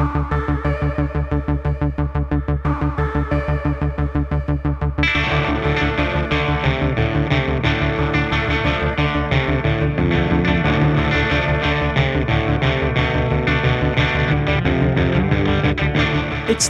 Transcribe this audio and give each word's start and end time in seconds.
It's 0.00 0.06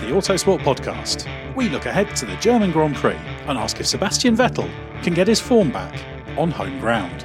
the 0.01 0.07
Autosport 0.07 0.59
Podcast. 0.61 1.29
We 1.55 1.69
look 1.69 1.87
ahead 1.87 2.17
to 2.17 2.27
the 2.27 2.35
German 2.39 2.73
Grand 2.73 2.97
Prix 2.97 3.15
and 3.47 3.57
ask 3.57 3.79
if 3.79 3.87
Sebastian 3.87 4.37
Vettel 4.37 4.69
can 5.05 5.15
get 5.15 5.29
his 5.29 5.39
form 5.39 5.71
back 5.71 6.03
on 6.37 6.51
home 6.51 6.81
ground. 6.81 7.25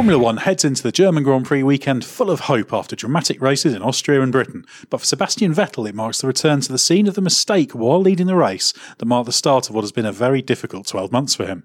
Formula 0.00 0.18
One 0.18 0.38
heads 0.38 0.64
into 0.64 0.82
the 0.82 0.92
German 0.92 1.24
Grand 1.24 1.44
Prix 1.44 1.62
weekend 1.62 2.06
full 2.06 2.30
of 2.30 2.40
hope 2.40 2.72
after 2.72 2.96
dramatic 2.96 3.38
races 3.42 3.74
in 3.74 3.82
Austria 3.82 4.22
and 4.22 4.32
Britain. 4.32 4.64
But 4.88 5.00
for 5.00 5.04
Sebastian 5.04 5.54
Vettel, 5.54 5.86
it 5.86 5.94
marks 5.94 6.22
the 6.22 6.26
return 6.26 6.62
to 6.62 6.72
the 6.72 6.78
scene 6.78 7.06
of 7.06 7.16
the 7.16 7.20
mistake 7.20 7.72
while 7.72 8.00
leading 8.00 8.26
the 8.26 8.34
race 8.34 8.72
that 8.96 9.04
marked 9.04 9.26
the 9.26 9.32
start 9.32 9.68
of 9.68 9.74
what 9.74 9.84
has 9.84 9.92
been 9.92 10.06
a 10.06 10.10
very 10.10 10.40
difficult 10.40 10.86
12 10.86 11.12
months 11.12 11.34
for 11.34 11.44
him. 11.44 11.64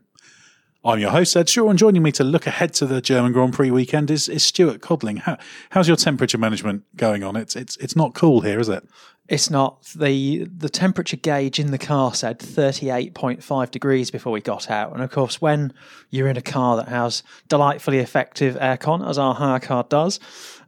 I'm 0.85 0.99
your 0.99 1.09
host, 1.09 1.35
Edd 1.35 1.49
Straw, 1.49 1.67
and 1.67 1.79
joining 1.79 2.03
me 2.03 2.11
to 2.11 2.23
look 2.23 2.45
ahead 2.45 2.71
to 2.75 2.85
the 2.85 3.01
German 3.01 3.31
Grand 3.31 3.53
Prix 3.53 3.71
weekend 3.71 4.11
is, 4.11 4.29
is 4.29 4.43
Stuart 4.43 4.81
Codling. 4.81 5.17
How, 5.17 5.35
how's 5.71 5.87
your 5.87 5.97
temperature 5.97 6.37
management 6.37 6.83
going 6.95 7.23
on? 7.23 7.35
It's, 7.35 7.55
it's, 7.55 7.75
it's 7.77 7.95
not 7.95 8.13
cool 8.13 8.41
here, 8.41 8.59
is 8.59 8.69
it? 8.69 8.87
It's 9.27 9.49
not. 9.49 9.83
The 9.95 10.45
the 10.45 10.69
temperature 10.69 11.17
gauge 11.17 11.59
in 11.59 11.71
the 11.71 11.79
car 11.79 12.13
said 12.13 12.37
38.5 12.37 13.71
degrees 13.71 14.11
before 14.11 14.31
we 14.31 14.39
got 14.39 14.69
out. 14.69 14.93
And 14.93 15.01
of 15.01 15.09
course, 15.09 15.41
when 15.41 15.73
you're 16.11 16.27
in 16.27 16.37
a 16.37 16.43
car 16.43 16.77
that 16.77 16.89
has 16.89 17.23
delightfully 17.47 17.97
effective 17.97 18.55
aircon, 18.57 19.07
as 19.07 19.17
our 19.17 19.33
hire 19.33 19.59
car 19.59 19.83
does, 19.89 20.19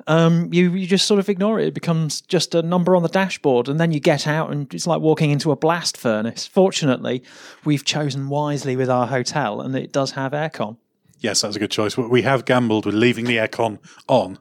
um, 0.08 0.52
you, 0.54 0.72
you 0.74 0.88
just 0.88 1.06
sort 1.06 1.20
of 1.20 1.30
ignore 1.30 1.60
it. 1.60 1.68
It 1.68 1.74
becomes 1.74 2.22
just 2.22 2.56
a 2.56 2.62
number 2.62 2.96
on 2.96 3.04
the 3.04 3.10
dashboard. 3.10 3.68
And 3.70 3.80
then 3.80 3.92
you 3.92 4.00
get 4.00 4.26
out 4.28 4.52
and 4.52 4.74
it's 4.74 4.88
like 4.88 5.02
walking 5.02 5.32
into 5.32 5.52
a 5.52 5.56
blast 5.56 5.98
furnace. 5.98 6.48
Fortunately, 6.48 7.22
we've 7.66 7.86
chosen 7.86 8.30
wisely 8.30 8.76
with 8.76 8.90
our 8.90 9.08
hotel 9.08 9.62
and 9.62 9.76
it 9.76 9.92
does 9.92 10.12
have 10.12 10.32
aircon. 10.32 10.78
Yes, 11.20 11.42
that's 11.42 11.56
a 11.56 11.60
good 11.60 11.72
choice. 11.72 11.98
We 11.98 12.22
have 12.22 12.46
gambled 12.46 12.86
with 12.86 12.96
leaving 12.96 13.26
the 13.26 13.38
aircon 13.38 13.80
on 14.08 14.40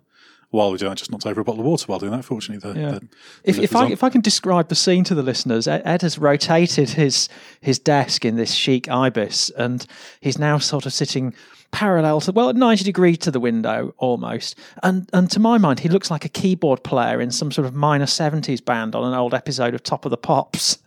while 0.50 0.70
we 0.70 0.78
do 0.78 0.88
that, 0.88 0.96
just 0.96 1.10
knocked 1.10 1.26
over 1.26 1.40
a 1.40 1.44
bottle 1.44 1.60
of 1.60 1.66
water 1.66 1.84
while 1.86 1.98
doing 1.98 2.12
that. 2.12 2.24
Fortunately, 2.24 2.72
the, 2.72 2.78
Yeah. 2.78 2.90
the, 2.92 3.00
the 3.00 3.08
If, 3.44 3.58
if 3.58 3.76
I 3.76 3.84
on. 3.86 3.92
if 3.92 4.04
I 4.04 4.08
can 4.10 4.20
describe 4.20 4.68
the 4.68 4.74
scene 4.74 5.02
to 5.04 5.14
the 5.14 5.22
listeners, 5.22 5.66
Ed, 5.66 5.82
Ed 5.84 6.02
has 6.02 6.18
rotated 6.18 6.90
his 6.90 7.28
his 7.60 7.78
desk 7.78 8.24
in 8.24 8.36
this 8.36 8.52
chic 8.52 8.88
ibis, 8.88 9.50
and 9.50 9.84
he's 10.20 10.38
now 10.38 10.58
sort 10.58 10.86
of 10.86 10.92
sitting 10.92 11.34
parallel 11.70 12.20
to 12.22 12.32
well, 12.32 12.48
at 12.48 12.56
ninety 12.56 12.84
degrees 12.84 13.18
to 13.18 13.30
the 13.30 13.40
window 13.40 13.94
almost. 13.98 14.56
And 14.82 15.08
and 15.12 15.30
to 15.30 15.40
my 15.40 15.58
mind, 15.58 15.80
he 15.80 15.88
looks 15.88 16.10
like 16.10 16.24
a 16.24 16.28
keyboard 16.28 16.82
player 16.82 17.20
in 17.20 17.30
some 17.30 17.50
sort 17.52 17.66
of 17.66 17.74
minor 17.74 18.06
seventies 18.06 18.60
band 18.60 18.94
on 18.94 19.04
an 19.04 19.18
old 19.18 19.34
episode 19.34 19.74
of 19.74 19.82
Top 19.82 20.04
of 20.04 20.10
the 20.10 20.16
Pops. 20.16 20.78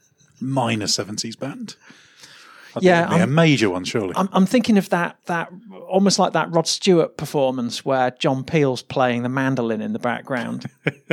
minor 0.42 0.86
70s 0.86 1.38
band. 1.38 1.76
Think 2.74 2.84
Yeah, 2.84 3.02
that'd 3.02 3.10
be 3.10 3.16
a 3.16 3.20
I'm- 3.22 3.34
major 3.36 3.70
one, 3.70 3.84
surely. 3.84 4.14
I'm, 4.16 4.30
I'm 4.32 4.46
thinking 4.46 4.78
of 4.78 4.90
that 4.90 5.18
that 5.26 5.52
almost 5.88 6.20
like 6.20 6.34
that 6.34 6.52
Rod 6.52 6.68
Stewart 6.68 7.18
performance 7.18 7.84
where 7.84 8.12
John 8.12 8.44
Peel's 8.44 8.82
playing 8.84 9.24
the 9.24 9.30
mandolin 9.30 9.82
in 9.82 9.94
the 9.94 10.00
background. 10.00 10.66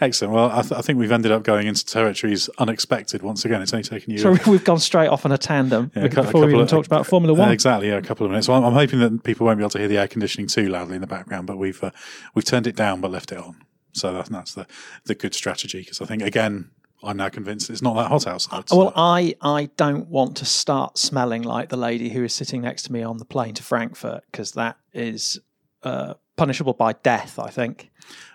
Excellent. 0.00 0.34
Well, 0.34 0.50
I, 0.50 0.62
th- 0.62 0.72
I 0.72 0.80
think 0.80 0.98
we've 0.98 1.12
ended 1.12 1.32
up 1.32 1.42
going 1.42 1.66
into 1.66 1.84
territories 1.84 2.48
unexpected 2.58 3.22
once 3.22 3.44
again. 3.44 3.62
It's 3.62 3.72
only 3.72 3.84
taken 3.84 4.12
you 4.12 4.18
so 4.18 4.36
we've 4.46 4.64
gone 4.64 4.78
straight 4.80 5.08
off 5.08 5.24
on 5.24 5.32
a 5.32 5.38
tandem 5.38 5.90
Yeah, 5.94 6.04
a 6.04 6.08
cou- 6.08 6.20
a 6.20 6.24
before 6.24 6.40
we 6.42 6.48
even 6.48 6.60
of- 6.62 6.68
talked 6.68 6.86
about 6.86 7.06
Formula 7.06 7.36
Uh, 7.36 7.40
One. 7.44 7.52
exactly, 7.52 7.88
yeah, 7.88 7.96
a 7.96 8.02
couple 8.02 8.26
of 8.26 8.30
minutes. 8.30 8.48
Well, 8.48 8.58
I'm, 8.58 8.64
I'm 8.64 8.72
hoping 8.74 8.98
that 9.00 9.22
people 9.24 9.46
won't 9.46 9.58
be 9.58 9.62
able 9.62 9.70
to 9.70 9.78
hear 9.78 9.88
the 9.88 9.98
air 9.98 10.08
conditioning 10.08 10.48
too 10.48 10.68
loudly 10.68 10.94
in 10.96 11.00
the 11.00 11.06
background, 11.06 11.46
but 11.46 11.58
we've 11.58 11.82
uh, 11.82 11.90
we've 12.34 12.44
turned 12.44 12.66
it 12.66 12.76
down 12.76 13.00
but 13.00 13.10
left 13.10 13.32
it 13.32 13.38
on. 13.38 13.56
So 13.92 14.12
that, 14.14 14.26
that's 14.26 14.54
the 14.54 14.66
the 15.04 15.14
good 15.14 15.34
strategy 15.34 15.80
because 15.80 16.00
I 16.00 16.04
think 16.06 16.22
again 16.22 16.70
I'm 17.02 17.16
now 17.16 17.28
convinced 17.28 17.70
it's 17.70 17.82
not 17.82 17.94
that 17.94 18.08
hot 18.08 18.26
outside. 18.26 18.68
so- 18.68 18.76
Well, 18.76 18.92
I, 18.96 19.34
I 19.40 19.70
don't 19.76 20.08
want 20.08 20.36
to 20.38 20.44
start 20.44 20.98
smelling 20.98 21.42
like 21.42 21.68
the 21.68 21.76
lady 21.76 22.08
who 22.10 22.24
is 22.24 22.34
sitting 22.34 22.60
next 22.62 22.82
to 22.84 22.92
me 22.92 23.02
on 23.02 23.18
the 23.18 23.24
plane 23.24 23.54
to 23.54 23.62
Frankfurt 23.62 24.24
because 24.30 24.52
that 24.52 24.76
is 24.92 25.38
uh, 25.84 26.14
punishable 26.36 26.72
by 26.74 26.92
death. 26.94 27.38
I 27.38 27.50
think. 27.50 27.90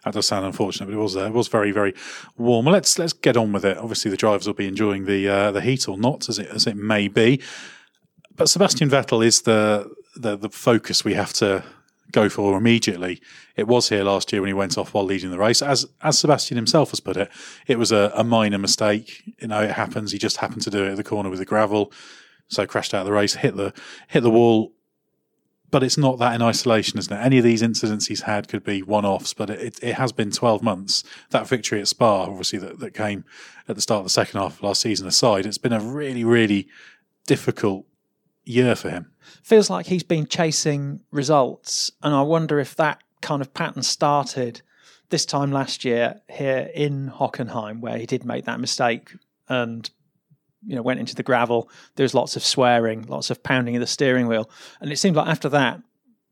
That 0.06 0.14
does 0.14 0.28
sound 0.28 0.46
unfortunate, 0.46 0.86
but 0.86 0.94
it 0.94 0.98
was 1.02 1.18
uh, 1.18 1.26
it 1.26 1.34
was 1.34 1.48
very 1.48 1.72
very 1.72 1.94
warm. 2.38 2.66
Well, 2.66 2.74
let's 2.74 2.98
let's 3.00 3.14
get 3.14 3.36
on 3.36 3.52
with 3.52 3.66
it. 3.66 3.78
Obviously, 3.78 4.12
the 4.12 4.18
drivers 4.18 4.48
will 4.48 4.54
be 4.54 4.68
enjoying 4.68 5.06
the 5.06 5.28
uh, 5.28 5.52
the 5.52 5.62
heat 5.62 5.88
or 5.90 5.98
not, 5.98 6.30
as 6.30 6.40
it 6.40 6.48
as 6.48 6.66
it 6.68 6.78
may 6.78 7.08
be. 7.08 7.42
But 8.36 8.50
Sebastian 8.50 8.90
Vettel 8.90 9.26
is 9.26 9.42
the 9.42 9.90
the 10.16 10.38
the 10.38 10.50
focus 10.50 11.04
we 11.04 11.16
have 11.16 11.34
to 11.34 11.64
go 12.14 12.30
for 12.30 12.58
immediately. 12.58 13.20
It 13.58 13.68
was 13.68 13.90
here 13.90 14.04
last 14.04 14.32
year 14.32 14.42
when 14.42 14.48
he 14.48 14.54
went 14.54 14.78
off 14.78 14.94
while 14.94 15.04
leading 15.04 15.32
the 15.32 15.38
race. 15.38 15.62
As 15.62 15.86
as 16.02 16.18
Sebastian 16.18 16.56
himself 16.56 16.92
has 16.92 17.02
put 17.02 17.18
it, 17.18 17.30
it 17.68 17.78
was 17.78 17.92
a, 17.92 18.12
a 18.16 18.24
minor 18.24 18.58
mistake. 18.58 19.24
You 19.42 19.48
know, 19.50 19.62
it 19.62 19.72
happens. 19.72 20.14
He 20.14 20.18
just 20.18 20.38
happened 20.38 20.62
to 20.62 20.70
do 20.70 20.86
it 20.86 20.92
at 20.92 20.98
the 20.98 21.04
corner 21.04 21.30
with 21.30 21.40
the 21.40 21.46
gravel. 21.46 21.92
so 22.48 22.66
crashed 22.66 22.94
out 22.94 23.02
of 23.02 23.08
the 23.08 23.12
race, 23.12 23.36
hit 23.36 23.58
the 23.58 23.74
hit 24.08 24.22
the 24.22 24.30
wall. 24.30 24.72
But 25.72 25.82
it's 25.82 25.98
not 25.98 26.20
that 26.20 26.36
in 26.36 26.42
isolation, 26.44 27.00
isn't 27.00 27.12
it? 27.12 27.20
Any 27.20 27.40
of 27.40 27.44
these 27.44 27.64
incidents 27.64 28.06
he's 28.06 28.22
had 28.22 28.48
could 28.48 28.64
be 28.64 28.84
one-offs, 28.84 29.34
but 29.34 29.50
it, 29.50 29.80
it 29.82 29.96
has 29.96 30.12
been 30.12 30.30
12 30.30 30.62
months. 30.62 31.04
That 31.32 31.48
victory 31.48 31.82
at 31.82 31.88
Spa, 31.88 32.26
obviously, 32.26 32.60
that, 32.60 32.78
that 32.78 32.94
came 32.94 33.26
at 33.68 33.76
the 33.76 33.82
start 33.82 34.02
of 34.02 34.06
the 34.06 34.12
second 34.12 34.40
half 34.40 34.58
of 34.58 34.62
last 34.62 34.82
season 34.82 35.08
aside, 35.08 35.48
it's 35.48 35.58
been 35.58 35.74
a 35.74 35.80
really, 35.80 36.24
really 36.24 36.68
difficult 37.26 37.88
year 38.46 38.76
for 38.76 38.92
him. 38.92 39.13
Feels 39.44 39.70
like 39.70 39.86
he's 39.86 40.04
been 40.04 40.28
chasing 40.28 41.02
results, 41.12 41.92
and 42.02 42.14
I 42.14 42.22
wonder 42.22 42.60
if 42.60 42.76
that 42.76 43.02
kind 43.22 43.42
of 43.42 43.54
pattern 43.54 43.84
started 43.84 44.62
this 45.10 45.26
time 45.26 45.52
last 45.52 45.86
year 45.86 46.22
here 46.30 46.70
in 46.74 47.10
Hockenheim, 47.10 47.80
where 47.82 47.98
he 47.98 48.06
did 48.06 48.26
make 48.26 48.46
that 48.46 48.60
mistake 48.60 49.14
and 49.48 49.90
you 50.66 50.76
know 50.76 50.82
went 50.82 51.00
into 51.00 51.16
the 51.16 51.24
gravel. 51.24 51.70
There 51.96 52.04
was 52.04 52.14
lots 52.14 52.36
of 52.36 52.44
swearing, 52.44 53.04
lots 53.04 53.30
of 53.30 53.44
pounding 53.44 53.76
of 53.76 53.80
the 53.80 53.88
steering 53.88 54.28
wheel, 54.28 54.50
and 54.82 54.92
it 54.92 54.98
seemed 54.98 55.16
like 55.16 55.28
after 55.28 55.50
that, 55.50 55.82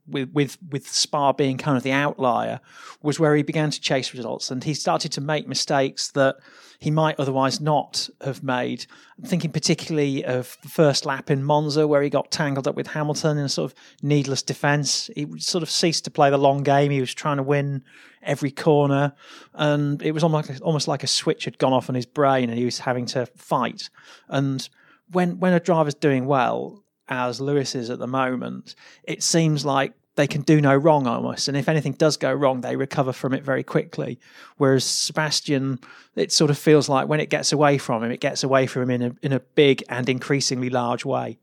with 0.07 0.31
with 0.31 0.57
with 0.69 0.87
Spa 0.87 1.33
being 1.33 1.57
kind 1.57 1.77
of 1.77 1.83
the 1.83 1.91
outlier, 1.91 2.59
was 3.01 3.19
where 3.19 3.35
he 3.35 3.44
began 3.44 3.71
to 3.71 3.81
chase 3.81 4.13
results, 4.13 4.51
and 4.51 4.63
he 4.63 4.73
started 4.73 5.11
to 5.13 5.21
make 5.21 5.47
mistakes 5.47 6.11
that 6.11 6.37
he 6.81 6.89
might 6.89 7.19
otherwise 7.19 7.62
not 7.62 8.10
have 8.22 8.42
made. 8.42 8.88
I'm 9.19 9.25
thinking 9.25 9.51
particularly 9.51 10.25
of 10.25 10.57
the 10.63 10.68
first 10.68 11.06
lap 11.06 11.30
in 11.30 11.44
Monza, 11.44 11.88
where 11.88 12.01
he 12.01 12.10
got 12.10 12.31
tangled 12.31 12.68
up 12.68 12.74
with 12.74 12.88
Hamilton 12.88 13.38
in 13.38 13.45
a 13.45 13.50
sort 13.50 13.72
of 13.72 13.78
needless 14.01 14.42
defence. 14.42 15.07
He 15.16 15.28
sort 15.38 15.62
of 15.62 15.69
ceased 15.69 16.06
to 16.06 16.12
play 16.12 16.31
the 16.31 16.39
long 16.39 16.63
game. 16.63 16.89
He 16.89 17.00
was 17.00 17.13
trying 17.13 17.38
to 17.38 17.44
win 17.44 17.83
every 18.24 18.50
corner, 18.50 19.13
and 19.54 20.01
it 20.01 20.12
was 20.12 20.24
almost 20.24 20.88
like 20.88 21.04
a 21.04 21.07
switch 21.07 21.45
had 21.45 21.60
gone 21.60 21.72
off 21.72 21.88
in 21.88 21.94
his 21.94 22.07
brain, 22.07 22.50
and 22.50 22.57
he 22.57 22.66
was 22.66 22.80
having 22.80 23.06
to 23.07 23.28
fight. 23.28 23.92
And 24.28 24.68
when 25.12 25.39
when 25.39 25.54
a 25.54 25.60
driver's 25.60 25.94
doing 25.94 26.25
well, 26.25 26.83
as 27.07 27.39
Lewis 27.39 27.75
is 27.75 27.92
at 27.92 28.00
the 28.00 28.07
moment, 28.07 28.74
it 29.04 29.22
seems 29.22 29.63
like 29.63 29.94
they 30.15 30.27
can 30.27 30.41
do 30.41 30.59
no 30.59 30.75
wrong 30.75 31.07
almost. 31.07 31.47
And 31.47 31.55
if 31.55 31.69
anything 31.69 31.93
does 31.93 32.17
go 32.17 32.33
wrong, 32.33 32.61
they 32.61 32.75
recover 32.75 33.13
from 33.13 33.33
it 33.33 33.43
very 33.43 33.63
quickly. 33.63 34.19
Whereas 34.57 34.83
Sebastian, 34.83 35.79
it 36.15 36.31
sort 36.31 36.51
of 36.51 36.57
feels 36.57 36.89
like 36.89 37.07
when 37.07 37.19
it 37.19 37.29
gets 37.29 37.51
away 37.51 37.77
from 37.77 38.03
him, 38.03 38.11
it 38.11 38.19
gets 38.19 38.43
away 38.43 38.67
from 38.67 38.83
him 38.83 38.89
in 38.89 39.01
a, 39.01 39.15
in 39.21 39.33
a 39.33 39.39
big 39.39 39.83
and 39.89 40.09
increasingly 40.09 40.69
large 40.69 41.05
way. 41.05 41.37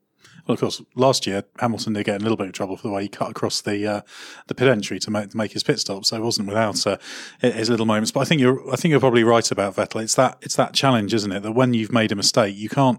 Well, 0.46 0.54
of 0.54 0.60
course, 0.60 0.82
last 0.94 1.26
year 1.26 1.44
Hamilton 1.58 1.92
did 1.92 2.06
get 2.06 2.20
a 2.20 2.22
little 2.22 2.36
bit 2.36 2.46
of 2.46 2.54
trouble 2.54 2.76
for 2.76 2.88
the 2.88 2.94
way 2.94 3.02
he 3.02 3.08
cut 3.08 3.30
across 3.30 3.60
the 3.60 3.86
uh, 3.86 4.00
the 4.46 4.54
pit 4.54 4.66
entry 4.66 4.98
to 5.00 5.10
make, 5.10 5.28
to 5.30 5.36
make 5.36 5.52
his 5.52 5.62
pit 5.62 5.78
stop, 5.78 6.06
so 6.06 6.16
it 6.16 6.22
wasn't 6.22 6.48
without 6.48 6.86
uh, 6.86 6.96
his 7.40 7.68
little 7.68 7.84
moments. 7.84 8.12
But 8.12 8.20
I 8.20 8.24
think 8.24 8.40
you're 8.40 8.72
I 8.72 8.76
think 8.76 8.90
you're 8.90 9.00
probably 9.00 9.24
right 9.24 9.50
about 9.50 9.76
Vettel. 9.76 10.02
It's 10.02 10.14
that 10.14 10.38
it's 10.40 10.56
that 10.56 10.72
challenge, 10.72 11.12
isn't 11.12 11.30
it? 11.30 11.42
That 11.42 11.52
when 11.52 11.74
you've 11.74 11.92
made 11.92 12.12
a 12.12 12.16
mistake, 12.16 12.56
you 12.56 12.70
can't 12.70 12.98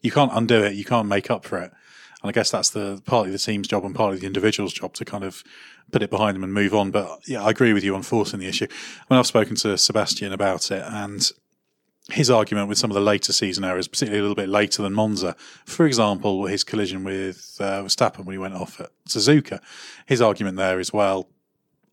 you 0.00 0.12
can't 0.12 0.30
undo 0.32 0.62
it. 0.62 0.74
You 0.74 0.84
can't 0.84 1.08
make 1.08 1.28
up 1.28 1.44
for 1.44 1.58
it. 1.58 1.72
And 2.26 2.34
I 2.34 2.38
guess 2.38 2.50
that's 2.50 2.70
the 2.70 3.00
partly 3.06 3.30
the 3.30 3.38
team's 3.38 3.68
job 3.68 3.84
and 3.84 3.94
partly 3.94 4.18
the 4.18 4.26
individual's 4.26 4.72
job 4.72 4.94
to 4.94 5.04
kind 5.04 5.22
of 5.22 5.44
put 5.92 6.02
it 6.02 6.10
behind 6.10 6.34
them 6.34 6.42
and 6.42 6.52
move 6.52 6.74
on. 6.74 6.90
But 6.90 7.20
yeah, 7.28 7.44
I 7.44 7.50
agree 7.50 7.72
with 7.72 7.84
you 7.84 7.94
on 7.94 8.02
forcing 8.02 8.40
the 8.40 8.48
issue. 8.48 8.66
I 8.68 9.14
mean, 9.14 9.20
I've 9.20 9.26
spoken 9.28 9.54
to 9.56 9.78
Sebastian 9.78 10.32
about 10.32 10.72
it 10.72 10.82
and 10.84 11.30
his 12.10 12.30
argument 12.30 12.68
with 12.68 12.78
some 12.78 12.90
of 12.90 12.96
the 12.96 13.00
later 13.00 13.32
season 13.32 13.64
errors, 13.64 13.86
particularly 13.86 14.18
a 14.18 14.22
little 14.22 14.36
bit 14.36 14.48
later 14.48 14.82
than 14.82 14.92
Monza, 14.92 15.36
for 15.64 15.86
example, 15.86 16.46
his 16.46 16.64
collision 16.64 17.04
with 17.04 17.56
uh, 17.60 17.82
Verstappen 17.82 18.24
when 18.24 18.34
he 18.34 18.38
went 18.38 18.54
off 18.54 18.80
at 18.80 18.90
Suzuka, 19.08 19.60
his 20.06 20.20
argument 20.20 20.56
there 20.56 20.80
is, 20.80 20.92
well, 20.92 21.28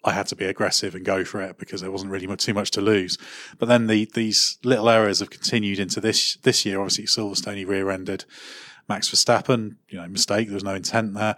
I 0.03 0.11
had 0.11 0.27
to 0.27 0.35
be 0.35 0.45
aggressive 0.45 0.95
and 0.95 1.05
go 1.05 1.23
for 1.23 1.41
it 1.41 1.57
because 1.57 1.81
there 1.81 1.91
wasn't 1.91 2.11
really 2.11 2.27
too 2.35 2.53
much 2.53 2.71
to 2.71 2.81
lose. 2.81 3.17
But 3.57 3.67
then 3.67 3.87
the, 3.87 4.09
these 4.13 4.57
little 4.63 4.89
errors 4.89 5.19
have 5.19 5.29
continued 5.29 5.79
into 5.79 6.01
this 6.01 6.35
this 6.43 6.65
year. 6.65 6.81
Obviously, 6.81 7.05
Silverstone 7.05 7.55
he 7.55 7.65
rear-ended 7.65 8.25
Max 8.89 9.09
Verstappen, 9.09 9.75
you 9.89 9.97
know, 9.97 10.07
mistake. 10.07 10.47
There 10.47 10.55
was 10.55 10.63
no 10.63 10.75
intent 10.75 11.13
there. 11.13 11.35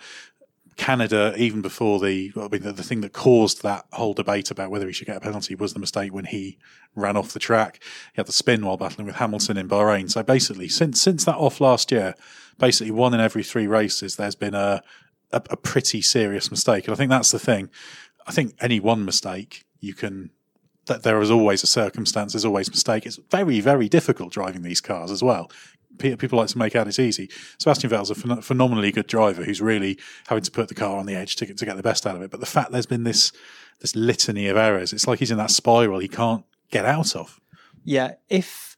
Canada, 0.77 1.33
even 1.37 1.61
before 1.61 1.99
the, 1.99 2.33
I 2.35 2.47
mean, 2.49 2.61
the, 2.61 2.73
the, 2.73 2.83
thing 2.83 2.99
that 3.01 3.13
caused 3.13 3.63
that 3.63 3.85
whole 3.93 4.13
debate 4.13 4.51
about 4.51 4.71
whether 4.71 4.85
he 4.85 4.91
should 4.91 5.07
get 5.07 5.15
a 5.15 5.21
penalty 5.21 5.55
was 5.55 5.73
the 5.73 5.79
mistake 5.79 6.13
when 6.13 6.25
he 6.25 6.57
ran 6.95 7.15
off 7.15 7.31
the 7.31 7.39
track. 7.39 7.81
He 8.13 8.17
had 8.17 8.25
the 8.25 8.33
spin 8.33 8.65
while 8.65 8.75
battling 8.75 9.07
with 9.07 9.15
Hamilton 9.15 9.57
in 9.57 9.69
Bahrain. 9.69 10.11
So 10.11 10.21
basically, 10.21 10.67
since 10.67 11.01
since 11.01 11.23
that 11.25 11.37
off 11.37 11.61
last 11.61 11.91
year, 11.91 12.13
basically 12.57 12.91
one 12.91 13.13
in 13.13 13.21
every 13.21 13.43
three 13.43 13.67
races, 13.67 14.17
there's 14.17 14.35
been 14.35 14.53
a, 14.53 14.83
a, 15.31 15.41
a 15.49 15.57
pretty 15.57 16.01
serious 16.01 16.51
mistake. 16.51 16.85
And 16.85 16.93
I 16.93 16.97
think 16.97 17.09
that's 17.09 17.31
the 17.31 17.39
thing. 17.39 17.69
I 18.27 18.31
think 18.31 18.55
any 18.59 18.81
one 18.81 19.05
mistake 19.05 19.63
you 19.79 19.93
can 19.93 20.31
that 20.87 21.03
there 21.03 21.19
is 21.21 21.31
always 21.31 21.63
a 21.63 21.67
circumstance, 21.67 22.33
there's 22.33 22.45
always 22.45 22.69
mistake. 22.69 23.05
It's 23.05 23.19
very, 23.31 23.59
very 23.59 23.89
difficult 23.89 24.31
driving 24.31 24.61
these 24.61 24.81
cars 24.81 25.09
as 25.09 25.23
well 25.23 25.49
people 25.97 26.37
like 26.37 26.49
to 26.49 26.57
make 26.57 26.75
out 26.75 26.87
it's 26.87 26.99
easy. 26.99 27.29
Sebastian 27.57 27.89
Vettel's 27.89 28.11
a 28.11 28.15
phen- 28.15 28.43
phenomenally 28.43 28.91
good 28.91 29.07
driver 29.07 29.43
who's 29.43 29.61
really 29.61 29.97
having 30.27 30.43
to 30.43 30.51
put 30.51 30.67
the 30.67 30.75
car 30.75 30.97
on 30.97 31.05
the 31.05 31.15
edge 31.15 31.35
to 31.37 31.45
get, 31.45 31.57
to 31.57 31.65
get 31.65 31.77
the 31.77 31.83
best 31.83 32.05
out 32.05 32.15
of 32.15 32.21
it. 32.21 32.31
But 32.31 32.39
the 32.39 32.45
fact 32.45 32.71
there's 32.71 32.85
been 32.85 33.03
this 33.03 33.31
this 33.81 33.95
litany 33.95 34.47
of 34.47 34.55
errors, 34.55 34.93
it's 34.93 35.05
like 35.05 35.19
he's 35.19 35.31
in 35.31 35.37
that 35.37 35.51
spiral 35.51 35.99
he 35.99 36.07
can't 36.07 36.45
get 36.71 36.85
out 36.85 37.15
of. 37.15 37.41
Yeah, 37.83 38.13
if 38.29 38.77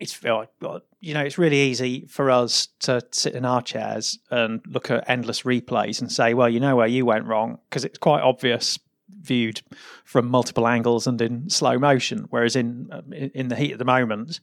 it's 0.00 0.22
you 0.22 1.14
know 1.14 1.20
it's 1.20 1.38
really 1.38 1.60
easy 1.60 2.06
for 2.08 2.30
us 2.30 2.68
to 2.80 3.02
sit 3.10 3.34
in 3.34 3.44
our 3.44 3.62
chairs 3.62 4.18
and 4.30 4.60
look 4.66 4.90
at 4.90 5.08
endless 5.08 5.42
replays 5.42 6.00
and 6.00 6.10
say, 6.10 6.34
well, 6.34 6.48
you 6.48 6.60
know 6.60 6.76
where 6.76 6.86
you 6.86 7.04
went 7.04 7.26
wrong 7.26 7.58
because 7.68 7.84
it's 7.84 7.98
quite 7.98 8.22
obvious 8.22 8.78
viewed 9.20 9.60
from 10.04 10.28
multiple 10.28 10.68
angles 10.68 11.06
and 11.06 11.20
in 11.20 11.50
slow 11.50 11.78
motion. 11.78 12.26
Whereas 12.30 12.56
in 12.56 12.88
um, 12.92 13.12
in 13.12 13.48
the 13.48 13.56
heat 13.56 13.72
of 13.72 13.78
the 13.78 13.84
moment, 13.84 14.40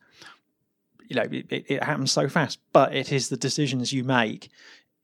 you 1.07 1.15
know 1.15 1.23
it, 1.31 1.65
it 1.67 1.83
happens 1.83 2.11
so 2.11 2.27
fast 2.27 2.59
but 2.73 2.95
it 2.95 3.11
is 3.11 3.29
the 3.29 3.37
decisions 3.37 3.93
you 3.93 4.03
make 4.03 4.49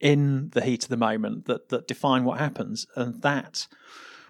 in 0.01 0.49
the 0.49 0.61
heat 0.61 0.83
of 0.83 0.89
the 0.89 0.97
moment 0.97 1.45
that 1.45 1.69
that 1.69 1.87
define 1.87 2.25
what 2.25 2.39
happens. 2.39 2.87
And 2.95 3.21
that 3.21 3.67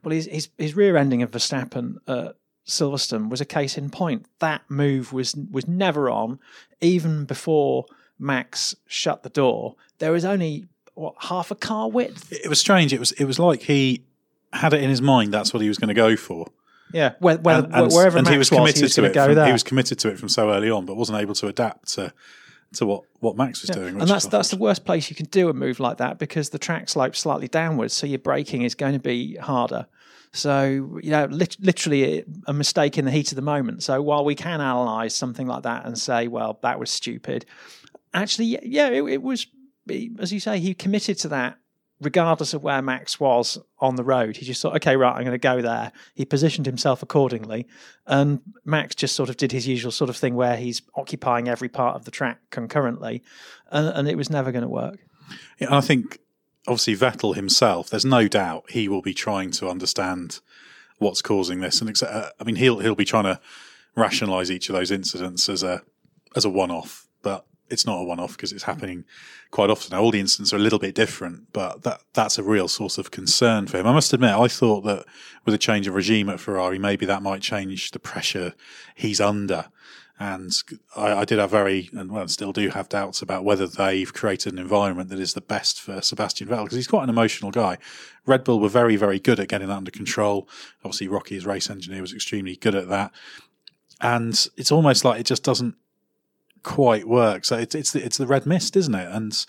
well 0.03 0.13
his 0.13 0.27
his, 0.27 0.49
his 0.57 0.75
rear 0.75 0.97
ending 0.97 1.23
of 1.23 1.31
Verstappen 1.31 1.95
at 2.07 2.35
Silverstone 2.67 3.29
was 3.29 3.41
a 3.41 3.45
case 3.45 3.77
in 3.77 3.89
point. 3.89 4.27
That 4.39 4.69
move 4.69 5.13
was 5.13 5.35
was 5.49 5.67
never 5.67 6.09
on. 6.09 6.39
Even 6.81 7.25
before 7.25 7.85
Max 8.19 8.75
shut 8.85 9.23
the 9.23 9.29
door 9.29 9.75
there 9.97 10.11
was 10.11 10.25
only 10.25 10.67
what 10.93 11.15
half 11.19 11.49
a 11.49 11.55
car 11.55 11.89
width? 11.89 12.31
It 12.31 12.49
was 12.49 12.59
strange. 12.59 12.93
It 12.93 12.99
was 12.99 13.13
it 13.13 13.25
was 13.25 13.39
like 13.39 13.63
he 13.63 14.03
had 14.53 14.73
it 14.73 14.83
in 14.83 14.89
his 14.89 15.01
mind 15.01 15.33
that's 15.33 15.53
what 15.53 15.61
he 15.61 15.69
was 15.69 15.77
going 15.77 15.87
to 15.87 15.93
go 15.93 16.17
for 16.17 16.45
yeah, 16.93 17.13
where, 17.19 17.37
where, 17.37 17.59
and, 17.59 17.73
and, 17.73 17.91
wherever 17.91 18.17
and 18.17 18.25
Max 18.25 18.31
he 18.31 18.37
was 18.37 18.49
committed 18.49 18.81
was, 18.81 18.95
he 18.95 19.01
was 19.01 19.13
to 19.13 19.21
it. 19.21 19.25
From, 19.25 19.35
there. 19.35 19.45
He 19.45 19.51
was 19.51 19.63
committed 19.63 19.99
to 19.99 20.09
it 20.09 20.19
from 20.19 20.29
so 20.29 20.51
early 20.51 20.69
on, 20.69 20.85
but 20.85 20.95
wasn't 20.95 21.19
able 21.19 21.35
to 21.35 21.47
adapt 21.47 21.93
to 21.93 22.13
to 22.73 22.85
what, 22.85 23.03
what 23.19 23.35
Max 23.35 23.61
was 23.61 23.69
yeah. 23.69 23.75
doing. 23.75 24.01
And 24.01 24.09
that's 24.09 24.27
that's 24.27 24.49
the 24.49 24.57
worst 24.57 24.85
place 24.85 25.09
you 25.09 25.15
can 25.15 25.25
do 25.27 25.49
a 25.49 25.53
move 25.53 25.79
like 25.79 25.97
that 25.97 26.19
because 26.19 26.49
the 26.49 26.59
track 26.59 26.89
slopes 26.89 27.19
slightly 27.19 27.47
downwards, 27.47 27.93
so 27.93 28.07
your 28.07 28.19
braking 28.19 28.61
is 28.61 28.75
going 28.75 28.93
to 28.93 28.99
be 28.99 29.35
harder. 29.35 29.87
So 30.33 30.99
you 31.01 31.11
know, 31.11 31.25
literally 31.25 32.23
a 32.47 32.53
mistake 32.53 32.97
in 32.97 33.05
the 33.05 33.11
heat 33.11 33.31
of 33.31 33.35
the 33.35 33.41
moment. 33.41 33.83
So 33.83 34.01
while 34.01 34.23
we 34.23 34.35
can 34.35 34.61
analyze 34.61 35.13
something 35.13 35.47
like 35.47 35.63
that 35.63 35.85
and 35.85 35.97
say, 35.97 36.27
well, 36.27 36.59
that 36.61 36.79
was 36.79 36.89
stupid, 36.89 37.45
actually, 38.13 38.59
yeah, 38.63 38.87
it, 38.89 39.03
it 39.03 39.21
was. 39.21 39.47
As 40.19 40.31
you 40.31 40.39
say, 40.39 40.59
he 40.59 40.73
committed 40.73 41.17
to 41.19 41.29
that 41.29 41.57
regardless 42.01 42.53
of 42.53 42.63
where 42.63 42.81
Max 42.81 43.19
was 43.19 43.59
on 43.79 43.95
the 43.95 44.03
road, 44.03 44.35
he 44.37 44.45
just 44.45 44.61
thought, 44.61 44.75
okay, 44.75 44.97
right, 44.97 45.15
I'm 45.15 45.23
going 45.23 45.31
to 45.31 45.37
go 45.37 45.61
there. 45.61 45.91
He 46.15 46.25
positioned 46.25 46.65
himself 46.65 47.03
accordingly. 47.03 47.67
And 48.07 48.41
Max 48.65 48.95
just 48.95 49.15
sort 49.15 49.29
of 49.29 49.37
did 49.37 49.51
his 49.51 49.67
usual 49.67 49.91
sort 49.91 50.09
of 50.09 50.17
thing 50.17 50.35
where 50.35 50.57
he's 50.57 50.81
occupying 50.95 51.47
every 51.47 51.69
part 51.69 51.95
of 51.95 52.05
the 52.05 52.11
track 52.11 52.39
concurrently. 52.49 53.23
And, 53.71 53.87
and 53.87 54.07
it 54.07 54.17
was 54.17 54.29
never 54.29 54.51
going 54.51 54.63
to 54.63 54.67
work. 54.67 54.99
Yeah, 55.59 55.75
I 55.75 55.81
think 55.81 56.19
obviously 56.67 56.95
Vettel 56.97 57.35
himself, 57.35 57.89
there's 57.89 58.05
no 58.05 58.27
doubt 58.27 58.71
he 58.71 58.87
will 58.87 59.03
be 59.03 59.13
trying 59.13 59.51
to 59.51 59.69
understand 59.69 60.39
what's 60.97 61.21
causing 61.21 61.59
this. 61.59 61.81
And 61.81 62.03
uh, 62.03 62.29
I 62.39 62.43
mean, 62.43 62.55
he'll, 62.55 62.79
he'll 62.79 62.95
be 62.95 63.05
trying 63.05 63.25
to 63.25 63.39
rationalize 63.95 64.49
each 64.49 64.69
of 64.69 64.75
those 64.75 64.89
incidents 64.91 65.47
as 65.47 65.61
a, 65.61 65.83
as 66.35 66.45
a 66.45 66.49
one 66.49 66.71
off. 66.71 67.07
It's 67.71 67.85
not 67.85 67.99
a 67.99 68.03
one 68.03 68.19
off 68.19 68.35
because 68.35 68.51
it's 68.51 68.63
happening 68.63 69.05
quite 69.49 69.69
often. 69.69 69.95
Now, 69.95 70.01
all 70.01 70.11
the 70.11 70.19
incidents 70.19 70.53
are 70.53 70.57
a 70.57 70.59
little 70.59 70.79
bit 70.79 70.95
different, 70.95 71.51
but 71.53 71.83
that 71.83 72.01
that's 72.13 72.37
a 72.37 72.43
real 72.43 72.67
source 72.67 72.97
of 72.97 73.11
concern 73.11 73.67
for 73.67 73.77
him. 73.77 73.87
I 73.87 73.93
must 73.93 74.13
admit, 74.13 74.31
I 74.31 74.47
thought 74.47 74.81
that 74.81 75.05
with 75.45 75.55
a 75.55 75.59
change 75.59 75.87
of 75.87 75.95
regime 75.95 76.29
at 76.29 76.39
Ferrari, 76.39 76.79
maybe 76.79 77.05
that 77.05 77.23
might 77.23 77.41
change 77.41 77.91
the 77.91 77.99
pressure 77.99 78.53
he's 78.95 79.21
under. 79.21 79.69
And 80.19 80.51
I, 80.95 81.13
I 81.13 81.25
did 81.25 81.39
have 81.39 81.49
very, 81.49 81.89
and 81.93 82.11
well, 82.11 82.27
still 82.27 82.53
do 82.53 82.69
have 82.69 82.89
doubts 82.89 83.23
about 83.23 83.43
whether 83.43 83.65
they've 83.65 84.13
created 84.13 84.53
an 84.53 84.59
environment 84.59 85.09
that 85.09 85.19
is 85.19 85.33
the 85.33 85.41
best 85.41 85.81
for 85.81 85.99
Sebastian 85.99 86.47
Vettel 86.47 86.65
because 86.65 86.75
he's 86.75 86.87
quite 86.87 87.03
an 87.03 87.09
emotional 87.09 87.49
guy. 87.49 87.79
Red 88.27 88.43
Bull 88.43 88.59
were 88.59 88.69
very, 88.69 88.95
very 88.95 89.19
good 89.19 89.39
at 89.39 89.47
getting 89.47 89.69
that 89.69 89.77
under 89.77 89.89
control. 89.89 90.47
Obviously, 90.85 91.07
Rocky, 91.07 91.37
as 91.37 91.47
race 91.47 91.71
engineer, 91.71 92.01
was 92.01 92.13
extremely 92.13 92.55
good 92.55 92.75
at 92.75 92.87
that. 92.87 93.11
And 93.99 94.47
it's 94.57 94.71
almost 94.71 95.03
like 95.03 95.19
it 95.19 95.25
just 95.25 95.43
doesn't 95.43 95.73
quite 96.63 97.07
work. 97.07 97.45
So 97.45 97.57
it's 97.57 97.75
it's 97.75 97.91
the, 97.91 98.03
it's 98.03 98.17
the 98.17 98.27
red 98.27 98.45
mist, 98.45 98.75
isn't 98.75 98.95
it? 98.95 99.07
And 99.11 99.45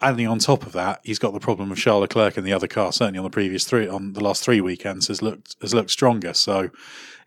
adding 0.00 0.26
on 0.26 0.38
top 0.38 0.66
of 0.66 0.72
that, 0.72 1.00
he's 1.02 1.18
got 1.18 1.32
the 1.32 1.40
problem 1.40 1.72
of 1.72 1.78
Charles 1.78 2.02
Leclerc 2.02 2.36
in 2.36 2.44
the 2.44 2.52
other 2.52 2.68
car. 2.68 2.92
Certainly 2.92 3.18
on 3.18 3.24
the 3.24 3.30
previous 3.30 3.64
three, 3.64 3.88
on 3.88 4.12
the 4.12 4.22
last 4.22 4.42
three 4.42 4.60
weekends, 4.60 5.08
has 5.08 5.22
looked 5.22 5.56
has 5.60 5.74
looked 5.74 5.90
stronger. 5.90 6.34
So 6.34 6.70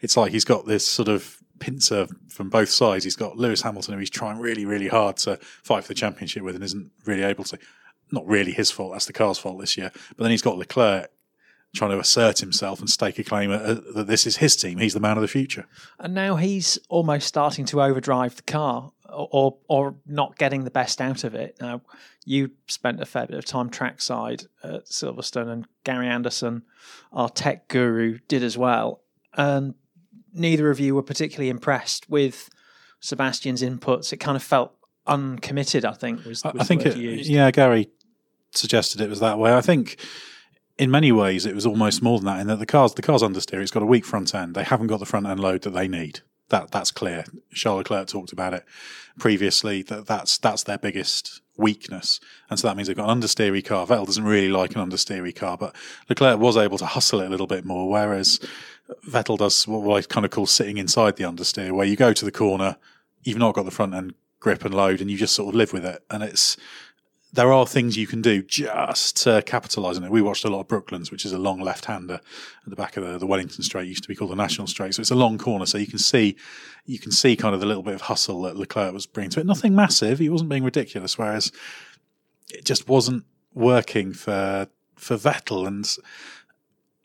it's 0.02 0.18
like 0.18 0.32
he's 0.32 0.46
got 0.46 0.66
this 0.66 0.88
sort 0.88 1.08
of 1.08 1.38
pincer 1.60 2.08
from 2.30 2.50
both 2.50 2.70
sides. 2.70 3.04
He's 3.04 3.16
got 3.16 3.38
Lewis 3.38 3.62
Hamilton, 3.62 3.94
who 3.94 4.00
he's 4.00 4.10
trying 4.10 4.40
really, 4.40 4.66
really 4.66 4.88
hard 4.88 5.18
to 5.18 5.38
fight 5.64 5.84
for 5.84 5.90
the 5.90 5.96
championship 5.96 6.44
with, 6.44 6.56
and 6.56 6.64
isn't 6.64 6.92
really 7.06 7.24
able 7.24 7.44
to. 7.46 7.60
Not 8.12 8.26
really 8.26 8.52
his 8.52 8.72
fault. 8.72 8.94
That's 8.94 9.06
the 9.06 9.14
car's 9.14 9.38
fault 9.38 9.60
this 9.60 9.78
year. 9.78 9.92
But 10.18 10.24
then 10.24 10.32
he's 10.32 10.42
got 10.42 10.58
Leclerc 10.58 11.12
trying 11.76 11.92
to 11.92 12.00
assert 12.00 12.40
himself 12.40 12.80
and 12.80 12.90
stake 12.90 13.20
a 13.20 13.24
claim 13.24 13.52
that 13.52 14.06
this 14.08 14.26
is 14.26 14.38
his 14.38 14.56
team. 14.56 14.80
He's 14.80 14.94
the 14.94 15.00
man 15.00 15.18
of 15.18 15.22
the 15.22 15.28
future. 15.28 15.66
And 16.00 16.14
now 16.14 16.36
he's 16.36 16.80
almost 16.90 17.28
starting 17.28 17.66
to 17.66 17.82
overdrive 17.82 18.36
the 18.36 18.42
car 18.44 18.92
or 19.12 19.58
or 19.68 19.96
not 20.06 20.38
getting 20.38 20.64
the 20.64 20.72
best 20.72 21.02
out 21.02 21.24
of 21.24 21.36
it. 21.36 21.58
Now, 21.60 21.82
you 22.26 22.52
spent 22.68 23.02
a 23.02 23.06
fair 23.06 23.28
bit 23.28 23.38
of 23.38 23.46
time 23.46 23.70
trackside 23.70 24.44
at 24.64 24.86
Silverstone, 24.86 25.50
and 25.50 25.68
Gary 25.84 26.08
Anderson, 26.08 26.64
our 27.12 27.30
tech 27.30 27.68
guru, 27.68 28.20
did 28.28 28.44
as 28.44 28.58
well. 28.58 29.02
And 29.36 29.76
neither 30.34 30.70
of 30.70 30.80
you 30.80 30.96
were 30.96 31.04
particularly 31.04 31.50
impressed 31.50 32.10
with 32.10 32.50
Sebastian's 33.00 33.62
inputs. 33.62 34.14
It 34.14 34.18
kind 34.18 34.36
of 34.36 34.44
felt 34.44 34.74
uncommitted. 35.08 35.86
I 35.86 35.94
think 35.94 36.26
was, 36.26 36.44
was 36.44 36.56
I 36.60 36.64
think 36.64 36.86
it, 36.86 36.98
yeah, 36.98 37.50
Gary 37.52 37.90
suggested 38.52 39.02
it 39.02 39.10
was 39.10 39.20
that 39.20 39.40
way. 39.40 39.54
I 39.54 39.62
think 39.62 40.00
in 40.80 40.90
many 40.90 41.12
ways 41.12 41.46
it 41.46 41.54
was 41.54 41.66
almost 41.66 42.02
more 42.02 42.18
than 42.18 42.26
that 42.26 42.40
in 42.40 42.48
that 42.48 42.58
the 42.58 42.66
cars 42.66 42.94
the 42.94 43.02
car's 43.02 43.22
understeer 43.22 43.62
it's 43.62 43.70
got 43.70 43.84
a 43.84 43.86
weak 43.86 44.06
front 44.06 44.34
end. 44.34 44.56
They 44.56 44.64
haven't 44.64 44.88
got 44.88 45.00
the 45.00 45.06
front 45.06 45.28
end 45.28 45.40
load 45.40 45.62
that 45.64 45.72
they 45.72 45.88
need. 45.88 46.22
That 46.48 46.72
that's 46.72 46.90
clear. 46.90 47.26
Charles 47.54 47.80
Leclerc 47.80 48.08
talked 48.08 48.32
about 48.32 48.54
it 48.56 48.66
previously 49.20 49.84
that 49.84 50.08
that's 50.08 50.38
that's 50.40 50.64
their 50.64 50.78
biggest 50.78 51.42
weakness. 51.58 52.22
And 52.50 52.58
so 52.58 52.68
that 52.70 52.78
means 52.78 52.88
they've 52.88 52.96
got 52.96 53.10
an 53.10 53.20
understeery 53.20 53.64
car. 53.64 53.86
Vettel 53.86 54.06
doesn't 54.06 54.24
really 54.24 54.48
like 54.48 54.76
an 54.76 54.90
understeery 54.90 55.36
car 55.36 55.58
but 55.58 55.76
Leclerc 56.08 56.40
was 56.40 56.56
able 56.56 56.78
to 56.78 56.86
hustle 56.86 57.20
it 57.20 57.28
a 57.28 57.30
little 57.30 57.48
bit 57.48 57.66
more 57.66 57.90
whereas 57.90 58.40
Vettel 59.06 59.38
does 59.38 59.68
what 59.68 59.98
I 59.98 60.02
kind 60.08 60.26
of 60.26 60.32
call 60.32 60.48
sitting 60.48 60.78
inside 60.78 61.18
the 61.18 61.26
understeer 61.26 61.74
where 61.74 61.86
you 61.86 61.98
go 61.98 62.14
to 62.14 62.26
the 62.26 62.32
corner 62.32 62.78
you've 63.24 63.38
not 63.38 63.54
got 63.54 63.66
the 63.66 63.72
front 63.72 63.94
end 63.94 64.14
grip 64.40 64.64
and 64.64 64.74
load 64.74 65.02
and 65.02 65.12
you 65.12 65.18
just 65.18 65.36
sort 65.36 65.50
of 65.50 65.56
live 65.56 65.74
with 65.74 65.86
it. 65.86 66.02
And 66.10 66.24
it's 66.24 66.56
there 67.32 67.54
are 67.54 67.66
things 67.68 67.96
you 67.96 68.08
can 68.08 68.22
do 68.22 68.42
just 68.42 69.18
to 69.24 69.42
capitalise 69.44 69.98
on 69.98 70.04
it. 70.04 70.12
We 70.12 70.22
watched 70.22 70.46
a 70.46 70.50
lot 70.50 70.62
of 70.62 70.68
Brooklands, 70.68 71.12
which 71.12 71.26
is 71.26 71.32
a 71.32 71.38
long 71.38 71.60
left-hander 71.60 72.16
at 72.16 72.70
the 72.70 72.76
back 72.76 72.98
of 72.98 73.04
the, 73.04 73.20
the 73.20 73.28
Wellington 73.28 73.64
Straight. 73.64 73.88
Used 73.88 74.04
to 74.04 74.10
be 74.10 74.16
called 74.16 74.32
the 74.32 74.36
National 74.36 74.66
Straight, 74.66 74.96
so 74.96 75.02
it's 75.02 75.12
a 75.12 75.16
long 75.16 75.38
corner. 75.38 75.66
So 75.66 75.78
you 75.78 75.88
can 75.88 76.00
see, 76.00 76.36
you 76.86 76.98
can 76.98 77.12
see 77.12 77.36
kind 77.36 77.54
of 77.54 77.62
the 77.62 77.68
little 77.68 77.84
bit 77.84 77.94
of 77.94 78.02
hustle 78.02 78.42
that 78.44 78.56
Leclerc 78.56 78.94
was 78.94 79.06
bringing 79.06 79.30
to 79.32 79.42
it. 79.42 79.46
Nothing 79.46 79.76
massive. 79.76 80.20
He 80.20 80.30
wasn't 80.30 80.50
being 80.50 80.64
ridiculous. 80.64 81.18
Whereas 81.18 81.52
it 82.50 82.66
just 82.66 82.88
wasn't 82.88 83.26
working 83.54 84.14
for 84.14 84.68
for 84.96 85.16
Vettel, 85.16 85.68
and 85.68 85.88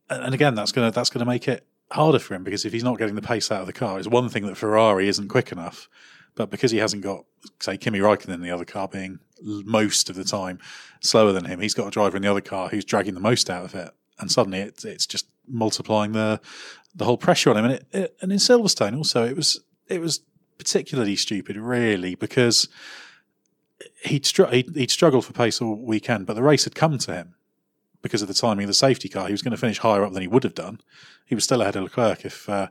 and 0.09 0.35
again, 0.35 0.55
that's 0.55 0.73
gonna 0.73 0.91
that's 0.91 1.11
gonna 1.11 1.27
make 1.27 1.49
it 1.49 1.67
harder 1.91 2.19
for 2.19 2.35
him 2.35 2.45
because 2.45 2.65
if 2.65 2.73
he's 2.73 2.83
not 2.83 2.99
getting 2.99 3.15
the 3.15 3.23
pace 3.23 3.53
out 3.53 3.61
of 3.61 3.67
the 3.67 3.73
car, 3.73 3.99
it's 3.99 4.09
one 4.09 4.29
thing 4.29 4.47
that 4.47 4.57
Ferrari 4.57 5.07
isn't 5.09 5.29
quick 5.29 5.53
enough. 5.53 5.89
But 6.35 6.51
because 6.51 6.73
he 6.73 6.79
hasn't 6.79 7.03
got, 7.03 7.25
say, 7.61 7.77
Kimi 7.77 8.01
Raikkonen 8.01 8.35
in 8.35 8.43
the 8.43 8.51
other 8.51 8.65
car 8.65 8.89
being 8.89 9.21
most 9.45 10.11
of 10.11 10.17
the 10.17 10.25
time 10.25 10.59
slower 11.01 11.33
than 11.33 11.45
him, 11.45 11.61
he's 11.61 11.75
got 11.75 11.87
a 11.87 11.91
driver 11.91 12.17
in 12.17 12.23
the 12.23 12.31
other 12.31 12.41
car 12.41 12.69
who's 12.69 12.85
dragging 12.85 13.15
the 13.15 13.21
most 13.21 13.51
out 13.51 13.65
of 13.65 13.75
it. 13.75 13.91
And 14.19 14.31
suddenly 14.31 14.61
it's, 14.61 14.85
it's 14.85 15.07
just 15.07 15.27
multiplying 15.47 16.13
the 16.13 16.41
the 16.97 17.05
whole 17.05 17.19
pressure 17.19 17.51
on 17.51 17.57
him. 17.57 17.65
And, 17.65 17.75
it, 17.75 17.87
it, 17.93 18.17
and 18.23 18.33
in 18.33 18.39
Silverstone 18.39 18.97
also, 18.97 19.25
it 19.25 19.37
was 19.37 19.61
it 19.89 20.01
was 20.01 20.23
particularly 20.57 21.17
stupid, 21.17 21.57
really, 21.57 22.15
because 22.15 22.69
he'd, 24.05 24.25
str- 24.25 24.47
he'd, 24.47 24.75
he'd 24.77 24.91
struggled 24.91 25.25
for 25.25 25.33
pace 25.33 25.61
all 25.61 25.75
weekend, 25.75 26.27
but 26.27 26.35
the 26.35 26.43
race 26.43 26.65
had 26.65 26.75
come 26.75 26.97
to 26.99 27.13
him 27.13 27.35
because 28.03 28.23
of 28.23 28.29
the 28.29 28.35
timing 28.35 28.65
of 28.65 28.69
the 28.69 28.75
safety 28.75 29.09
car. 29.09 29.27
He 29.27 29.33
was 29.33 29.43
going 29.43 29.51
to 29.53 29.59
finish 29.59 29.79
higher 29.79 30.05
up 30.05 30.13
than 30.13 30.23
he 30.23 30.29
would 30.29 30.45
have 30.45 30.55
done. 30.55 30.81
He 31.27 31.35
was 31.35 31.45
still 31.45 31.63
ahead 31.63 31.75
of 31.75 31.83
Leclerc 31.83 32.25
if, 32.25 32.49
uh, 32.49 32.69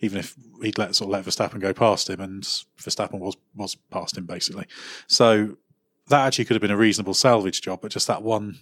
even 0.00 0.18
if 0.18 0.34
he'd 0.62 0.78
let 0.78 0.94
sort 0.94 1.08
of 1.08 1.12
let 1.12 1.24
Verstappen 1.24 1.60
go 1.60 1.74
past 1.74 2.08
him, 2.08 2.20
and 2.20 2.42
Verstappen 2.78 3.18
was 3.18 3.36
was 3.54 3.74
past 3.74 4.16
him 4.16 4.26
basically. 4.26 4.66
So 5.06 5.58
that 6.08 6.26
actually 6.26 6.44
could 6.44 6.54
have 6.54 6.62
been 6.62 6.70
a 6.70 6.76
reasonable 6.76 7.14
salvage 7.14 7.60
job, 7.60 7.80
but 7.82 7.90
just 7.90 8.06
that 8.06 8.22
one. 8.22 8.58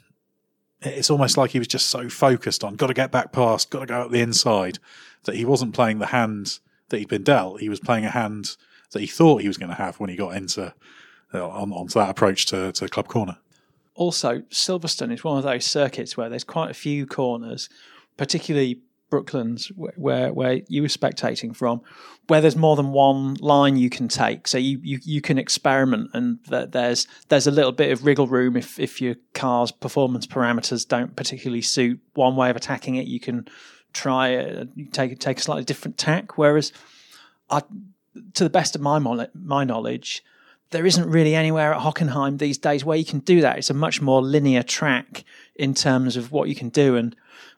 It's 0.80 1.08
almost 1.08 1.38
like 1.38 1.52
he 1.52 1.58
was 1.58 1.68
just 1.68 1.86
so 1.86 2.10
focused 2.10 2.62
on 2.62 2.76
got 2.76 2.88
to 2.88 2.94
get 2.94 3.10
back 3.10 3.32
past, 3.32 3.70
got 3.70 3.80
to 3.80 3.86
go 3.86 4.02
up 4.02 4.10
the 4.10 4.20
inside, 4.20 4.78
that 5.24 5.36
he 5.36 5.44
wasn't 5.44 5.74
playing 5.74 5.98
the 5.98 6.06
hand 6.06 6.58
that 6.90 6.98
he'd 6.98 7.08
been 7.08 7.22
dealt. 7.22 7.60
He 7.60 7.70
was 7.70 7.80
playing 7.80 8.04
a 8.04 8.10
hand 8.10 8.56
that 8.92 9.00
he 9.00 9.06
thought 9.06 9.40
he 9.40 9.48
was 9.48 9.56
going 9.56 9.70
to 9.70 9.76
have 9.76 9.98
when 9.98 10.10
he 10.10 10.16
got 10.16 10.36
into 10.36 10.74
uh, 11.32 11.48
on, 11.48 11.72
onto 11.72 11.98
that 11.98 12.10
approach 12.10 12.46
to, 12.46 12.70
to 12.72 12.88
Club 12.88 13.08
Corner 13.08 13.38
also 13.94 14.40
Silverstone 14.50 15.12
is 15.12 15.24
one 15.24 15.38
of 15.38 15.44
those 15.44 15.64
circuits 15.64 16.16
where 16.16 16.28
there's 16.28 16.44
quite 16.44 16.70
a 16.70 16.74
few 16.74 17.06
corners, 17.06 17.68
particularly 18.16 18.80
Brooklands, 19.10 19.70
where 19.76 20.32
where 20.32 20.60
you 20.68 20.82
were 20.82 20.88
spectating 20.88 21.54
from, 21.54 21.82
where 22.26 22.40
there's 22.40 22.56
more 22.56 22.74
than 22.76 22.92
one 22.92 23.34
line 23.34 23.76
you 23.76 23.90
can 23.90 24.08
take. 24.08 24.48
So 24.48 24.58
you 24.58 24.80
you, 24.82 24.98
you 25.02 25.20
can 25.20 25.38
experiment, 25.38 26.10
and 26.14 26.38
there's 26.48 27.06
there's 27.28 27.46
a 27.46 27.50
little 27.50 27.72
bit 27.72 27.92
of 27.92 28.04
wriggle 28.04 28.26
room 28.26 28.56
if 28.56 28.80
if 28.80 29.00
your 29.00 29.16
car's 29.32 29.70
performance 29.70 30.26
parameters 30.26 30.86
don't 30.86 31.14
particularly 31.16 31.62
suit 31.62 32.00
one 32.14 32.36
way 32.36 32.50
of 32.50 32.56
attacking 32.56 32.96
it. 32.96 33.06
You 33.06 33.20
can 33.20 33.46
try 33.92 34.28
it, 34.30 34.68
take 34.92 35.18
take 35.18 35.38
a 35.38 35.42
slightly 35.42 35.64
different 35.64 35.96
tack. 35.96 36.36
Whereas, 36.36 36.72
I, 37.50 37.62
to 38.34 38.44
the 38.44 38.50
best 38.50 38.74
of 38.74 38.80
my 38.80 38.98
my 38.98 39.64
knowledge, 39.64 40.24
there 40.70 40.86
isn't 40.86 41.08
really 41.08 41.34
anywhere 41.34 41.72
at 41.72 41.82
Hockenheim 41.82 42.38
these 42.38 42.58
days 42.58 42.84
where 42.84 42.98
you 42.98 43.04
can 43.04 43.20
do 43.20 43.40
that. 43.42 43.58
It's 43.58 43.70
a 43.70 43.74
much 43.74 44.02
more 44.02 44.20
linear 44.20 44.62
track 44.62 45.24
in 45.54 45.72
terms 45.72 46.16
of 46.16 46.32
what 46.32 46.48
you 46.48 46.56
can 46.56 46.68
do. 46.68 46.96
And 46.96 47.14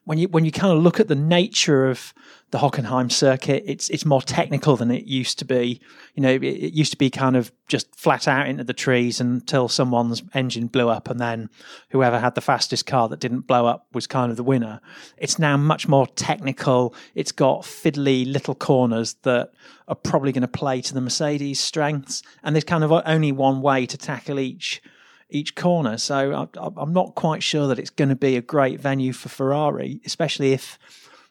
when 0.07 0.17
you 0.17 0.29
when 0.29 0.45
you 0.45 0.53
kind 0.53 0.71
of 0.71 0.81
look 0.81 1.01
at 1.01 1.09
the 1.09 1.15
nature 1.15 1.89
of 1.89 2.13
the 2.51 2.59
Hockenheim 2.59 3.11
circuit, 3.11 3.61
it's 3.65 3.89
it's 3.89 4.05
more 4.05 4.21
technical 4.21 4.77
than 4.77 4.89
it 4.89 5.03
used 5.03 5.37
to 5.39 5.45
be. 5.45 5.81
You 6.15 6.23
know, 6.23 6.29
it, 6.29 6.43
it, 6.43 6.73
used 6.73 6.91
to 6.91 6.97
be 6.97 7.09
kind 7.09 7.35
of 7.35 7.51
just 7.67 7.93
flat 7.93 8.25
out 8.25 8.47
into 8.47 8.63
the 8.63 8.73
trees 8.73 9.19
until 9.19 9.67
someone's 9.67 10.23
engine 10.33 10.67
blew 10.67 10.87
up, 10.87 11.09
and 11.09 11.19
then 11.19 11.49
whoever 11.89 12.19
had 12.19 12.35
the 12.35 12.41
fastest 12.41 12.85
car 12.85 13.09
that 13.09 13.19
didn't 13.19 13.47
blow 13.47 13.65
up 13.65 13.87
was 13.91 14.07
kind 14.07 14.31
of 14.31 14.37
the 14.37 14.43
winner. 14.43 14.79
It's 15.17 15.39
now 15.39 15.57
much 15.57 15.89
more 15.89 16.07
technical. 16.07 16.95
It's 17.13 17.33
got 17.33 17.63
fiddly 17.63 18.31
little 18.31 18.55
corners 18.55 19.15
that 19.23 19.51
are 19.89 19.95
probably 19.95 20.31
going 20.31 20.41
to 20.41 20.47
play 20.47 20.79
to 20.83 20.93
the 20.93 21.01
Mercedes 21.01 21.59
strengths, 21.59 22.23
and 22.43 22.55
there's 22.55 22.63
kind 22.63 22.85
of 22.85 22.93
only 22.93 23.33
one 23.33 23.61
way 23.61 23.85
to 23.85 23.97
tackle 23.97 24.39
each 24.39 24.81
each 25.29 25.55
corner. 25.55 25.97
So 25.97 26.47
I, 26.57 26.69
I'm 26.77 26.93
not 26.93 27.15
quite 27.15 27.43
sure 27.43 27.67
that 27.67 27.79
it's 27.79 27.89
going 27.89 28.09
to 28.09 28.15
be 28.15 28.35
a 28.35 28.41
great 28.41 28.79
venue 28.79 29.13
for 29.13 29.29
Ferrari, 29.29 29.99
especially 30.05 30.53
if 30.53 30.79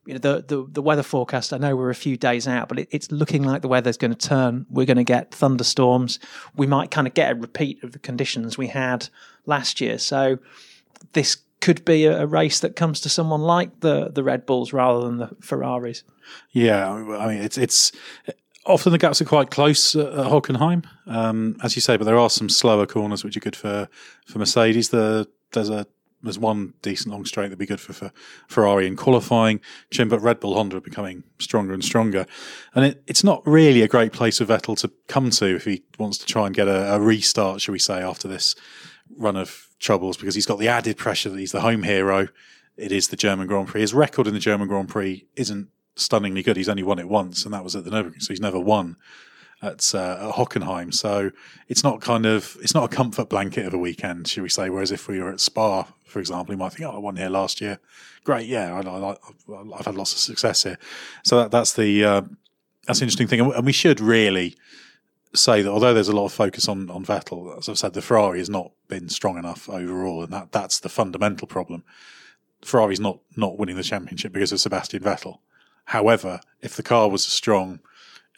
you 0.04 0.14
know 0.14 0.18
the, 0.18 0.44
the, 0.46 0.66
the 0.70 0.82
weather 0.82 1.02
forecast. 1.02 1.52
I 1.52 1.58
know 1.58 1.74
we're 1.74 1.90
a 1.90 1.94
few 1.94 2.16
days 2.16 2.46
out, 2.46 2.68
but 2.68 2.78
it, 2.78 2.88
it's 2.90 3.10
looking 3.10 3.42
like 3.42 3.62
the 3.62 3.68
weather's 3.68 3.96
going 3.96 4.14
to 4.14 4.28
turn. 4.28 4.66
We're 4.70 4.86
going 4.86 4.98
to 4.98 5.04
get 5.04 5.32
thunderstorms. 5.32 6.18
We 6.54 6.66
might 6.66 6.90
kind 6.90 7.06
of 7.06 7.14
get 7.14 7.32
a 7.32 7.34
repeat 7.34 7.82
of 7.82 7.92
the 7.92 7.98
conditions 7.98 8.56
we 8.56 8.68
had 8.68 9.08
last 9.46 9.80
year. 9.80 9.98
So 9.98 10.38
this 11.12 11.38
could 11.60 11.84
be 11.84 12.04
a, 12.04 12.22
a 12.22 12.26
race 12.26 12.60
that 12.60 12.76
comes 12.76 13.00
to 13.00 13.08
someone 13.08 13.40
like 13.40 13.80
the 13.80 14.10
the 14.10 14.22
Red 14.22 14.46
Bulls 14.46 14.72
rather 14.72 15.04
than 15.04 15.16
the 15.16 15.30
Ferraris. 15.40 16.04
Yeah, 16.52 16.92
I 16.92 17.28
mean 17.28 17.42
it's 17.42 17.58
it's 17.58 17.92
often 18.66 18.92
the 18.92 18.98
gaps 18.98 19.20
are 19.20 19.26
quite 19.26 19.50
close 19.50 19.94
at 19.96 20.12
Hockenheim, 20.12 20.84
um, 21.06 21.56
as 21.62 21.76
you 21.76 21.82
say, 21.82 21.96
but 21.96 22.04
there 22.04 22.18
are 22.18 22.30
some 22.30 22.48
slower 22.48 22.86
corners 22.86 23.24
which 23.24 23.36
are 23.36 23.40
good 23.40 23.56
for, 23.56 23.88
for 24.26 24.38
Mercedes. 24.38 24.90
The, 24.90 25.28
there's 25.52 25.70
a 25.70 25.86
there's 26.22 26.38
one 26.38 26.72
decent 26.82 27.12
long 27.12 27.24
straight 27.24 27.44
that'd 27.44 27.58
be 27.58 27.66
good 27.66 27.80
for, 27.80 27.92
for 27.92 28.10
Ferrari 28.48 28.86
in 28.86 28.96
qualifying. 28.96 29.60
But 29.96 30.20
Red 30.20 30.40
Bull 30.40 30.54
Honda 30.54 30.78
are 30.78 30.80
becoming 30.80 31.22
stronger 31.38 31.72
and 31.72 31.84
stronger, 31.84 32.26
and 32.74 32.84
it, 32.84 33.02
it's 33.06 33.22
not 33.22 33.46
really 33.46 33.82
a 33.82 33.88
great 33.88 34.12
place 34.12 34.38
for 34.38 34.44
Vettel 34.44 34.76
to 34.78 34.90
come 35.08 35.30
to 35.30 35.54
if 35.54 35.64
he 35.64 35.84
wants 35.98 36.18
to 36.18 36.26
try 36.26 36.46
and 36.46 36.54
get 36.54 36.68
a, 36.68 36.94
a 36.94 37.00
restart, 37.00 37.60
shall 37.60 37.72
we 37.72 37.78
say, 37.78 38.02
after 38.02 38.28
this 38.28 38.54
run 39.16 39.36
of 39.36 39.68
troubles, 39.78 40.16
because 40.16 40.34
he's 40.34 40.46
got 40.46 40.58
the 40.58 40.68
added 40.68 40.96
pressure 40.96 41.30
that 41.30 41.38
he's 41.38 41.52
the 41.52 41.60
home 41.60 41.82
hero. 41.82 42.28
It 42.76 42.92
is 42.92 43.08
the 43.08 43.16
German 43.16 43.46
Grand 43.46 43.68
Prix. 43.68 43.80
His 43.80 43.94
record 43.94 44.26
in 44.26 44.34
the 44.34 44.40
German 44.40 44.68
Grand 44.68 44.88
Prix 44.88 45.26
isn't 45.36 45.68
stunningly 45.96 46.42
good. 46.42 46.56
He's 46.56 46.68
only 46.68 46.82
won 46.82 46.98
it 46.98 47.08
once, 47.08 47.44
and 47.44 47.52
that 47.52 47.64
was 47.64 47.74
at 47.74 47.84
the 47.84 47.90
Nürburgring. 47.90 48.22
So 48.22 48.32
he's 48.32 48.40
never 48.40 48.60
won 48.60 48.96
at, 49.62 49.94
uh, 49.94 50.28
at 50.28 50.34
Hockenheim. 50.34 50.92
So 50.94 51.30
it's 51.68 51.82
not 51.82 52.00
kind 52.00 52.26
of 52.26 52.56
it's 52.60 52.74
not 52.74 52.92
a 52.92 52.94
comfort 52.94 53.28
blanket 53.28 53.66
of 53.66 53.74
a 53.74 53.78
weekend, 53.78 54.28
should 54.28 54.42
we 54.42 54.48
say? 54.48 54.70
Whereas 54.70 54.92
if 54.92 55.08
we 55.08 55.20
were 55.20 55.32
at 55.32 55.40
Spa, 55.40 55.88
for 56.04 56.20
example, 56.20 56.54
you 56.54 56.58
might 56.58 56.72
think, 56.72 56.88
"Oh, 56.88 56.94
I 56.94 56.98
won 56.98 57.16
here 57.16 57.30
last 57.30 57.60
year. 57.60 57.78
Great, 58.24 58.46
yeah, 58.46 58.74
I, 58.74 59.16
have 59.76 59.86
had 59.86 59.94
lots 59.94 60.12
of 60.12 60.18
success 60.18 60.62
here." 60.62 60.78
So 61.24 61.38
that, 61.38 61.50
that's 61.50 61.72
the 61.72 62.04
uh, 62.04 62.22
that's 62.86 63.00
the 63.00 63.04
interesting 63.04 63.26
thing, 63.26 63.40
and 63.40 63.66
we 63.66 63.72
should 63.72 64.00
really 64.00 64.56
say 65.34 65.60
that 65.60 65.70
although 65.70 65.92
there's 65.92 66.08
a 66.08 66.16
lot 66.16 66.26
of 66.26 66.32
focus 66.32 66.68
on 66.68 66.90
on 66.90 67.04
Vettel, 67.04 67.58
as 67.58 67.68
I've 67.68 67.78
said, 67.78 67.94
the 67.94 68.02
Ferrari 68.02 68.38
has 68.38 68.50
not 68.50 68.72
been 68.88 69.08
strong 69.08 69.38
enough 69.38 69.68
overall, 69.68 70.22
and 70.22 70.32
that 70.32 70.52
that's 70.52 70.80
the 70.80 70.88
fundamental 70.88 71.48
problem. 71.48 71.84
Ferrari's 72.62 73.00
not 73.00 73.20
not 73.36 73.58
winning 73.58 73.76
the 73.76 73.82
championship 73.82 74.32
because 74.32 74.52
of 74.52 74.60
Sebastian 74.60 75.02
Vettel. 75.02 75.38
However, 75.86 76.40
if 76.60 76.76
the 76.76 76.82
car 76.82 77.08
was 77.08 77.26
as 77.26 77.32
strong 77.32 77.80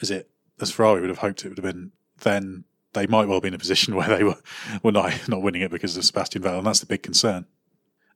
as 0.00 0.11
it 0.11 0.31
as 0.61 0.71
Ferrari 0.71 1.00
would 1.00 1.11
have 1.11 1.19
hoped 1.19 1.45
it 1.45 1.49
would 1.49 1.59
have 1.59 1.64
been, 1.64 1.93
then 2.21 2.64
they 2.93 3.07
might 3.07 3.28
well 3.28 3.40
be 3.40 3.49
in 3.49 3.55
a 3.55 3.59
position 3.59 3.95
where 3.97 4.09
they 4.09 4.25
were 4.25 4.38
were 4.83 4.93
not 4.93 5.28
not 5.28 5.43
winning 5.43 5.62
it 5.62 5.71
because 5.71 5.97
of 5.97 6.05
Sebastian 6.05 6.43
Vettel, 6.43 6.59
and 6.59 6.67
that's 6.67 6.81
the 6.81 6.87
big 6.87 7.02
concern. 7.02 7.47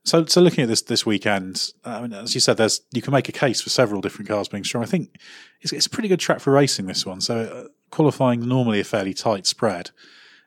So, 0.04 0.24
so 0.26 0.40
looking 0.40 0.62
at 0.62 0.68
this 0.68 0.82
this 0.82 1.06
weekend, 1.06 1.72
I 1.84 2.02
mean, 2.02 2.12
as 2.12 2.34
you 2.34 2.40
said, 2.40 2.56
there's 2.56 2.82
you 2.92 3.00
can 3.00 3.12
make 3.12 3.28
a 3.28 3.32
case 3.32 3.60
for 3.60 3.70
several 3.70 4.00
different 4.00 4.28
cars 4.28 4.48
being 4.48 4.64
strong. 4.64 4.82
I 4.82 4.86
think 4.86 5.16
it's, 5.60 5.72
it's 5.72 5.86
a 5.86 5.90
pretty 5.90 6.08
good 6.08 6.20
track 6.20 6.40
for 6.40 6.52
racing 6.52 6.86
this 6.86 7.06
one. 7.06 7.20
So, 7.20 7.40
uh, 7.40 7.68
qualifying 7.90 8.46
normally 8.46 8.80
a 8.80 8.84
fairly 8.84 9.14
tight 9.14 9.46
spread. 9.46 9.90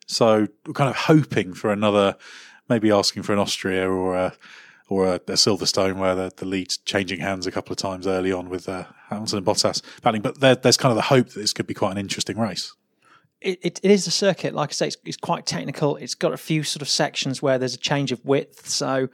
So, 0.08 0.48
we're 0.66 0.74
kind 0.74 0.90
of 0.90 0.96
hoping 0.96 1.54
for 1.54 1.72
another, 1.72 2.18
maybe 2.68 2.92
asking 2.92 3.24
for 3.24 3.32
an 3.32 3.40
Austria 3.40 3.90
or 3.90 4.16
a 4.16 4.34
or 4.88 5.08
a, 5.08 5.16
a 5.16 5.34
Silverstone 5.34 5.98
where 5.98 6.16
the, 6.16 6.32
the 6.36 6.46
lead's 6.46 6.78
changing 6.78 7.20
hands 7.20 7.48
a 7.48 7.52
couple 7.52 7.72
of 7.72 7.78
times 7.78 8.06
early 8.06 8.32
on 8.32 8.50
with 8.50 8.70
uh, 8.70 8.86
Hamilton 9.10 9.40
and 9.40 9.48
Bottas 9.48 9.82
battling. 10.02 10.22
But 10.22 10.40
there, 10.40 10.56
there's 10.56 10.78
kind 10.78 10.92
of 10.92 10.96
the 10.96 11.04
hope 11.04 11.30
that 11.30 11.40
this 11.40 11.54
could 11.54 11.68
be 11.68 11.74
quite 11.74 11.92
an 11.92 11.98
interesting 11.98 12.38
race. 12.38 12.74
It, 13.42 13.60
it, 13.62 13.80
it 13.84 13.92
is 13.92 14.08
a 14.08 14.12
circuit, 14.12 14.54
like 14.54 14.70
I 14.70 14.74
say, 14.74 14.88
it's, 14.88 14.98
it's, 15.06 15.18
quite 15.18 15.46
technical. 15.46 15.98
It's 15.98 16.16
got 16.16 16.34
a 16.34 16.38
few 16.38 16.64
sort 16.64 16.82
of 16.82 16.90
sections 16.90 17.42
where 17.42 17.58
there's 17.58 17.76
a 17.76 17.80
change 17.80 18.12
of 18.12 18.24
width. 18.26 18.70
So 18.70 19.10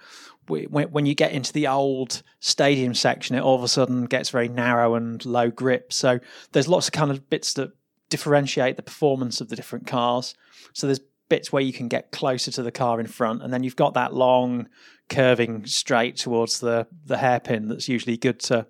we, 0.48 0.64
when, 0.68 0.92
when, 0.92 1.06
you 1.06 1.16
get 1.16 1.32
into 1.32 1.52
the 1.52 1.68
old 1.68 2.22
stadium 2.40 2.94
section, 2.94 3.36
it 3.36 3.42
all 3.42 3.56
of 3.56 3.64
a 3.64 3.68
sudden 3.68 4.06
gets 4.06 4.30
very 4.30 4.48
narrow 4.48 4.96
and 4.96 5.26
low 5.26 5.50
grip. 5.50 5.92
So 5.92 6.20
there's 6.52 6.68
lots 6.68 6.88
of 6.88 6.94
kind 6.94 7.12
of 7.12 7.30
bits 7.30 7.54
that 7.54 7.72
differentiate 8.10 8.76
the 8.76 8.84
performance 8.84 9.42
of 9.42 9.50
the 9.50 9.56
different 9.56 9.88
cars. 9.88 10.36
So 10.74 10.88
there's 10.88 11.00
bits 11.32 11.50
where 11.50 11.64
you 11.64 11.72
can 11.72 11.88
get 11.88 12.12
closer 12.12 12.52
to 12.52 12.62
the 12.62 12.74
car 12.74 13.00
in 13.00 13.08
front, 13.08 13.42
and 13.42 13.54
then 13.54 13.64
you've 13.64 13.78
got 13.78 13.94
that 13.94 14.14
long 14.14 14.68
curving 15.08 15.66
straight 15.66 16.18
towards 16.18 16.60
the 16.60 16.86
the 17.06 17.18
hairpin 17.18 17.70
that's 17.70 17.88
usually 17.88 18.18
good 18.18 18.40
to 18.42 18.68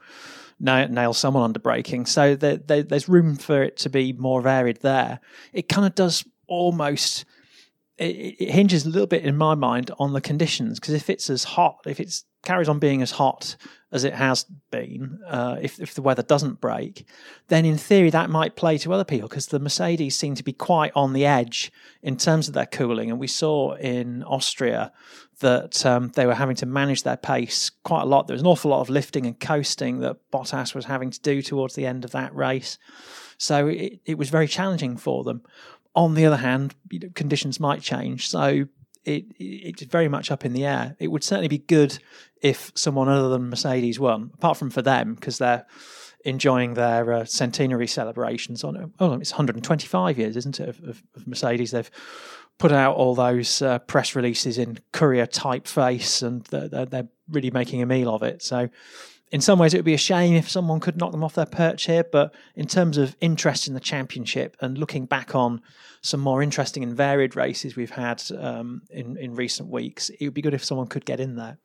nail, 0.59 1.13
someone 1.13 1.43
under 1.43 1.59
braking. 1.59 2.05
So 2.05 2.35
there, 2.35 2.57
there, 2.57 2.83
there's 2.83 3.09
room 3.09 3.35
for 3.35 3.63
it 3.63 3.77
to 3.77 3.89
be 3.89 4.13
more 4.13 4.43
varied 4.43 4.81
there. 4.81 5.19
It 5.53 5.69
kind 5.69 5.87
of 5.87 5.95
does 5.95 6.23
almost. 6.47 7.25
It 7.97 8.51
hinges 8.51 8.85
a 8.85 8.89
little 8.89 9.07
bit 9.07 9.23
in 9.23 9.37
my 9.37 9.55
mind 9.55 9.91
on 9.99 10.13
the 10.13 10.21
conditions 10.21 10.79
because 10.79 10.93
if 10.93 11.09
it's 11.09 11.29
as 11.29 11.43
hot, 11.43 11.79
if 11.85 11.99
it's 11.99 12.25
carries 12.43 12.69
on 12.69 12.79
being 12.79 13.01
as 13.01 13.12
hot 13.12 13.55
as 13.91 14.03
it 14.03 14.13
has 14.13 14.45
been, 14.71 15.19
uh, 15.27 15.57
if, 15.62 15.79
if 15.79 15.93
the 15.93 16.01
weather 16.01 16.24
doesn't 16.24 16.62
break, 16.62 17.05
then 17.50 17.65
in 17.65 17.77
theory 17.77 18.10
that 18.10 18.29
might 18.29 18.55
play 18.55 18.77
to 18.77 18.93
other 18.93 19.03
people 19.03 19.27
because 19.27 19.48
the 19.48 19.60
Mercedes 19.60 20.17
seem 20.17 20.33
to 20.36 20.43
be 20.43 20.53
quite 20.53 20.93
on 20.95 21.12
the 21.12 21.25
edge 21.25 21.71
in 22.01 22.15
terms 22.15 22.48
of 22.48 22.53
their 22.53 22.65
cooling. 22.65 23.12
And 23.12 23.19
we 23.19 23.27
saw 23.27 23.74
in 23.75 24.24
Austria 24.24 24.93
that 25.39 25.86
um, 25.86 26.10
they 26.15 26.25
were 26.25 26.36
having 26.36 26.55
to 26.57 26.65
manage 26.65 27.03
their 27.03 27.17
pace 27.17 27.69
quite 27.83 28.03
a 28.03 28.05
lot. 28.05 28.27
There 28.27 28.33
was 28.33 28.41
an 28.41 28.48
awful 28.48 28.71
lot 28.71 28.81
of 28.81 28.89
lifting 28.89 29.25
and 29.25 29.38
coasting 29.39 30.00
that 30.00 30.17
Bottas 30.31 30.74
was 30.74 30.86
having 30.86 31.12
to 31.12 31.19
do 31.19 31.41
towards 31.41 31.75
the 31.75 31.86
end 31.86 32.05
of 32.05 32.12
that 32.12 32.33
race. 32.33 32.77
So 33.38 33.67
it, 33.67 34.00
it 34.05 34.17
was 34.17 34.29
very 34.29 34.48
challenging 34.48 34.95
for 34.95 35.24
them. 35.24 35.43
On 35.95 36.13
the 36.13 36.25
other 36.25 36.38
hand, 36.38 36.75
you 36.89 37.00
know, 37.00 37.10
conditions 37.13 37.60
might 37.60 37.81
change. 37.81 38.29
So 38.29 38.67
it, 39.03 39.25
it's 39.38 39.83
very 39.83 40.07
much 40.07 40.31
up 40.31 40.45
in 40.45 40.53
the 40.53 40.65
air. 40.65 40.95
It 41.00 41.10
would 41.10 41.24
certainly 41.24 41.48
be 41.48 41.57
good 41.57 41.98
if 42.41 42.71
someone 42.75 43.07
other 43.07 43.29
than 43.29 43.50
Mercedes 43.50 44.00
won, 44.00 44.31
apart 44.33 44.57
from 44.57 44.69
for 44.69 44.81
them 44.81 45.15
because 45.15 45.38
they're 45.38 45.65
enjoying 46.25 46.74
their 46.75 47.12
uh, 47.13 47.25
centenary 47.25 47.88
celebrations 47.88 48.63
on. 48.63 48.93
Oh, 49.00 49.13
it's 49.13 49.31
125 49.31 50.17
years, 50.17 50.38
isn't 50.38 50.60
it, 50.60 50.69
of, 50.69 50.83
of, 50.83 51.03
of 51.15 51.27
Mercedes? 51.27 51.71
They've 51.71 51.89
put 52.57 52.71
out 52.71 52.95
all 52.95 53.15
those 53.15 53.62
uh, 53.62 53.79
press 53.79 54.15
releases 54.15 54.57
in 54.57 54.79
courier 54.93 55.25
typeface, 55.25 56.21
and 56.21 56.43
they're, 56.45 56.86
they're 56.86 57.07
really 57.29 57.51
making 57.51 57.81
a 57.81 57.86
meal 57.86 58.13
of 58.13 58.24
it. 58.24 58.43
So 58.43 58.69
in 59.31 59.41
some 59.41 59.57
ways, 59.57 59.74
it 59.74 59.77
would 59.77 59.86
be 59.86 59.93
a 59.93 60.00
shame 60.00 60.36
if 60.36 60.50
someone 60.50 60.79
could 60.79 60.98
knock 60.98 61.12
them 61.12 61.24
off 61.24 61.36
their 61.36 61.45
perch 61.45 61.86
here. 61.86 62.03
But 62.03 62.36
in 62.55 62.67
terms 62.67 62.98
of 62.98 63.15
interest 63.21 63.67
in 63.67 63.74
the 63.74 63.79
championship 63.79 64.57
and 64.60 64.77
looking 64.77 65.05
back 65.05 65.33
on 65.33 65.62
some 66.01 66.19
more 66.19 66.43
interesting 66.43 66.83
and 66.83 66.95
varied 66.95 67.36
races 67.36 67.75
we've 67.75 67.91
had 67.91 68.21
um, 68.38 68.81
in 68.89 69.17
in 69.17 69.36
recent 69.36 69.69
weeks, 69.69 70.10
it 70.10 70.25
would 70.25 70.33
be 70.33 70.41
good 70.41 70.53
if 70.53 70.63
someone 70.63 70.88
could 70.88 71.05
get 71.05 71.19
in 71.19 71.36
there. 71.36 71.57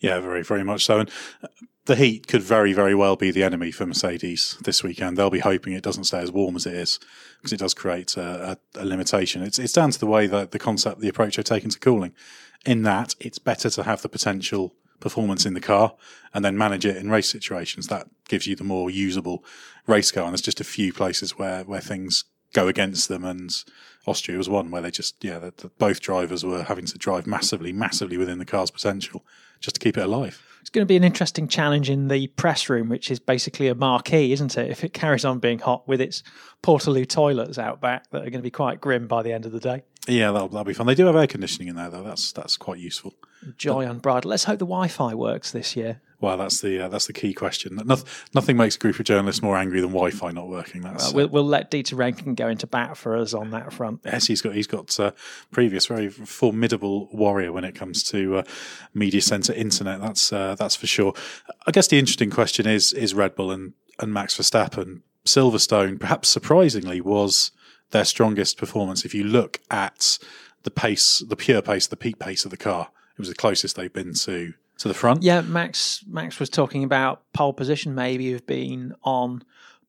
Yeah, 0.00 0.20
very, 0.20 0.42
very 0.42 0.64
much 0.64 0.84
so. 0.84 1.00
And 1.00 1.10
uh, 1.42 1.48
the 1.86 1.96
heat 1.96 2.26
could 2.26 2.42
very, 2.42 2.72
very 2.72 2.94
well 2.94 3.16
be 3.16 3.30
the 3.30 3.44
enemy 3.44 3.70
for 3.70 3.86
Mercedes 3.86 4.58
this 4.62 4.82
weekend. 4.82 5.16
They'll 5.16 5.30
be 5.30 5.38
hoping 5.38 5.72
it 5.72 5.84
doesn't 5.84 6.04
stay 6.04 6.18
as 6.18 6.32
warm 6.32 6.56
as 6.56 6.66
it 6.66 6.74
is 6.74 6.98
because 7.38 7.52
it 7.52 7.60
does 7.60 7.74
create 7.74 8.16
a, 8.16 8.58
a, 8.76 8.82
a, 8.82 8.84
limitation. 8.84 9.42
It's, 9.42 9.58
it's 9.58 9.72
down 9.72 9.92
to 9.92 9.98
the 9.98 10.06
way 10.06 10.26
that 10.26 10.50
the 10.50 10.58
concept, 10.58 11.00
the 11.00 11.08
approach 11.08 11.36
they're 11.36 11.44
taking 11.44 11.70
to 11.70 11.78
cooling. 11.78 12.12
In 12.64 12.82
that, 12.82 13.14
it's 13.20 13.38
better 13.38 13.70
to 13.70 13.82
have 13.84 14.02
the 14.02 14.08
potential 14.08 14.74
performance 14.98 15.46
in 15.46 15.54
the 15.54 15.60
car 15.60 15.94
and 16.34 16.44
then 16.44 16.58
manage 16.58 16.84
it 16.84 16.96
in 16.96 17.10
race 17.10 17.30
situations. 17.30 17.86
That 17.86 18.08
gives 18.28 18.46
you 18.46 18.56
the 18.56 18.64
more 18.64 18.90
usable 18.90 19.44
race 19.86 20.10
car. 20.10 20.24
And 20.24 20.32
there's 20.32 20.42
just 20.42 20.60
a 20.60 20.64
few 20.64 20.92
places 20.92 21.38
where, 21.38 21.62
where 21.64 21.80
things 21.80 22.24
go 22.56 22.68
against 22.68 23.08
them. 23.08 23.24
And 23.24 23.54
Austria 24.06 24.38
was 24.38 24.48
one 24.48 24.70
where 24.70 24.82
they 24.82 24.90
just, 24.90 25.22
yeah, 25.22 25.38
the, 25.38 25.52
the, 25.56 25.68
both 25.78 26.00
drivers 26.00 26.44
were 26.44 26.62
having 26.62 26.86
to 26.86 26.98
drive 26.98 27.26
massively, 27.26 27.72
massively 27.72 28.16
within 28.16 28.38
the 28.38 28.44
car's 28.44 28.70
potential 28.70 29.24
just 29.60 29.76
to 29.76 29.80
keep 29.80 29.96
it 29.96 30.04
alive. 30.04 30.42
It's 30.60 30.70
going 30.70 30.82
to 30.82 30.88
be 30.88 30.96
an 30.96 31.04
interesting 31.04 31.46
challenge 31.46 31.88
in 31.88 32.08
the 32.08 32.26
press 32.28 32.68
room, 32.68 32.88
which 32.88 33.10
is 33.10 33.20
basically 33.20 33.68
a 33.68 33.74
marquee, 33.74 34.32
isn't 34.32 34.58
it? 34.58 34.70
If 34.70 34.82
it 34.82 34.92
carries 34.92 35.24
on 35.24 35.38
being 35.38 35.60
hot 35.60 35.86
with 35.86 36.00
its 36.00 36.24
Portaloo 36.62 37.08
toilets 37.08 37.58
out 37.58 37.80
back 37.80 38.10
that 38.10 38.18
are 38.18 38.30
going 38.30 38.32
to 38.32 38.42
be 38.42 38.50
quite 38.50 38.80
grim 38.80 39.06
by 39.06 39.22
the 39.22 39.32
end 39.32 39.46
of 39.46 39.52
the 39.52 39.60
day. 39.60 39.84
Yeah, 40.08 40.32
that'll, 40.32 40.48
that'll 40.48 40.64
be 40.64 40.74
fun. 40.74 40.86
They 40.86 40.96
do 40.96 41.06
have 41.06 41.16
air 41.16 41.26
conditioning 41.26 41.68
in 41.68 41.76
there, 41.76 41.90
though. 41.90 42.02
That's 42.02 42.32
that's 42.32 42.56
quite 42.56 42.78
useful. 42.78 43.14
Joy 43.56 43.84
but, 43.84 43.90
unbridled. 43.90 44.30
Let's 44.30 44.44
hope 44.44 44.58
the 44.58 44.66
Wi-Fi 44.66 45.14
works 45.14 45.52
this 45.52 45.76
year. 45.76 46.00
Well, 46.18 46.38
that's 46.38 46.62
the 46.62 46.80
uh, 46.80 46.88
that's 46.88 47.06
the 47.06 47.12
key 47.12 47.34
question. 47.34 47.78
Nothing, 47.84 48.08
nothing 48.34 48.56
makes 48.56 48.76
a 48.76 48.78
group 48.78 48.98
of 48.98 49.04
journalists 49.04 49.42
more 49.42 49.56
angry 49.56 49.80
than 49.80 49.90
Wi-Fi 49.90 50.30
not 50.30 50.48
working. 50.48 50.80
That's, 50.80 51.10
uh, 51.10 51.12
we'll, 51.14 51.28
we'll 51.28 51.44
let 51.44 51.70
Dieter 51.70 51.94
Rencken 51.94 52.34
go 52.34 52.48
into 52.48 52.66
bat 52.66 52.96
for 52.96 53.16
us 53.16 53.34
on 53.34 53.50
that 53.50 53.72
front. 53.72 54.00
Yes, 54.04 54.26
he's 54.26 54.40
got 54.40 54.54
he's 54.54 54.66
got 54.66 54.98
uh, 54.98 55.10
previous 55.50 55.86
very 55.86 56.08
formidable 56.08 57.08
warrior 57.12 57.52
when 57.52 57.64
it 57.64 57.74
comes 57.74 58.02
to 58.04 58.38
uh, 58.38 58.42
media 58.94 59.20
center 59.20 59.52
internet. 59.52 60.00
That's 60.00 60.32
uh, 60.32 60.54
that's 60.54 60.74
for 60.74 60.86
sure. 60.86 61.12
I 61.66 61.70
guess 61.70 61.88
the 61.88 61.98
interesting 61.98 62.30
question 62.30 62.66
is 62.66 62.94
is 62.94 63.12
Red 63.12 63.34
Bull 63.34 63.50
and 63.50 63.74
and 63.98 64.12
Max 64.12 64.36
Verstappen. 64.36 65.02
Silverstone, 65.26 65.98
perhaps 65.98 66.28
surprisingly, 66.28 67.00
was 67.00 67.50
their 67.90 68.04
strongest 68.04 68.56
performance. 68.56 69.04
If 69.04 69.14
you 69.14 69.24
look 69.24 69.60
at 69.70 70.18
the 70.62 70.70
pace, 70.70 71.22
the 71.26 71.36
pure 71.36 71.60
pace, 71.62 71.86
the 71.86 71.96
peak 71.96 72.18
pace 72.18 72.44
of 72.44 72.50
the 72.50 72.56
car, 72.56 72.88
it 73.16 73.18
was 73.18 73.28
the 73.28 73.34
closest 73.34 73.76
they've 73.76 73.92
been 73.92 74.14
to 74.14 74.54
to 74.78 74.88
the 74.88 74.94
front. 74.94 75.22
Yeah, 75.22 75.40
Max 75.42 76.04
Max 76.06 76.38
was 76.38 76.50
talking 76.50 76.84
about 76.84 77.22
pole 77.32 77.52
position 77.52 77.94
maybe 77.94 78.32
have 78.32 78.46
been 78.46 78.94
on, 79.02 79.42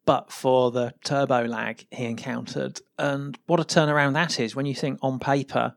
but 0.05 0.31
for 0.31 0.71
the 0.71 0.93
turbo 1.03 1.45
lag 1.45 1.85
he 1.91 2.05
encountered, 2.05 2.79
and 2.97 3.37
what 3.47 3.59
a 3.59 3.63
turnaround 3.63 4.13
that 4.13 4.39
is 4.39 4.55
when 4.55 4.65
you 4.65 4.75
think 4.75 4.99
on 5.01 5.19
paper. 5.19 5.75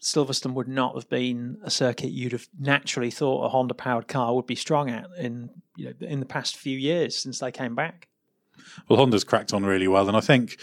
Silverstone 0.00 0.52
would 0.52 0.68
not 0.68 0.94
have 0.96 1.08
been 1.08 1.56
a 1.62 1.70
circuit 1.70 2.10
you'd 2.10 2.32
have 2.32 2.46
naturally 2.60 3.10
thought 3.10 3.42
a 3.42 3.48
Honda 3.48 3.72
powered 3.72 4.06
car 4.06 4.34
would 4.34 4.44
be 4.44 4.54
strong 4.54 4.90
at 4.90 5.06
in 5.18 5.48
you 5.76 5.86
know 5.86 5.94
in 6.06 6.20
the 6.20 6.26
past 6.26 6.58
few 6.58 6.76
years 6.76 7.16
since 7.16 7.38
they 7.38 7.50
came 7.50 7.74
back. 7.74 8.08
Well, 8.88 8.98
Honda's 8.98 9.24
cracked 9.24 9.54
on 9.54 9.64
really 9.64 9.88
well, 9.88 10.08
and 10.08 10.16
I 10.16 10.20
think 10.20 10.60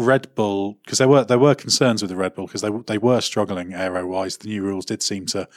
Red 0.00 0.34
Bull 0.34 0.78
because 0.84 0.98
there 0.98 1.08
were 1.08 1.24
there 1.24 1.38
were 1.38 1.54
concerns 1.54 2.02
with 2.02 2.10
the 2.10 2.16
Red 2.16 2.34
Bull 2.34 2.46
because 2.46 2.62
they 2.62 2.70
they 2.86 2.98
were 2.98 3.20
struggling 3.20 3.74
aero 3.74 4.06
wise. 4.06 4.38
The 4.38 4.48
new 4.48 4.62
rules 4.62 4.86
did 4.86 5.02
seem 5.02 5.26
to 5.26 5.48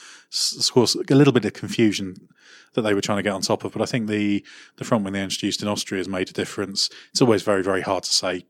cause 0.73 0.95
a 0.95 1.15
little 1.15 1.33
bit 1.33 1.45
of 1.45 1.53
confusion 1.53 2.27
that 2.73 2.81
they 2.81 2.93
were 2.93 3.01
trying 3.01 3.17
to 3.19 3.23
get 3.23 3.33
on 3.33 3.41
top 3.41 3.63
of. 3.63 3.71
But 3.71 3.81
I 3.81 3.85
think 3.85 4.07
the 4.07 4.45
the 4.75 4.83
front 4.83 5.03
wing 5.03 5.13
they 5.13 5.23
introduced 5.23 5.61
in 5.61 5.67
Austria 5.67 5.99
has 5.99 6.09
made 6.09 6.29
a 6.29 6.33
difference. 6.33 6.89
It's 7.11 7.21
always 7.21 7.41
very 7.41 7.63
very 7.63 7.81
hard 7.81 8.03
to 8.03 8.11
say 8.11 8.45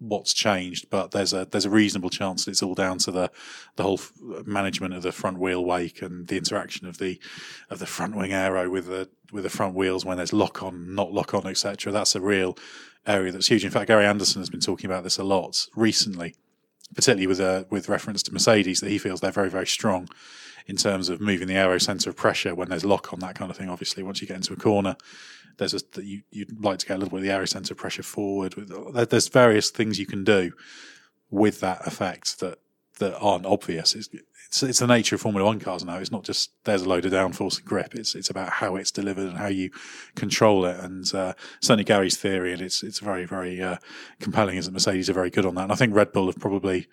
what's 0.00 0.32
changed, 0.32 0.88
but 0.90 1.12
there's 1.12 1.32
a 1.32 1.46
there's 1.50 1.66
a 1.66 1.70
reasonable 1.70 2.10
chance 2.10 2.44
that 2.44 2.52
it's 2.52 2.62
all 2.62 2.74
down 2.74 2.98
to 2.98 3.10
the 3.12 3.30
the 3.76 3.82
whole 3.82 4.00
management 4.44 4.94
of 4.94 5.02
the 5.02 5.12
front 5.12 5.38
wheel 5.38 5.64
wake 5.64 6.02
and 6.02 6.26
the 6.26 6.36
interaction 6.36 6.86
of 6.86 6.98
the 6.98 7.20
of 7.68 7.78
the 7.78 7.86
front 7.86 8.16
wing 8.16 8.32
aero 8.32 8.68
with 8.68 8.86
the 8.86 9.08
with 9.30 9.44
the 9.44 9.50
front 9.50 9.74
wheels 9.74 10.04
when 10.04 10.16
there's 10.16 10.32
lock 10.32 10.62
on, 10.62 10.94
not 10.94 11.12
lock 11.12 11.34
on, 11.34 11.46
etc. 11.46 11.92
That's 11.92 12.14
a 12.14 12.20
real 12.20 12.56
area 13.06 13.30
that's 13.30 13.48
huge. 13.48 13.64
In 13.64 13.70
fact, 13.70 13.88
Gary 13.88 14.06
Anderson 14.06 14.40
has 14.40 14.50
been 14.50 14.60
talking 14.60 14.90
about 14.90 15.04
this 15.04 15.18
a 15.18 15.24
lot 15.24 15.68
recently, 15.76 16.34
particularly 16.94 17.26
with 17.26 17.40
uh, 17.40 17.64
with 17.70 17.88
reference 17.88 18.22
to 18.24 18.32
Mercedes, 18.32 18.80
that 18.80 18.90
he 18.90 18.98
feels 18.98 19.20
they're 19.20 19.30
very 19.30 19.50
very 19.50 19.66
strong 19.66 20.08
in 20.66 20.76
terms 20.76 21.08
of 21.08 21.20
moving 21.20 21.48
the 21.48 21.54
aero 21.54 21.78
center 21.78 22.10
of 22.10 22.16
pressure 22.16 22.54
when 22.54 22.68
there's 22.68 22.84
lock 22.84 23.12
on 23.12 23.20
that 23.20 23.34
kind 23.34 23.50
of 23.50 23.56
thing. 23.56 23.68
Obviously, 23.68 24.02
once 24.02 24.20
you 24.20 24.26
get 24.26 24.36
into 24.36 24.52
a 24.52 24.56
corner, 24.56 24.96
there's 25.60 25.74
a, 25.74 26.02
you, 26.02 26.22
would 26.34 26.64
like 26.64 26.78
to 26.80 26.86
get 26.86 26.96
a 26.96 26.98
little 26.98 27.10
bit 27.10 27.18
of 27.18 27.22
the 27.22 27.30
aero 27.30 27.46
center 27.46 27.74
of 27.74 27.78
pressure 27.78 28.02
forward. 28.02 28.54
There's 28.56 29.28
various 29.28 29.70
things 29.70 29.98
you 29.98 30.06
can 30.06 30.24
do 30.24 30.52
with 31.30 31.60
that 31.60 31.86
effect 31.86 32.40
that 32.40 32.58
that 32.98 33.16
aren't 33.18 33.46
obvious. 33.46 33.94
It's, 33.94 34.08
it's, 34.12 34.62
it's 34.62 34.78
the 34.78 34.86
nature 34.86 35.14
of 35.14 35.22
Formula 35.22 35.46
One 35.46 35.58
cars 35.58 35.84
now. 35.84 35.96
It's 35.98 36.10
not 36.10 36.24
just 36.24 36.50
there's 36.64 36.82
a 36.82 36.88
load 36.88 37.04
of 37.04 37.12
downforce 37.12 37.58
and 37.58 37.66
grip. 37.66 37.94
It's 37.94 38.14
it's 38.14 38.30
about 38.30 38.50
how 38.50 38.76
it's 38.76 38.90
delivered 38.90 39.28
and 39.28 39.38
how 39.38 39.48
you 39.48 39.70
control 40.14 40.64
it. 40.64 40.78
And 40.80 41.12
uh, 41.14 41.34
certainly 41.60 41.84
Gary's 41.84 42.16
theory, 42.16 42.52
and 42.52 42.60
it's 42.60 42.82
it's 42.82 42.98
very 42.98 43.24
very 43.24 43.62
uh, 43.62 43.76
compelling, 44.20 44.56
is 44.56 44.66
that 44.66 44.72
Mercedes 44.72 45.08
are 45.08 45.14
very 45.14 45.30
good 45.30 45.46
on 45.46 45.54
that. 45.56 45.64
And 45.64 45.72
I 45.72 45.76
think 45.76 45.94
Red 45.94 46.12
Bull 46.12 46.26
have 46.26 46.38
probably 46.38 46.86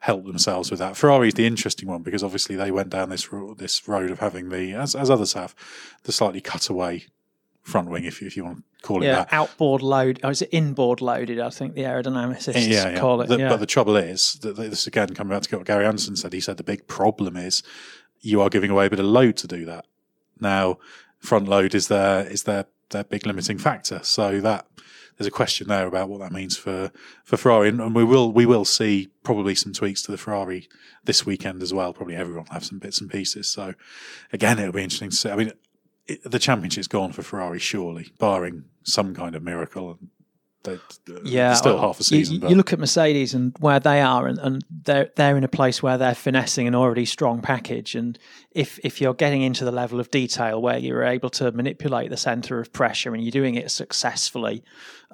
helped 0.00 0.26
themselves 0.26 0.70
with 0.70 0.78
that. 0.78 0.96
Ferrari's 0.96 1.34
the 1.34 1.46
interesting 1.46 1.88
one 1.88 2.02
because 2.02 2.22
obviously 2.22 2.54
they 2.54 2.70
went 2.70 2.90
down 2.90 3.08
this 3.10 3.28
this 3.56 3.88
road 3.88 4.10
of 4.10 4.20
having 4.20 4.50
the 4.50 4.72
as 4.72 4.94
as 4.94 5.10
others 5.10 5.32
have 5.32 5.54
the 6.04 6.12
slightly 6.12 6.40
cutaway 6.40 7.04
front 7.66 7.90
wing, 7.90 8.04
if, 8.04 8.22
if 8.22 8.36
you 8.36 8.44
want 8.44 8.58
to 8.58 8.86
call 8.86 9.02
it 9.02 9.06
yeah, 9.06 9.16
that. 9.16 9.32
outboard 9.32 9.82
load. 9.82 10.20
Or 10.22 10.30
is 10.30 10.40
it 10.40 10.48
inboard 10.52 11.00
loaded? 11.00 11.40
I 11.40 11.50
think 11.50 11.74
the 11.74 11.82
aerodynamicists 11.82 12.68
yeah, 12.68 12.90
yeah. 12.90 12.98
call 12.98 13.20
it. 13.20 13.28
The, 13.28 13.38
yeah. 13.38 13.48
But 13.48 13.60
the 13.60 13.66
trouble 13.66 13.96
is, 13.96 14.34
that 14.42 14.56
this 14.56 14.86
again 14.86 15.14
coming 15.14 15.36
back 15.36 15.42
to 15.42 15.56
what 15.56 15.66
Gary 15.66 15.84
Anderson 15.84 16.16
said. 16.16 16.32
He 16.32 16.40
said 16.40 16.56
the 16.56 16.62
big 16.64 16.86
problem 16.86 17.36
is 17.36 17.62
you 18.20 18.40
are 18.40 18.48
giving 18.48 18.70
away 18.70 18.86
a 18.86 18.90
bit 18.90 19.00
of 19.00 19.06
load 19.06 19.36
to 19.38 19.48
do 19.48 19.64
that. 19.64 19.84
Now, 20.40 20.78
front 21.18 21.48
load 21.48 21.74
is 21.74 21.88
their 21.88 22.24
is 22.26 22.44
their 22.44 22.66
their 22.90 23.04
big 23.04 23.26
limiting 23.26 23.58
factor. 23.58 24.00
So 24.04 24.40
that 24.40 24.66
there's 25.16 25.26
a 25.26 25.32
question 25.32 25.66
there 25.66 25.86
about 25.86 26.08
what 26.08 26.20
that 26.20 26.30
means 26.30 26.56
for 26.56 26.92
for 27.24 27.36
Ferrari, 27.36 27.68
and, 27.68 27.80
and 27.80 27.96
we 27.96 28.04
will 28.04 28.30
we 28.32 28.46
will 28.46 28.64
see 28.64 29.08
probably 29.24 29.56
some 29.56 29.72
tweaks 29.72 30.02
to 30.02 30.12
the 30.12 30.18
Ferrari 30.18 30.68
this 31.04 31.26
weekend 31.26 31.62
as 31.62 31.74
well. 31.74 31.92
Probably 31.92 32.14
everyone 32.14 32.44
will 32.44 32.52
have 32.52 32.64
some 32.64 32.78
bits 32.78 33.00
and 33.00 33.10
pieces. 33.10 33.48
So 33.48 33.74
again, 34.32 34.60
it'll 34.60 34.72
be 34.72 34.84
interesting 34.84 35.10
to 35.10 35.16
see. 35.16 35.30
I 35.30 35.36
mean, 35.36 35.52
the 36.24 36.38
championship's 36.38 36.88
gone 36.88 37.12
for 37.12 37.22
Ferrari, 37.22 37.58
surely, 37.58 38.12
barring 38.18 38.64
some 38.84 39.14
kind 39.14 39.34
of 39.34 39.42
miracle. 39.42 39.90
And 39.90 40.08
they, 40.62 40.78
yeah, 41.24 41.54
still 41.54 41.78
half 41.78 42.00
a 42.00 42.04
season. 42.04 42.34
You, 42.34 42.40
but 42.40 42.50
you 42.50 42.56
look 42.56 42.72
at 42.72 42.78
Mercedes 42.78 43.34
and 43.34 43.54
where 43.60 43.78
they 43.78 44.00
are, 44.00 44.26
and, 44.26 44.38
and 44.38 44.64
they're 44.68 45.10
they're 45.16 45.36
in 45.36 45.44
a 45.44 45.48
place 45.48 45.82
where 45.82 45.96
they're 45.96 46.14
finessing 46.14 46.66
an 46.66 46.74
already 46.74 47.04
strong 47.04 47.40
package. 47.40 47.94
And 47.94 48.18
if 48.50 48.78
if 48.82 49.00
you're 49.00 49.14
getting 49.14 49.42
into 49.42 49.64
the 49.64 49.72
level 49.72 50.00
of 50.00 50.10
detail 50.10 50.60
where 50.60 50.78
you're 50.78 51.04
able 51.04 51.30
to 51.30 51.52
manipulate 51.52 52.10
the 52.10 52.16
center 52.16 52.60
of 52.60 52.72
pressure 52.72 53.14
and 53.14 53.22
you're 53.22 53.30
doing 53.30 53.54
it 53.54 53.70
successfully 53.70 54.64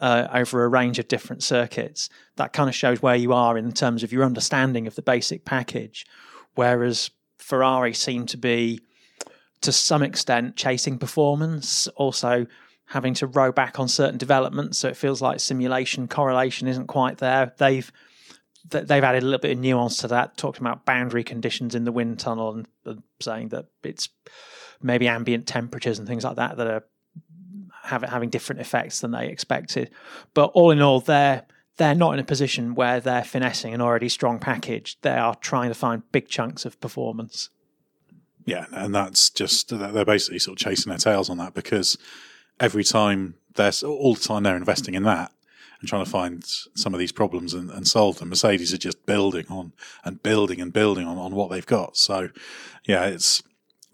uh, 0.00 0.28
over 0.32 0.64
a 0.64 0.68
range 0.68 0.98
of 0.98 1.08
different 1.08 1.42
circuits, 1.42 2.08
that 2.36 2.52
kind 2.52 2.68
of 2.68 2.74
shows 2.74 3.02
where 3.02 3.16
you 3.16 3.32
are 3.32 3.58
in 3.58 3.72
terms 3.72 4.02
of 4.02 4.12
your 4.12 4.24
understanding 4.24 4.86
of 4.86 4.94
the 4.94 5.02
basic 5.02 5.44
package. 5.44 6.06
Whereas 6.54 7.10
Ferrari 7.38 7.92
seem 7.92 8.26
to 8.26 8.36
be, 8.36 8.80
to 9.62 9.72
some 9.72 10.02
extent, 10.02 10.56
chasing 10.56 10.98
performance, 10.98 11.88
also 11.96 12.46
having 12.86 13.14
to 13.14 13.26
row 13.26 13.50
back 13.50 13.80
on 13.80 13.88
certain 13.88 14.18
developments. 14.18 14.78
So 14.78 14.88
it 14.88 14.96
feels 14.96 15.22
like 15.22 15.40
simulation 15.40 16.08
correlation 16.08 16.68
isn't 16.68 16.88
quite 16.88 17.18
there. 17.18 17.52
They've 17.56 17.90
they've 18.68 19.04
added 19.04 19.22
a 19.22 19.26
little 19.26 19.40
bit 19.40 19.52
of 19.52 19.58
nuance 19.58 19.96
to 19.98 20.08
that, 20.08 20.36
talking 20.36 20.62
about 20.62 20.84
boundary 20.84 21.24
conditions 21.24 21.74
in 21.74 21.84
the 21.84 21.92
wind 21.92 22.18
tunnel 22.20 22.64
and, 22.86 23.02
saying 23.20 23.48
that 23.48 23.66
it's 23.82 24.08
maybe 24.82 25.08
ambient 25.08 25.46
temperatures 25.46 25.98
and 25.98 26.08
things 26.08 26.24
like 26.24 26.36
that 26.36 26.56
that 26.56 26.66
are 26.66 26.84
have, 27.84 28.02
having 28.02 28.30
different 28.30 28.60
effects 28.60 29.00
than 29.00 29.12
they 29.12 29.28
expected. 29.28 29.90
But 30.34 30.50
all 30.54 30.70
in 30.70 30.82
all, 30.82 31.00
they're 31.00 31.44
they're 31.76 31.94
not 31.94 32.14
in 32.14 32.20
a 32.20 32.24
position 32.24 32.74
where 32.74 33.00
they're 33.00 33.24
finessing 33.24 33.72
an 33.72 33.80
already 33.80 34.08
strong 34.08 34.38
package. 34.38 35.00
They 35.00 35.10
are 35.10 35.34
trying 35.36 35.70
to 35.70 35.74
find 35.74 36.02
big 36.12 36.28
chunks 36.28 36.64
of 36.64 36.80
performance. 36.80 37.48
Yeah, 38.44 38.66
and 38.72 38.94
that's 38.94 39.30
just 39.30 39.68
they're 39.68 40.04
basically 40.04 40.38
sort 40.38 40.60
of 40.60 40.64
chasing 40.64 40.90
their 40.90 40.98
tails 40.98 41.30
on 41.30 41.38
that 41.38 41.54
because 41.54 41.96
every 42.58 42.84
time 42.84 43.34
they're 43.54 43.72
all 43.84 44.14
the 44.14 44.20
time 44.20 44.42
they're 44.42 44.56
investing 44.56 44.94
in 44.94 45.04
that 45.04 45.32
and 45.80 45.88
trying 45.88 46.04
to 46.04 46.10
find 46.10 46.44
some 46.74 46.94
of 46.94 47.00
these 47.00 47.12
problems 47.12 47.54
and, 47.54 47.70
and 47.70 47.86
solve 47.86 48.18
them. 48.18 48.30
Mercedes 48.30 48.72
are 48.72 48.78
just 48.78 49.04
building 49.04 49.46
on 49.50 49.72
and 50.04 50.22
building 50.22 50.60
and 50.60 50.72
building 50.72 51.06
on, 51.06 51.18
on 51.18 51.34
what 51.34 51.50
they've 51.50 51.66
got. 51.66 51.96
So, 51.96 52.30
yeah, 52.86 53.04
it's 53.06 53.42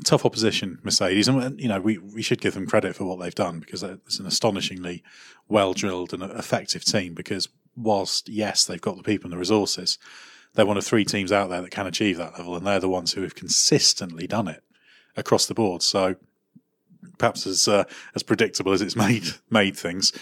tough 0.05 0.25
opposition, 0.25 0.79
Mercedes, 0.83 1.29
and 1.29 1.59
you 1.61 1.69
know 1.69 1.81
we 1.81 1.99
we 1.99 2.23
should 2.23 2.41
give 2.41 2.55
them 2.55 2.67
credit 2.67 2.95
for 2.95 3.05
what 3.05 3.19
they've 3.19 3.35
done 3.35 3.59
because 3.59 3.83
it's 3.83 4.21
an 4.21 4.27
astonishingly 4.27 5.03
well 5.49 5.73
drilled 5.73 6.13
and 6.13 6.23
effective 6.23 6.85
team. 6.85 7.15
Because 7.15 7.49
whilst 7.77 8.29
yes, 8.29 8.65
they've 8.65 8.81
got 8.81 8.97
the 8.97 9.03
people 9.03 9.27
and 9.27 9.33
the 9.33 9.39
resources, 9.39 9.99
they're 10.59 10.67
one 10.67 10.77
of 10.77 10.85
three 10.85 11.05
teams 11.05 11.31
out 11.31 11.51
there 11.51 11.63
that 11.63 11.71
can 11.71 11.87
achieve 11.87 12.17
that 12.17 12.37
level, 12.37 12.57
and 12.57 12.67
they're 12.67 12.81
the 12.81 12.89
ones 12.89 13.13
who 13.13 13.23
have 13.23 13.37
consistently 13.37 14.27
done 14.27 14.49
it 14.49 14.65
across 15.17 15.47
the 15.47 15.55
board. 15.55 15.85
So 15.85 16.17
perhaps 17.17 17.47
as 17.47 17.69
uh, 17.69 17.85
as 18.17 18.25
predictable 18.25 18.73
as 18.73 18.83
it's 18.83 18.97
made 19.07 19.23
made 19.49 19.77
things, 19.77 20.13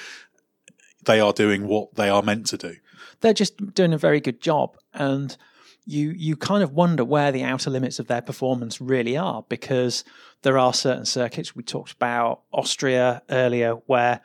they 1.06 1.20
are 1.20 1.32
doing 1.32 1.66
what 1.66 1.94
they 1.94 2.10
are 2.10 2.20
meant 2.20 2.44
to 2.48 2.58
do. 2.58 2.76
They're 3.22 3.32
just 3.32 3.72
doing 3.72 3.94
a 3.94 3.98
very 3.98 4.20
good 4.20 4.42
job, 4.42 4.76
and 4.92 5.34
you 5.86 6.10
you 6.10 6.36
kind 6.36 6.62
of 6.62 6.72
wonder 6.72 7.02
where 7.02 7.32
the 7.32 7.42
outer 7.42 7.70
limits 7.70 7.98
of 7.98 8.06
their 8.06 8.20
performance 8.20 8.78
really 8.78 9.16
are 9.16 9.42
because 9.48 10.04
there 10.42 10.58
are 10.58 10.74
certain 10.74 11.06
circuits 11.06 11.56
we 11.56 11.62
talked 11.62 11.92
about 11.92 12.42
Austria 12.52 13.22
earlier 13.30 13.76
where 13.86 14.20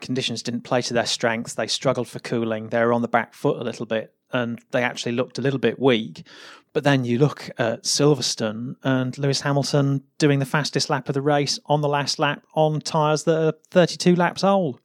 conditions 0.00 0.44
didn't 0.44 0.60
play 0.60 0.80
to 0.82 0.94
their 0.94 1.06
strengths. 1.06 1.54
They 1.54 1.66
struggled 1.66 2.06
for 2.06 2.20
cooling. 2.20 2.68
They 2.68 2.84
were 2.84 2.92
on 2.92 3.02
the 3.02 3.08
back 3.08 3.34
foot 3.34 3.60
a 3.60 3.64
little 3.64 3.86
bit, 3.86 4.14
and 4.32 4.60
they 4.70 4.82
actually 4.82 5.12
looked 5.12 5.38
a 5.38 5.42
little 5.42 5.58
bit 5.58 5.78
weak. 5.78 6.26
But 6.72 6.84
then 6.84 7.06
you 7.06 7.18
look 7.18 7.48
at 7.56 7.84
Silverstone 7.84 8.76
and 8.82 9.16
Lewis 9.16 9.40
Hamilton 9.40 10.02
doing 10.18 10.40
the 10.40 10.44
fastest 10.44 10.90
lap 10.90 11.08
of 11.08 11.14
the 11.14 11.22
race 11.22 11.58
on 11.66 11.80
the 11.80 11.88
last 11.88 12.18
lap 12.18 12.44
on 12.54 12.80
tyres 12.80 13.24
that 13.24 13.38
are 13.38 13.54
32 13.70 14.14
laps 14.14 14.44
old. 14.44 14.78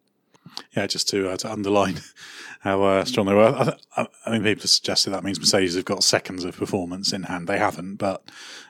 Yeah, 0.75 0.88
just 0.88 1.10
to 1.10 1.30
uh, 1.30 1.38
to 1.38 1.51
underline 1.51 1.99
how 2.62 2.82
uh, 2.84 3.06
strong 3.06 3.25
they 3.25 3.34
were. 3.34 3.75
I, 3.95 4.08
I, 4.25 4.32
mean, 4.32 4.43
people 4.43 4.67
suggested 4.67 5.12
that 5.12 5.23
means 5.23 5.39
Mercedes 5.39 5.75
have 5.75 5.86
got 5.86 6.04
seconds 6.04 6.43
of 6.43 6.58
performance 6.58 7.13
in 7.13 7.23
hand. 7.23 7.47
They 7.47 7.58
haven't, 7.58 7.95
but 7.95 8.23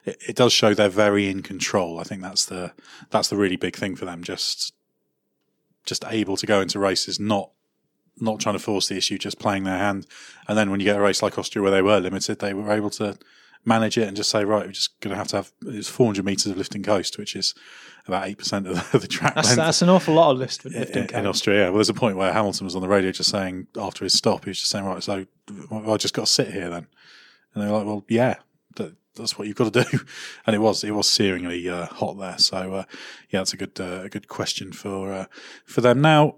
it, 0.06 0.18
it 0.30 0.36
does 0.36 0.54
show 0.54 0.74
they're 0.74 0.90
very 0.90 1.30
in 1.30 1.42
control. 1.44 2.00
I 2.00 2.04
think 2.04 2.22
that's 2.22 2.46
the 2.46 2.74
that's 3.10 3.30
the 3.30 3.38
really 3.38 3.56
big 3.56 3.76
thing 3.76 3.96
for 3.96 4.06
them. 4.06 4.24
Just 4.24 4.74
just 5.86 6.04
able 6.08 6.38
to 6.38 6.46
go 6.46 6.62
into 6.62 6.80
races, 6.80 7.20
not 7.20 7.52
not 8.22 8.40
trying 8.40 8.56
to 8.56 8.60
force 8.60 8.88
the 8.88 8.98
issue, 8.98 9.18
just 9.18 9.40
playing 9.40 9.64
their 9.64 9.78
hand. 9.78 10.08
And 10.48 10.58
then 10.58 10.70
when 10.70 10.80
you 10.80 10.86
get 10.86 10.98
a 10.98 11.02
race 11.02 11.22
like 11.22 11.38
Austria 11.38 11.62
where 11.62 11.72
they 11.72 11.82
were 11.82 12.00
limited, 12.00 12.40
they 12.40 12.54
were 12.54 12.72
able 12.72 12.90
to 12.92 13.18
manage 13.66 13.98
it 13.98 14.08
and 14.08 14.18
just 14.18 14.30
say, 14.30 14.44
right, 14.44 14.66
we're 14.66 14.72
just 14.72 15.00
going 15.02 15.12
to 15.12 15.18
have 15.18 15.28
to 15.30 15.36
have 15.38 15.52
it's 15.68 15.88
400 15.88 16.26
meters 16.26 16.48
of 16.48 16.58
lifting 16.58 16.84
coast, 16.84 17.18
which 17.18 17.36
is 17.36 17.54
about 18.08 18.28
8% 18.28 18.68
of 18.68 18.92
the, 18.92 18.98
the 19.00 19.08
track 19.08 19.36
that's, 19.36 19.50
length. 19.50 19.58
That's 19.58 19.82
an 19.82 19.90
awful 19.90 20.16
lot 20.16 20.32
of 20.32 20.40
lifting 20.40 20.74
in, 20.74 20.86
coast. 20.86 21.12
In 21.12 21.26
Austria, 21.26 21.66
well, 21.66 21.76
there's 21.76 21.90
a 21.90 21.94
point 21.94 22.18
where 22.18 22.34
Hamilton 22.34 22.66
was 22.66 22.76
on 22.76 22.82
the 22.82 22.88
radio 22.88 23.12
just 23.12 23.30
saying, 23.30 23.68
after 23.78 24.04
his 24.04 24.14
stop, 24.14 24.46
he 24.46 24.50
was 24.50 24.60
just 24.60 24.72
saying, 24.72 24.86
right, 24.86 25.04
so 25.04 25.26
I 25.72 25.98
just 25.98 26.14
got 26.14 26.26
to 26.26 26.32
sit 26.32 26.52
here 26.52 26.70
then. 26.70 26.88
And 27.54 27.64
they 27.64 27.68
were 27.68 27.78
like, 27.78 27.86
well, 27.86 28.06
yeah, 28.08 28.36
that, 28.78 28.96
that's 29.16 29.38
what 29.38 29.48
you've 29.48 29.58
got 29.58 29.74
to 29.74 29.84
do. 29.84 30.00
And 30.48 30.56
it 30.56 30.60
was, 30.60 30.84
it 30.84 30.92
was 30.92 31.08
searingly 31.08 31.72
uh, 31.72 31.86
hot 31.86 32.18
there. 32.18 32.38
So, 32.40 32.74
uh, 32.74 32.84
yeah, 33.30 33.42
that's 33.42 33.54
a 33.54 33.58
good, 33.58 33.80
uh, 33.80 34.02
a 34.04 34.10
good 34.10 34.28
question 34.28 34.72
for, 34.72 35.14
uh, 35.14 35.26
for 35.66 35.82
them. 35.82 36.02
Now, 36.02 36.38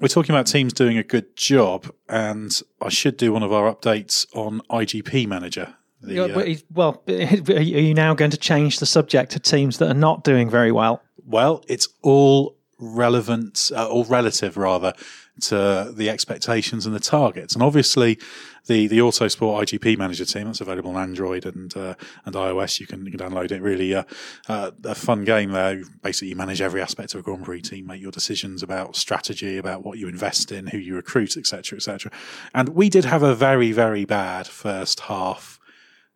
we're 0.00 0.08
talking 0.08 0.34
about 0.34 0.46
teams 0.46 0.72
doing 0.72 0.96
a 0.96 1.02
good 1.02 1.36
job, 1.36 1.92
and 2.08 2.60
I 2.80 2.88
should 2.88 3.16
do 3.16 3.32
one 3.32 3.42
of 3.42 3.52
our 3.52 3.72
updates 3.72 4.26
on 4.34 4.62
IGP 4.70 5.26
Manager. 5.26 5.74
The, 6.02 6.20
uh, 6.20 6.54
well, 6.72 7.02
are 7.08 7.12
you 7.12 7.92
now 7.92 8.14
going 8.14 8.30
to 8.30 8.38
change 8.38 8.78
the 8.78 8.86
subject 8.86 9.32
to 9.32 9.38
teams 9.38 9.78
that 9.78 9.90
are 9.90 9.98
not 9.98 10.24
doing 10.24 10.48
very 10.48 10.72
well? 10.72 11.02
Well, 11.26 11.62
it's 11.68 11.88
all 12.02 12.56
relevant, 12.78 13.70
uh, 13.76 13.86
or 13.86 14.06
relative 14.06 14.56
rather, 14.56 14.94
to 15.40 15.92
the 15.94 16.10
expectations 16.10 16.86
and 16.86 16.94
the 16.94 17.00
targets. 17.00 17.54
And 17.54 17.62
obviously, 17.62 18.18
the 18.66 18.86
the 18.86 18.98
Autosport 18.98 19.62
IGP 19.62 19.96
Manager 19.96 20.24
team 20.24 20.46
that's 20.46 20.60
available 20.60 20.90
on 20.90 21.02
Android 21.02 21.46
and 21.46 21.74
uh, 21.76 21.94
and 22.24 22.34
iOS. 22.34 22.80
You 22.80 22.86
can 22.86 23.04
you 23.04 23.12
can 23.12 23.20
download 23.20 23.50
it. 23.50 23.62
Really, 23.62 23.94
uh, 23.94 24.04
uh, 24.48 24.70
a 24.84 24.94
fun 24.94 25.24
game 25.24 25.52
there. 25.52 25.82
Basically, 26.02 26.28
you 26.28 26.36
manage 26.36 26.60
every 26.60 26.82
aspect 26.82 27.14
of 27.14 27.20
a 27.20 27.22
Grand 27.22 27.44
Prix 27.44 27.62
team, 27.62 27.86
make 27.86 28.02
your 28.02 28.10
decisions 28.10 28.62
about 28.62 28.96
strategy, 28.96 29.58
about 29.58 29.84
what 29.84 29.98
you 29.98 30.08
invest 30.08 30.52
in, 30.52 30.68
who 30.68 30.78
you 30.78 30.94
recruit, 30.94 31.36
etc., 31.36 31.76
etc. 31.76 32.12
And 32.54 32.70
we 32.70 32.88
did 32.88 33.04
have 33.04 33.22
a 33.22 33.34
very 33.34 33.72
very 33.72 34.04
bad 34.04 34.46
first 34.46 35.00
half 35.00 35.58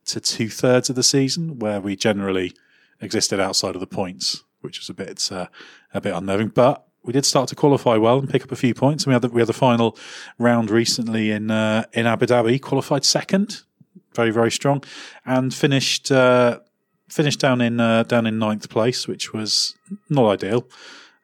to 0.06 0.20
two 0.20 0.48
thirds 0.48 0.90
of 0.90 0.96
the 0.96 1.02
season, 1.02 1.58
where 1.58 1.80
we 1.80 1.96
generally 1.96 2.52
existed 3.00 3.40
outside 3.40 3.74
of 3.74 3.80
the 3.80 3.86
points, 3.86 4.44
which 4.60 4.78
was 4.78 4.90
a 4.90 4.94
bit 4.94 5.30
uh, 5.32 5.46
a 5.92 6.00
bit 6.00 6.14
unnerving, 6.14 6.48
but 6.48 6.86
we 7.04 7.12
did 7.12 7.24
start 7.24 7.48
to 7.50 7.54
qualify 7.54 7.96
well 7.96 8.18
and 8.18 8.28
pick 8.28 8.42
up 8.42 8.52
a 8.52 8.56
few 8.56 8.74
points. 8.74 9.04
And 9.04 9.10
we 9.10 9.14
had 9.14 9.22
the, 9.22 9.28
we 9.28 9.40
had 9.40 9.48
the 9.48 9.52
final 9.52 9.96
round 10.38 10.70
recently 10.70 11.30
in 11.30 11.50
uh, 11.50 11.84
in 11.92 12.06
Abu 12.06 12.26
Dhabi, 12.26 12.60
qualified 12.60 13.04
second, 13.04 13.62
very 14.14 14.30
very 14.30 14.50
strong, 14.50 14.82
and 15.24 15.52
finished 15.52 16.10
uh, 16.10 16.60
finished 17.08 17.40
down 17.40 17.60
in 17.60 17.78
uh, 17.80 18.02
down 18.04 18.26
in 18.26 18.38
ninth 18.38 18.68
place, 18.68 19.06
which 19.06 19.32
was 19.32 19.74
not 20.08 20.28
ideal. 20.30 20.66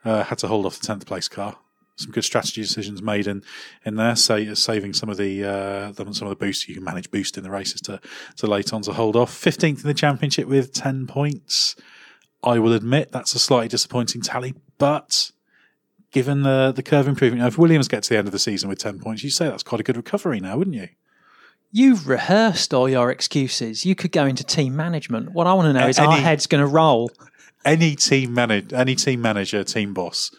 Uh, 0.04 0.24
had 0.24 0.38
to 0.38 0.48
hold 0.48 0.64
off 0.66 0.78
the 0.78 0.86
tenth 0.86 1.06
place 1.06 1.28
car. 1.28 1.56
Some 1.96 2.12
good 2.12 2.24
strategy 2.24 2.62
decisions 2.62 3.02
made 3.02 3.26
in 3.26 3.42
in 3.84 3.96
there, 3.96 4.16
say, 4.16 4.54
saving 4.54 4.94
some 4.94 5.10
of 5.10 5.18
the 5.18 5.44
uh, 5.44 5.92
some 5.92 6.28
of 6.28 6.30
the 6.30 6.36
boosts 6.36 6.68
you 6.68 6.74
can 6.74 6.84
manage 6.84 7.10
boost 7.10 7.36
in 7.36 7.44
the 7.44 7.50
races 7.50 7.80
to 7.82 8.00
to 8.36 8.46
late 8.46 8.72
on 8.72 8.82
to 8.82 8.92
hold 8.92 9.16
off. 9.16 9.32
Fifteenth 9.32 9.82
in 9.82 9.88
the 9.88 9.94
championship 9.94 10.46
with 10.46 10.72
ten 10.72 11.06
points. 11.06 11.76
I 12.42 12.58
will 12.58 12.72
admit 12.72 13.12
that's 13.12 13.34
a 13.34 13.38
slightly 13.38 13.68
disappointing 13.68 14.22
tally, 14.22 14.54
but 14.78 15.30
given 16.10 16.42
the 16.42 16.72
the 16.74 16.82
curve 16.82 17.08
improvement. 17.08 17.46
if 17.46 17.58
Williams 17.58 17.88
gets 17.88 18.08
to 18.08 18.14
the 18.14 18.18
end 18.18 18.28
of 18.28 18.32
the 18.32 18.38
season 18.38 18.68
with 18.68 18.78
ten 18.78 18.98
points, 18.98 19.22
you'd 19.22 19.30
say 19.30 19.48
that's 19.48 19.62
quite 19.62 19.80
a 19.80 19.84
good 19.84 19.96
recovery 19.96 20.40
now, 20.40 20.56
wouldn't 20.56 20.76
you? 20.76 20.88
You've 21.72 22.08
rehearsed 22.08 22.74
all 22.74 22.88
your 22.88 23.10
excuses. 23.10 23.86
You 23.86 23.94
could 23.94 24.10
go 24.10 24.26
into 24.26 24.42
team 24.42 24.74
management. 24.74 25.32
What 25.32 25.46
I 25.46 25.52
want 25.52 25.66
to 25.66 25.72
know 25.72 25.86
is 25.86 25.98
any, 25.98 26.08
our 26.08 26.18
head's 26.18 26.48
going 26.48 26.62
to 26.62 26.66
roll. 26.66 27.10
Any 27.64 27.94
team 27.94 28.34
manager, 28.34 28.74
any 28.74 28.96
team 28.96 29.22
manager, 29.22 29.62
team 29.62 29.94
boss 29.94 30.34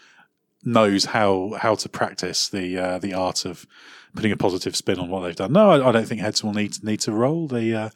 knows 0.64 1.06
how 1.06 1.56
how 1.58 1.74
to 1.74 1.88
practice 1.88 2.48
the 2.48 2.78
uh, 2.78 2.98
the 2.98 3.14
art 3.14 3.44
of 3.44 3.66
putting 4.14 4.32
a 4.32 4.36
positive 4.36 4.76
spin 4.76 4.98
on 4.98 5.08
what 5.08 5.20
they've 5.20 5.36
done. 5.36 5.52
No, 5.52 5.70
I, 5.70 5.88
I 5.88 5.92
don't 5.92 6.06
think 6.06 6.20
heads 6.20 6.44
will 6.44 6.52
need 6.52 6.82
need 6.84 7.00
to 7.00 7.12
roll. 7.12 7.46
The 7.48 7.74
uh, 7.74 7.90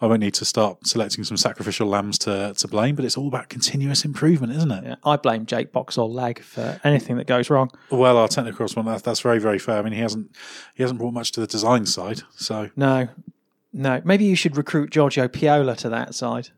I 0.00 0.06
won't 0.06 0.20
need 0.20 0.34
to 0.34 0.44
start 0.44 0.86
selecting 0.86 1.24
some 1.24 1.36
sacrificial 1.36 1.86
lambs 1.86 2.18
to, 2.18 2.54
to 2.56 2.68
blame, 2.68 2.96
but 2.96 3.04
it's 3.04 3.16
all 3.16 3.28
about 3.28 3.48
continuous 3.48 4.04
improvement, 4.04 4.54
isn't 4.56 4.70
it? 4.70 4.84
Yeah, 4.84 4.94
I 5.04 5.16
blame 5.16 5.46
Jake 5.46 5.72
Boxall-Legge 5.72 6.40
for 6.40 6.80
anything 6.84 7.16
that 7.18 7.26
goes 7.26 7.50
wrong. 7.50 7.70
Well, 7.90 8.16
our 8.16 8.28
technical 8.28 8.66
one 8.74 8.86
that's, 8.86 9.02
that's 9.02 9.20
very 9.20 9.38
very 9.38 9.58
fair. 9.58 9.78
I 9.78 9.82
mean, 9.82 9.92
he 9.92 10.00
hasn't 10.00 10.34
he 10.74 10.82
hasn't 10.82 10.98
brought 10.98 11.14
much 11.14 11.32
to 11.32 11.40
the 11.40 11.46
design 11.46 11.86
side, 11.86 12.22
so 12.36 12.70
no, 12.76 13.08
no. 13.72 14.00
Maybe 14.04 14.24
you 14.24 14.36
should 14.36 14.56
recruit 14.56 14.90
Giorgio 14.90 15.28
Piola 15.28 15.76
to 15.76 15.88
that 15.88 16.14
side. 16.14 16.50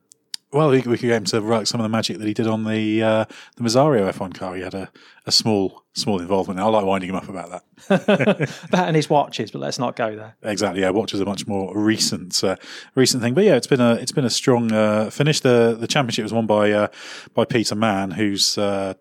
Well, 0.55 0.71
we, 0.71 0.77
we 0.83 0.97
could 0.97 1.09
get 1.09 1.17
him 1.17 1.25
to 1.25 1.41
work 1.41 1.67
some 1.67 1.81
of 1.81 1.85
the 1.85 1.89
magic 1.89 2.19
that 2.19 2.29
he 2.29 2.33
did 2.33 2.47
on 2.47 2.63
the 2.63 3.03
uh, 3.03 3.25
the 3.57 3.65
Merzario 3.65 4.09
F1 4.09 4.35
car. 4.35 4.55
He 4.55 4.63
had 4.63 4.73
a, 4.73 4.89
a 5.27 5.33
small 5.33 5.83
small 5.95 6.21
involvement. 6.21 6.61
I 6.61 6.65
like 6.67 6.85
winding 6.85 7.11
him 7.11 7.17
up 7.17 7.29
about 7.29 7.51
that. 7.51 7.89
that 8.71 8.87
and 8.87 8.95
his 8.95 9.11
watches, 9.11 9.51
but 9.51 9.59
let's 9.59 9.81
not 9.81 9.97
go 9.97 10.15
there. 10.15 10.37
Exactly. 10.45 10.83
Yeah, 10.83 10.91
watches 10.91 11.21
are 11.21 11.25
much 11.25 11.49
more 11.49 11.77
recent 11.77 12.45
uh, 12.45 12.55
recent 12.95 13.21
thing. 13.21 13.35
But 13.35 13.43
yeah, 13.43 13.57
it's 13.57 13.67
been 13.67 13.81
a 13.81 13.95
it's 13.95 14.13
been 14.13 14.25
a 14.25 14.31
strong 14.31 14.71
uh, 14.71 15.11
finish. 15.11 15.41
The 15.41 15.77
the 15.77 15.89
championship 15.89 16.23
was 16.23 16.33
won 16.33 16.47
by 16.47 16.71
uh, 16.71 16.87
by 17.35 17.45
Peter 17.45 17.75
Mann, 17.75 18.13
whose 18.13 18.57
uh, 18.57 18.95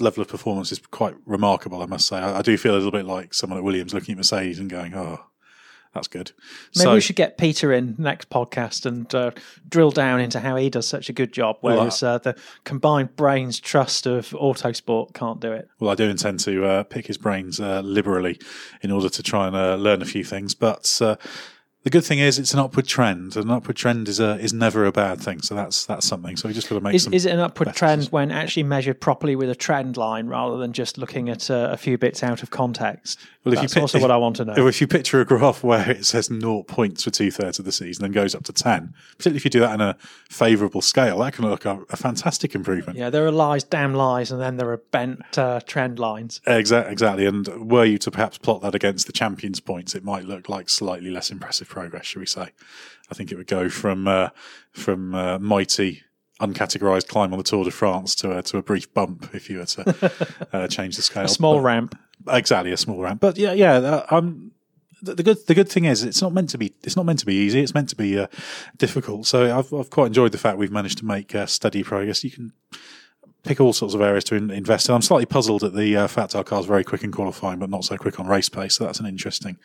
level 0.00 0.22
of 0.22 0.28
performance 0.28 0.72
is 0.72 0.80
quite 0.90 1.14
remarkable. 1.24 1.82
I 1.82 1.86
must 1.86 2.08
say. 2.08 2.16
I, 2.16 2.38
I 2.38 2.42
do 2.42 2.58
feel 2.58 2.72
a 2.72 2.78
little 2.78 2.90
bit 2.90 3.06
like 3.06 3.32
someone 3.32 3.58
at 3.58 3.64
Williams 3.64 3.94
looking 3.94 4.14
at 4.14 4.18
Mercedes 4.18 4.58
and 4.58 4.68
going, 4.68 4.92
"Oh, 4.92 5.20
that's 5.96 6.08
good." 6.08 6.32
Maybe 6.76 6.84
So- 6.84 6.94
we 6.94 7.00
should 7.00 7.16
get 7.16 7.36
Peter 7.38 7.72
in 7.72 7.94
next 7.98 8.30
podcast 8.30 8.86
and 8.86 9.12
uh, 9.14 9.30
drill 9.68 9.90
down 9.90 10.20
into 10.20 10.38
how 10.40 10.54
he 10.56 10.70
does 10.70 10.86
such 10.86 11.08
a 11.08 11.12
good 11.12 11.32
job, 11.32 11.56
Well, 11.62 11.78
whereas 11.78 12.02
uh, 12.02 12.18
the 12.18 12.36
combined 12.64 13.16
brains 13.16 13.58
trust 13.58 14.06
of 14.06 14.28
Autosport 14.30 15.14
can't 15.14 15.40
do 15.40 15.52
it. 15.52 15.68
Well, 15.80 15.90
I 15.90 15.94
do 15.94 16.04
intend 16.08 16.40
to 16.40 16.64
uh, 16.64 16.82
pick 16.84 17.06
his 17.06 17.18
brains 17.18 17.58
uh, 17.60 17.80
liberally 17.80 18.38
in 18.82 18.90
order 18.90 19.08
to 19.08 19.22
try 19.22 19.46
and 19.48 19.56
uh, 19.56 19.74
learn 19.74 20.02
a 20.02 20.06
few 20.06 20.22
things. 20.24 20.54
But 20.54 20.98
uh, 21.00 21.16
the 21.82 21.90
good 21.90 22.04
thing 22.04 22.18
is, 22.18 22.38
it's 22.38 22.52
an 22.52 22.58
upward 22.58 22.86
trend. 22.86 23.36
An 23.36 23.48
upward 23.48 23.76
trend 23.76 24.08
is 24.08 24.18
a, 24.18 24.38
is 24.40 24.52
never 24.52 24.86
a 24.86 24.90
bad 24.92 25.20
thing. 25.20 25.40
So 25.40 25.54
that's 25.54 25.86
that's 25.86 26.04
something. 26.06 26.36
So 26.36 26.48
we 26.48 26.54
just 26.54 26.68
got 26.68 26.74
to 26.74 26.80
make 26.80 26.94
Is, 26.94 27.04
some. 27.04 27.14
is 27.14 27.26
it 27.26 27.30
an 27.32 27.38
upward 27.38 27.74
trend 27.74 28.06
when 28.06 28.32
actually 28.32 28.64
measured 28.64 29.00
properly 29.00 29.36
with 29.36 29.48
a 29.50 29.54
trend 29.54 29.96
line 29.96 30.26
rather 30.26 30.56
than 30.56 30.72
just 30.72 30.98
looking 30.98 31.28
at 31.28 31.48
uh, 31.50 31.68
a 31.70 31.76
few 31.76 31.96
bits 31.96 32.22
out 32.24 32.42
of 32.42 32.50
context? 32.50 33.20
Well, 33.46 33.54
if 33.54 33.60
That's 33.60 33.76
you 33.76 33.80
also 33.82 34.00
what 34.00 34.10
I 34.10 34.16
want 34.16 34.36
to 34.36 34.44
know. 34.44 34.66
If 34.66 34.80
you 34.80 34.88
picture 34.88 35.20
a 35.20 35.24
graph 35.24 35.62
where 35.62 35.88
it 35.88 36.04
says 36.04 36.28
naught 36.30 36.66
points 36.66 37.04
for 37.04 37.10
two 37.10 37.30
thirds 37.30 37.60
of 37.60 37.64
the 37.64 37.70
season, 37.70 38.02
then 38.02 38.10
goes 38.10 38.34
up 38.34 38.42
to 38.44 38.52
ten, 38.52 38.92
particularly 39.16 39.36
if 39.36 39.44
you 39.44 39.50
do 39.50 39.60
that 39.60 39.72
in 39.74 39.80
a 39.80 39.96
favourable 40.28 40.82
scale, 40.82 41.20
that 41.20 41.34
can 41.34 41.48
look 41.48 41.64
a, 41.64 41.80
a 41.90 41.96
fantastic 41.96 42.56
improvement. 42.56 42.98
yeah, 42.98 43.08
there 43.08 43.24
are 43.24 43.30
lies, 43.30 43.62
damn 43.62 43.94
lies, 43.94 44.32
and 44.32 44.40
then 44.40 44.56
there 44.56 44.68
are 44.70 44.78
bent 44.78 45.38
uh, 45.38 45.60
trend 45.60 46.00
lines. 46.00 46.40
Exactly, 46.46 46.92
exactly. 46.92 47.26
And 47.26 47.70
were 47.70 47.84
you 47.84 47.98
to 47.98 48.10
perhaps 48.10 48.36
plot 48.36 48.62
that 48.62 48.74
against 48.74 49.06
the 49.06 49.12
champions' 49.12 49.60
points, 49.60 49.94
it 49.94 50.02
might 50.02 50.24
look 50.24 50.48
like 50.48 50.68
slightly 50.68 51.10
less 51.10 51.30
impressive 51.30 51.68
progress, 51.68 52.06
shall 52.06 52.20
we 52.20 52.26
say? 52.26 52.48
I 53.10 53.14
think 53.14 53.30
it 53.30 53.36
would 53.36 53.46
go 53.46 53.68
from 53.68 54.08
uh, 54.08 54.30
from 54.72 55.14
uh, 55.14 55.38
mighty 55.38 56.02
uncategorized 56.40 57.08
climb 57.08 57.32
on 57.32 57.38
the 57.38 57.44
Tour 57.44 57.64
de 57.64 57.70
France 57.70 58.14
to 58.16 58.36
a, 58.38 58.42
to 58.42 58.58
a 58.58 58.62
brief 58.62 58.92
bump 58.92 59.30
if 59.34 59.48
you 59.48 59.58
were 59.58 59.64
to 59.64 60.26
uh, 60.52 60.68
change 60.68 60.96
the 60.96 61.02
scale. 61.02 61.24
A 61.24 61.28
small 61.28 61.54
But- 61.56 61.62
ramp. 61.62 61.98
Exactly 62.28 62.72
a 62.72 62.76
small 62.76 63.00
ramp. 63.00 63.20
But 63.20 63.38
yeah, 63.38 63.52
yeah. 63.52 63.74
Uh, 63.74 64.06
um, 64.10 64.52
the, 65.02 65.22
good 65.22 65.46
the 65.46 65.54
good 65.54 65.68
thing 65.68 65.84
is 65.84 66.02
it's 66.02 66.22
not 66.22 66.32
meant 66.32 66.50
to 66.50 66.58
be 66.58 66.74
it's 66.82 66.96
not 66.96 67.06
meant 67.06 67.18
to 67.20 67.26
be 67.26 67.34
easy. 67.34 67.60
It's 67.60 67.74
meant 67.74 67.88
to 67.90 67.96
be 67.96 68.18
uh, 68.18 68.26
difficult. 68.76 69.26
So 69.26 69.56
I've 69.58 69.72
I've 69.72 69.90
quite 69.90 70.06
enjoyed 70.06 70.32
the 70.32 70.38
fact 70.38 70.58
we've 70.58 70.72
managed 70.72 70.98
to 70.98 71.04
make 71.04 71.34
uh, 71.34 71.46
steady 71.46 71.82
progress. 71.82 72.24
You 72.24 72.30
can 72.30 72.52
pick 73.46 73.60
all 73.60 73.72
sorts 73.72 73.94
of 73.94 74.00
areas 74.00 74.24
to 74.24 74.34
in, 74.34 74.50
invest 74.50 74.88
in. 74.88 74.94
I'm 74.94 75.02
slightly 75.02 75.26
puzzled 75.26 75.62
at 75.62 75.74
the 75.74 75.96
uh, 75.96 76.06
fact 76.08 76.34
our 76.34 76.44
car's 76.44 76.66
very 76.66 76.84
quick 76.84 77.04
in 77.04 77.12
qualifying, 77.12 77.58
but 77.58 77.70
not 77.70 77.84
so 77.84 77.96
quick 77.96 78.18
on 78.18 78.26
race 78.26 78.48
pace. 78.48 78.74
So 78.74 78.84
that's 78.84 78.98
an 78.98 79.06
interesting, 79.06 79.56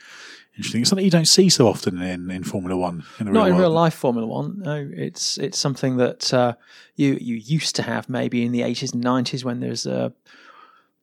interesting. 0.55 0.81
It's 0.81 0.89
something 0.89 1.03
you 1.05 1.11
don't 1.11 1.25
see 1.25 1.49
so 1.49 1.67
often 1.67 1.99
in, 2.01 2.29
in 2.29 2.43
Formula 2.43 2.77
One. 2.77 3.03
In 3.19 3.25
the 3.25 3.31
Not 3.31 3.47
in 3.47 3.53
world. 3.53 3.61
real 3.61 3.71
life 3.71 3.95
Formula 3.95 4.27
One. 4.27 4.59
No, 4.59 4.89
it's 4.93 5.37
it's 5.39 5.57
something 5.57 5.97
that 5.97 6.33
uh, 6.33 6.53
you 6.95 7.17
you 7.19 7.35
used 7.35 7.75
to 7.77 7.83
have 7.83 8.07
maybe 8.07 8.45
in 8.45 8.51
the 8.51 8.61
eighties 8.61 8.93
and 8.93 9.03
nineties 9.03 9.43
when 9.43 9.61
there's 9.61 9.87
uh, 9.87 10.09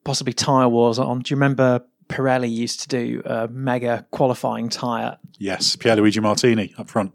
possibly 0.08 0.32
tire 0.32 0.70
wars 0.70 0.98
on. 0.98 1.20
Do 1.20 1.30
you 1.30 1.36
remember 1.36 1.82
Pirelli 2.08 2.50
used 2.50 2.80
to 2.80 2.88
do 2.88 3.20
a 3.26 3.46
mega 3.48 4.06
qualifying 4.10 4.70
tire? 4.70 5.18
Yes, 5.36 5.76
Pierluigi 5.76 6.22
Martini 6.22 6.72
up 6.78 6.88
front. 6.88 7.12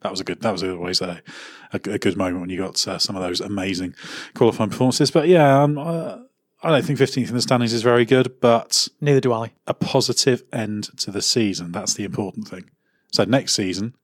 That 0.00 0.10
was 0.10 0.18
a 0.18 0.24
good. 0.24 0.40
That 0.40 0.52
was 0.52 0.62
always 0.64 1.02
a, 1.02 1.20
a, 1.74 1.76
a 1.76 1.98
good 1.98 2.16
moment 2.16 2.40
when 2.40 2.48
you 2.48 2.56
got 2.56 2.88
uh, 2.88 2.98
some 2.98 3.14
of 3.14 3.20
those 3.20 3.42
amazing 3.42 3.94
qualifying 4.34 4.70
performances. 4.70 5.10
But 5.10 5.28
yeah, 5.28 5.62
um, 5.62 5.76
uh, 5.76 6.20
I 6.62 6.70
don't 6.70 6.82
think 6.82 6.98
15th 6.98 7.28
in 7.28 7.34
the 7.34 7.42
standings 7.42 7.74
is 7.74 7.82
very 7.82 8.06
good, 8.06 8.40
but 8.40 8.88
Neither 9.02 9.20
do 9.20 9.34
I. 9.34 9.52
a 9.66 9.74
positive 9.74 10.42
end 10.50 10.84
to 11.00 11.10
the 11.10 11.20
season. 11.20 11.72
That's 11.72 11.92
the 11.92 12.04
important 12.04 12.48
thing. 12.48 12.70
So 13.12 13.24
next 13.24 13.52
season, 13.52 13.94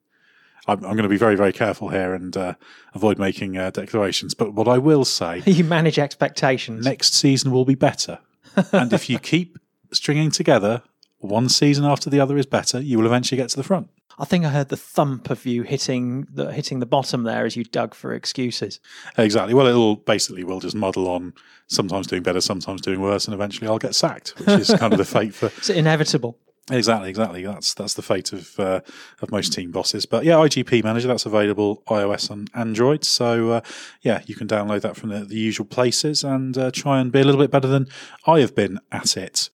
I'm, 0.66 0.78
I'm 0.78 0.92
going 0.92 1.02
to 1.02 1.08
be 1.08 1.16
very, 1.16 1.36
very 1.36 1.52
careful 1.52 1.88
here 1.88 2.14
and 2.14 2.36
uh, 2.36 2.54
avoid 2.94 3.18
making 3.18 3.56
uh, 3.56 3.70
declarations. 3.70 4.34
But 4.34 4.54
what 4.54 4.68
I 4.68 4.78
will 4.78 5.04
say, 5.04 5.42
You 5.46 5.64
manage 5.64 5.98
expectations. 5.98 6.84
next 6.84 7.14
season 7.14 7.50
will 7.50 7.64
be 7.64 7.74
better. 7.74 8.18
and 8.72 8.92
if 8.92 9.10
you 9.10 9.18
keep 9.18 9.58
stringing 9.92 10.30
together, 10.30 10.82
one 11.18 11.48
season 11.48 11.84
after 11.84 12.10
the 12.10 12.20
other 12.20 12.36
is 12.36 12.46
better, 12.46 12.80
you 12.80 12.98
will 12.98 13.06
eventually 13.06 13.36
get 13.36 13.48
to 13.50 13.56
the 13.56 13.62
front. 13.62 13.88
I 14.18 14.24
think 14.24 14.44
I 14.44 14.50
heard 14.50 14.68
the 14.68 14.76
thump 14.76 15.28
of 15.28 15.44
you 15.44 15.64
hitting 15.64 16.28
the 16.32 16.52
hitting 16.52 16.78
the 16.78 16.86
bottom 16.86 17.24
there 17.24 17.44
as 17.44 17.56
you 17.56 17.64
dug 17.64 17.94
for 17.94 18.14
excuses. 18.14 18.78
Exactly. 19.18 19.54
Well, 19.54 19.66
it'll 19.66 19.96
basically 19.96 20.44
we'll 20.44 20.60
just 20.60 20.76
muddle 20.76 21.08
on, 21.08 21.32
sometimes 21.66 22.06
doing 22.06 22.22
better, 22.22 22.40
sometimes 22.40 22.80
doing 22.80 23.00
worse, 23.00 23.24
and 23.24 23.34
eventually 23.34 23.66
I'll 23.66 23.78
get 23.78 23.94
sacked, 23.96 24.38
which 24.38 24.48
is 24.48 24.68
kind 24.78 24.92
of 24.92 24.98
the 24.98 25.04
fate 25.18 25.34
for 25.34 25.46
It's 25.46 25.68
inevitable. 25.70 26.38
Exactly, 26.70 27.10
exactly. 27.10 27.44
That's 27.44 27.74
that's 27.74 27.94
the 27.94 28.02
fate 28.02 28.32
of 28.32 28.58
uh, 28.58 28.80
of 29.20 29.30
most 29.30 29.52
team 29.52 29.70
bosses. 29.70 30.06
But 30.06 30.24
yeah, 30.24 30.34
IGP 30.34 30.84
Manager 30.84 31.08
that's 31.08 31.26
available 31.26 31.82
iOS 31.88 32.30
and 32.30 32.50
Android. 32.54 33.04
So 33.04 33.50
uh, 33.50 33.60
yeah, 34.02 34.22
you 34.26 34.34
can 34.34 34.48
download 34.48 34.82
that 34.82 34.96
from 34.96 35.10
the, 35.10 35.24
the 35.24 35.36
usual 35.36 35.66
places 35.66 36.24
and 36.24 36.56
uh, 36.56 36.70
try 36.70 37.00
and 37.00 37.12
be 37.12 37.20
a 37.20 37.24
little 37.24 37.40
bit 37.40 37.50
better 37.50 37.68
than 37.68 37.88
I 38.26 38.40
have 38.40 38.54
been 38.54 38.78
at 38.90 39.16
it. 39.16 39.50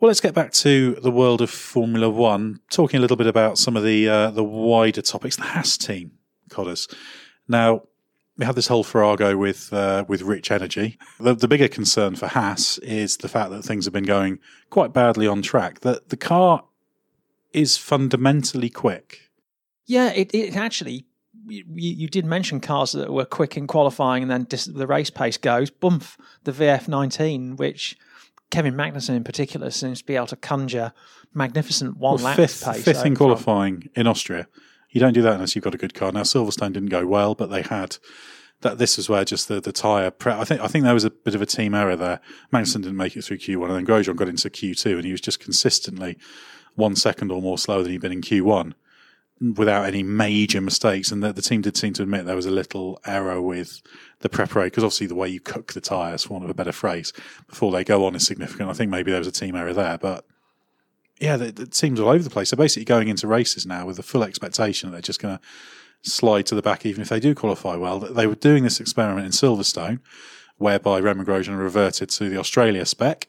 Well, 0.00 0.08
let's 0.08 0.20
get 0.20 0.32
back 0.34 0.52
to 0.52 0.94
the 0.94 1.10
world 1.10 1.42
of 1.42 1.50
Formula 1.50 2.08
One, 2.08 2.60
talking 2.70 2.96
a 2.96 3.00
little 3.02 3.18
bit 3.18 3.26
about 3.26 3.58
some 3.58 3.76
of 3.76 3.84
the 3.84 4.08
uh, 4.08 4.30
the 4.30 4.44
wider 4.44 5.02
topics. 5.02 5.36
The 5.36 5.42
Haas 5.42 5.76
team, 5.76 6.12
Codders. 6.48 6.88
Now, 7.48 7.82
we 8.40 8.46
had 8.46 8.54
this 8.54 8.68
whole 8.68 8.82
farrago 8.82 9.36
with 9.36 9.70
uh, 9.72 10.04
with 10.08 10.22
Rich 10.22 10.50
Energy. 10.50 10.98
The, 11.20 11.34
the 11.34 11.46
bigger 11.46 11.68
concern 11.68 12.16
for 12.16 12.26
Haas 12.26 12.78
is 12.78 13.18
the 13.18 13.28
fact 13.28 13.50
that 13.50 13.62
things 13.62 13.84
have 13.84 13.92
been 13.92 14.04
going 14.04 14.38
quite 14.70 14.94
badly 14.94 15.26
on 15.26 15.42
track. 15.42 15.80
That 15.80 16.08
the 16.08 16.16
car 16.16 16.64
is 17.52 17.76
fundamentally 17.76 18.70
quick. 18.70 19.30
Yeah, 19.86 20.10
it, 20.12 20.34
it 20.34 20.56
actually. 20.56 21.04
You, 21.46 21.64
you 21.74 22.08
did 22.08 22.24
mention 22.24 22.60
cars 22.60 22.92
that 22.92 23.12
were 23.12 23.24
quick 23.24 23.56
in 23.56 23.66
qualifying, 23.66 24.22
and 24.22 24.30
then 24.30 24.44
dis- 24.44 24.66
the 24.66 24.86
race 24.86 25.10
pace 25.10 25.36
goes 25.36 25.68
bump 25.68 26.04
the 26.44 26.52
VF19, 26.52 27.58
which 27.58 27.96
Kevin 28.50 28.74
Magnussen 28.74 29.16
in 29.16 29.24
particular 29.24 29.70
seems 29.70 29.98
to 29.98 30.04
be 30.06 30.16
able 30.16 30.28
to 30.28 30.36
conjure 30.36 30.92
magnificent 31.34 31.96
one 31.98 32.16
Well, 32.16 32.24
lap 32.24 32.36
fifth, 32.36 32.64
pace. 32.64 32.84
fifth 32.84 33.04
in 33.04 33.16
from. 33.16 33.26
qualifying 33.26 33.88
in 33.94 34.06
Austria. 34.06 34.46
You 34.90 35.00
don't 35.00 35.12
do 35.12 35.22
that 35.22 35.34
unless 35.34 35.54
you've 35.54 35.64
got 35.64 35.74
a 35.74 35.78
good 35.78 35.94
car. 35.94 36.12
Now 36.12 36.22
Silverstone 36.22 36.72
didn't 36.72 36.88
go 36.88 37.06
well, 37.06 37.34
but 37.34 37.50
they 37.50 37.62
had 37.62 37.96
that. 38.62 38.78
This 38.78 38.98
is 38.98 39.08
where 39.08 39.24
just 39.24 39.48
the 39.48 39.60
the 39.60 39.72
tire. 39.72 40.10
Pre- 40.10 40.32
I 40.32 40.44
think 40.44 40.60
I 40.60 40.66
think 40.66 40.84
there 40.84 40.94
was 40.94 41.04
a 41.04 41.10
bit 41.10 41.34
of 41.34 41.42
a 41.42 41.46
team 41.46 41.74
error 41.74 41.96
there. 41.96 42.20
Magnussen 42.52 42.82
didn't 42.82 42.96
make 42.96 43.16
it 43.16 43.22
through 43.22 43.38
Q1, 43.38 43.66
and 43.66 43.76
then 43.76 43.86
Grosjean 43.86 44.16
got 44.16 44.28
into 44.28 44.50
Q2, 44.50 44.96
and 44.96 45.04
he 45.04 45.12
was 45.12 45.20
just 45.20 45.40
consistently 45.40 46.18
one 46.74 46.96
second 46.96 47.30
or 47.30 47.42
more 47.42 47.58
slower 47.58 47.82
than 47.82 47.92
he'd 47.92 48.00
been 48.00 48.12
in 48.12 48.22
Q1 48.22 48.74
without 49.56 49.86
any 49.86 50.02
major 50.02 50.60
mistakes. 50.60 51.10
And 51.10 51.22
the, 51.22 51.32
the 51.32 51.42
team 51.42 51.62
did 51.62 51.76
seem 51.76 51.92
to 51.94 52.02
admit 52.02 52.26
there 52.26 52.36
was 52.36 52.46
a 52.46 52.50
little 52.50 53.00
error 53.06 53.40
with 53.40 53.80
the 54.20 54.28
preparation 54.28 54.68
because 54.68 54.84
obviously 54.84 55.06
the 55.06 55.14
way 55.14 55.28
you 55.28 55.40
cook 55.40 55.72
the 55.72 55.80
tyres, 55.80 56.24
for 56.24 56.34
want 56.34 56.44
of 56.44 56.50
a 56.50 56.54
better 56.54 56.72
phrase, 56.72 57.12
before 57.48 57.72
they 57.72 57.84
go 57.84 58.04
on 58.04 58.14
is 58.14 58.26
significant. 58.26 58.68
I 58.68 58.74
think 58.74 58.90
maybe 58.90 59.10
there 59.10 59.20
was 59.20 59.28
a 59.28 59.32
team 59.32 59.56
error 59.56 59.72
there, 59.72 59.98
but 59.98 60.26
yeah, 61.20 61.36
the, 61.36 61.52
the 61.52 61.66
teams 61.66 62.00
all 62.00 62.08
over 62.08 62.24
the 62.24 62.30
place. 62.30 62.50
They're 62.50 62.56
basically 62.56 62.86
going 62.86 63.08
into 63.08 63.26
races 63.26 63.66
now 63.66 63.86
with 63.86 63.96
the 63.96 64.02
full 64.02 64.24
expectation 64.24 64.88
that 64.88 64.92
they're 64.94 65.02
just 65.02 65.20
going 65.20 65.38
to 65.38 66.10
slide 66.10 66.46
to 66.46 66.54
the 66.54 66.62
back, 66.62 66.86
even 66.86 67.02
if 67.02 67.10
they 67.10 67.20
do 67.20 67.34
qualify 67.34 67.76
well. 67.76 68.00
They 68.00 68.26
were 68.26 68.34
doing 68.34 68.64
this 68.64 68.80
experiment 68.80 69.26
in 69.26 69.32
Silverstone, 69.32 70.00
whereby 70.56 70.98
Romain 71.00 71.26
Grosjean 71.26 71.58
reverted 71.58 72.08
to 72.10 72.30
the 72.30 72.38
Australia 72.38 72.86
spec. 72.86 73.28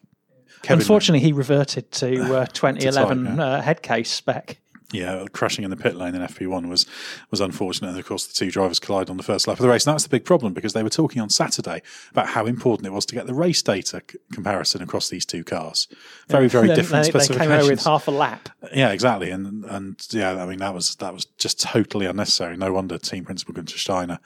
Kevin- 0.62 0.82
Unfortunately, 0.82 1.20
he 1.20 1.34
reverted 1.34 1.92
to 1.92 2.38
uh, 2.38 2.46
2011 2.54 3.26
yeah. 3.26 3.44
uh, 3.44 3.62
head 3.62 3.82
case 3.82 4.12
spec. 4.12 4.58
Yeah, 4.92 5.26
crashing 5.32 5.64
in 5.64 5.70
the 5.70 5.78
pit 5.78 5.96
lane 5.96 6.16
in 6.16 6.22
FP1 6.22 6.68
was 6.68 6.86
was 7.30 7.40
unfortunate. 7.40 7.90
And 7.90 8.00
of 8.00 8.06
course, 8.06 8.28
the 8.28 8.34
two 8.34 8.52
drivers 8.52 8.80
collided 8.80 9.10
on 9.10 9.18
the 9.18 9.24
first 9.24 9.48
lap 9.48 9.58
of 9.58 9.64
the 9.64 9.70
race. 9.70 9.86
And 9.86 9.94
that's 9.94 10.04
the 10.04 10.10
big 10.10 10.26
problem 10.26 10.54
because 10.54 10.74
they 10.74 10.84
were 10.84 10.90
talking 10.90 11.22
on 11.22 11.30
Saturday 11.30 11.82
about 12.12 12.28
how 12.28 12.46
important 12.46 12.88
it 12.88 12.92
was 12.92 13.06
to 13.06 13.16
get 13.16 13.28
the 13.28 13.34
race 13.34 13.62
data 13.62 14.02
c- 14.10 14.18
comparison 14.34 14.82
across 14.82 15.10
these 15.10 15.26
two 15.26 15.44
cars. 15.44 15.88
Very, 16.28 16.50
very 16.50 16.68
different 16.76 17.12
they, 17.12 17.20
they 17.20 17.28
came 17.28 17.52
out 17.52 17.68
with 17.68 17.84
half 17.84 18.08
a 18.08 18.12
lap. 18.12 18.50
Yeah, 18.74 18.92
exactly, 18.92 19.32
and 19.32 19.64
and 19.66 20.06
yeah, 20.12 20.42
I 20.42 20.46
mean 20.46 20.60
that 20.60 20.74
was 20.74 20.96
that 20.96 21.14
was 21.14 21.26
just 21.38 21.62
totally 21.62 22.06
unnecessary. 22.06 22.58
No 22.58 22.74
wonder 22.74 22.98
team 22.98 23.24
principal 23.24 23.54
Guenther 23.54 23.78
Steiner 23.78 24.20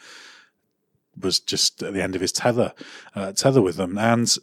was 1.19 1.39
just 1.39 1.81
at 1.81 1.93
the 1.93 2.01
end 2.01 2.15
of 2.15 2.21
his 2.21 2.31
tether 2.31 2.73
uh, 3.15 3.31
tether 3.31 3.61
with 3.61 3.77
them. 3.77 3.97
And 3.97 4.35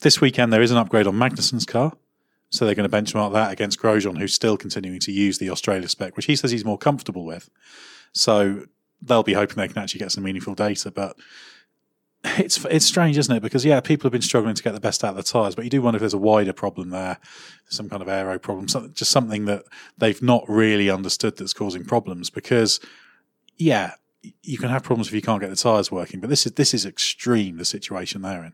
this 0.00 0.20
weekend 0.20 0.52
there 0.52 0.62
is 0.62 0.70
an 0.70 0.76
upgrade 0.76 1.06
on 1.06 1.14
Magnussen's 1.14 1.66
car, 1.66 1.92
so 2.50 2.66
they're 2.66 2.74
going 2.74 2.88
to 2.88 2.96
benchmark 2.96 3.32
that 3.32 3.52
against 3.52 3.80
Grosjean, 3.80 4.18
who's 4.18 4.34
still 4.34 4.56
continuing 4.56 5.00
to 5.00 5.12
use 5.12 5.38
the 5.38 5.50
Australia 5.50 5.88
spec, 5.88 6.16
which 6.16 6.26
he 6.26 6.36
says 6.36 6.50
he's 6.50 6.64
more 6.64 6.78
comfortable 6.78 7.24
with. 7.24 7.48
So 8.12 8.66
they'll 9.00 9.22
be 9.22 9.34
hoping 9.34 9.56
they 9.56 9.68
can 9.68 9.78
actually 9.78 10.00
get 10.00 10.12
some 10.12 10.24
meaningful 10.24 10.54
data, 10.54 10.90
but. 10.90 11.16
It's 12.22 12.62
it's 12.66 12.84
strange, 12.84 13.16
isn't 13.16 13.34
it? 13.34 13.40
Because 13.40 13.64
yeah, 13.64 13.80
people 13.80 14.04
have 14.04 14.12
been 14.12 14.20
struggling 14.20 14.54
to 14.54 14.62
get 14.62 14.74
the 14.74 14.78
best 14.80 15.02
out 15.02 15.12
of 15.12 15.16
the 15.16 15.22
tires, 15.22 15.54
but 15.54 15.64
you 15.64 15.70
do 15.70 15.80
wonder 15.80 15.96
if 15.96 16.00
there's 16.00 16.12
a 16.12 16.18
wider 16.18 16.52
problem 16.52 16.90
there, 16.90 17.16
some 17.70 17.88
kind 17.88 18.02
of 18.02 18.08
aero 18.10 18.38
problem, 18.38 18.68
some, 18.68 18.92
just 18.92 19.10
something 19.10 19.46
that 19.46 19.64
they've 19.96 20.20
not 20.20 20.44
really 20.46 20.90
understood 20.90 21.38
that's 21.38 21.54
causing 21.54 21.82
problems. 21.82 22.28
Because 22.28 22.78
yeah, 23.56 23.94
you 24.42 24.58
can 24.58 24.68
have 24.68 24.82
problems 24.82 25.08
if 25.08 25.14
you 25.14 25.22
can't 25.22 25.40
get 25.40 25.48
the 25.48 25.56
tyres 25.56 25.90
working. 25.90 26.20
But 26.20 26.28
this 26.28 26.44
is 26.44 26.52
this 26.52 26.74
is 26.74 26.84
extreme 26.84 27.56
the 27.56 27.64
situation 27.64 28.20
they're 28.20 28.44
in. 28.44 28.52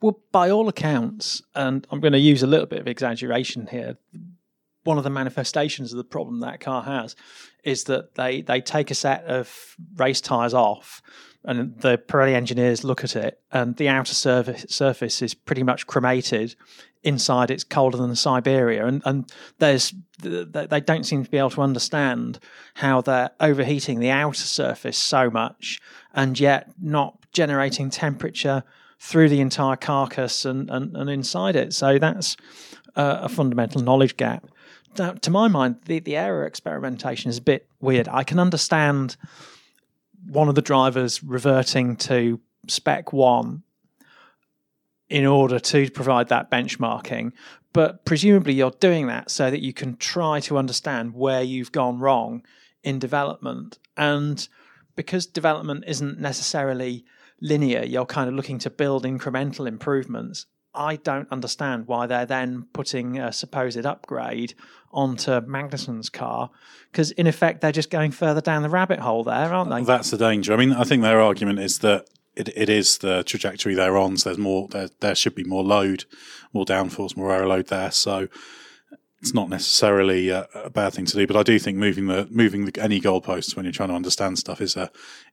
Well, 0.00 0.20
by 0.30 0.50
all 0.50 0.68
accounts, 0.68 1.42
and 1.54 1.86
I'm 1.90 2.00
going 2.00 2.12
to 2.12 2.18
use 2.18 2.42
a 2.42 2.46
little 2.46 2.66
bit 2.66 2.80
of 2.80 2.86
exaggeration 2.86 3.66
here, 3.66 3.98
one 4.84 4.96
of 4.96 5.04
the 5.04 5.10
manifestations 5.10 5.92
of 5.92 5.98
the 5.98 6.04
problem 6.04 6.40
that 6.40 6.60
car 6.60 6.82
has 6.82 7.14
is 7.64 7.84
that 7.84 8.14
they, 8.14 8.40
they 8.40 8.60
take 8.60 8.90
a 8.90 8.94
set 8.94 9.24
of 9.24 9.76
race 9.96 10.20
tyres 10.20 10.54
off 10.54 11.02
and 11.44 11.78
the 11.80 11.98
Pirelli 11.98 12.32
engineers 12.32 12.84
look 12.84 13.04
at 13.04 13.14
it 13.14 13.40
and 13.52 13.76
the 13.76 13.88
outer 13.88 14.14
surface, 14.14 14.64
surface 14.68 15.20
is 15.20 15.34
pretty 15.34 15.62
much 15.62 15.86
cremated 15.86 16.54
inside. 17.02 17.50
It's 17.50 17.64
colder 17.64 17.98
than 17.98 18.14
Siberia 18.16 18.86
and, 18.86 19.02
and 19.04 19.30
there's 19.58 19.92
they 20.22 20.80
don't 20.80 21.04
seem 21.04 21.24
to 21.24 21.30
be 21.30 21.38
able 21.38 21.50
to 21.50 21.62
understand 21.62 22.38
how 22.74 23.00
they're 23.00 23.30
overheating 23.40 24.00
the 24.00 24.10
outer 24.10 24.40
surface 24.40 24.96
so 24.96 25.28
much 25.28 25.80
and 26.14 26.40
yet 26.40 26.70
not 26.80 27.18
generating 27.32 27.90
temperature 27.90 28.64
through 28.98 29.28
the 29.28 29.40
entire 29.40 29.76
carcass 29.76 30.44
and, 30.44 30.70
and, 30.70 30.96
and 30.96 31.08
inside 31.08 31.56
it. 31.56 31.72
So 31.72 31.98
that's 31.98 32.36
uh, 32.96 33.20
a 33.22 33.28
fundamental 33.28 33.80
knowledge 33.80 34.16
gap. 34.16 34.46
Now, 34.98 35.12
to 35.12 35.30
my 35.30 35.48
mind, 35.48 35.76
the, 35.84 36.00
the 36.00 36.16
experimentation 36.44 37.30
is 37.30 37.38
a 37.38 37.42
bit 37.42 37.68
weird. 37.80 38.08
I 38.08 38.24
can 38.24 38.38
understand 38.38 39.16
one 40.26 40.48
of 40.48 40.54
the 40.54 40.62
drivers 40.62 41.22
reverting 41.22 41.96
to 41.96 42.40
spec 42.66 43.12
one 43.12 43.62
in 45.08 45.24
order 45.24 45.58
to 45.58 45.90
provide 45.90 46.28
that 46.28 46.50
benchmarking, 46.50 47.32
but 47.72 48.04
presumably 48.04 48.52
you're 48.52 48.72
doing 48.72 49.06
that 49.06 49.30
so 49.30 49.50
that 49.50 49.62
you 49.62 49.72
can 49.72 49.96
try 49.96 50.40
to 50.40 50.58
understand 50.58 51.14
where 51.14 51.42
you've 51.42 51.72
gone 51.72 51.98
wrong 51.98 52.44
in 52.82 52.98
development. 52.98 53.78
And 53.96 54.46
because 54.96 55.26
development 55.26 55.84
isn't 55.86 56.18
necessarily 56.18 57.04
linear, 57.40 57.84
you're 57.84 58.06
kind 58.06 58.28
of 58.28 58.34
looking 58.34 58.58
to 58.60 58.70
build 58.70 59.04
incremental 59.04 59.66
improvements. 59.66 60.46
I 60.74 60.96
don't 60.96 61.30
understand 61.32 61.86
why 61.86 62.06
they're 62.06 62.26
then 62.26 62.66
putting 62.72 63.18
a 63.18 63.32
supposed 63.32 63.84
upgrade 63.84 64.54
onto 64.92 65.40
Magnussen's 65.40 66.08
car 66.08 66.50
because, 66.92 67.10
in 67.12 67.26
effect, 67.26 67.60
they're 67.60 67.72
just 67.72 67.90
going 67.90 68.10
further 68.10 68.40
down 68.40 68.62
the 68.62 68.68
rabbit 68.68 69.00
hole 69.00 69.24
there, 69.24 69.52
aren't 69.52 69.70
they? 69.70 69.82
That's 69.82 70.10
the 70.10 70.18
danger. 70.18 70.52
I 70.52 70.56
mean, 70.56 70.72
I 70.72 70.84
think 70.84 71.02
their 71.02 71.20
argument 71.20 71.58
is 71.58 71.78
that 71.80 72.06
it, 72.36 72.50
it 72.56 72.68
is 72.68 72.98
the 72.98 73.24
trajectory 73.24 73.74
they're 73.74 73.96
on. 73.96 74.16
So 74.16 74.28
there's 74.28 74.38
more. 74.38 74.68
There, 74.68 74.88
there 75.00 75.14
should 75.14 75.34
be 75.34 75.44
more 75.44 75.64
load, 75.64 76.04
more 76.52 76.64
downforce, 76.64 77.16
more 77.16 77.32
aero 77.32 77.48
load 77.48 77.66
there. 77.66 77.90
So 77.90 78.28
it's 79.20 79.34
not 79.34 79.48
necessarily 79.48 80.28
a, 80.28 80.48
a, 80.54 80.70
bad 80.70 80.92
thing 80.92 81.04
to 81.06 81.16
do, 81.16 81.26
but 81.26 81.36
I 81.36 81.42
do 81.42 81.58
think 81.58 81.76
moving 81.76 82.06
the 82.06 82.28
moving 82.30 82.66
the, 82.66 82.80
any 82.80 83.00
goalposts 83.00 83.56
when 83.56 83.64
you're 83.64 83.72
trying 83.72 83.88
to 83.88 83.94
understand 83.96 84.38
stuff 84.38 84.60
is 84.60 84.76
a 84.76 84.90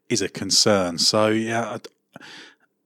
is 0.10 0.22
a 0.22 0.30
concern. 0.30 0.98
So 0.98 1.28
yeah, 1.28 1.78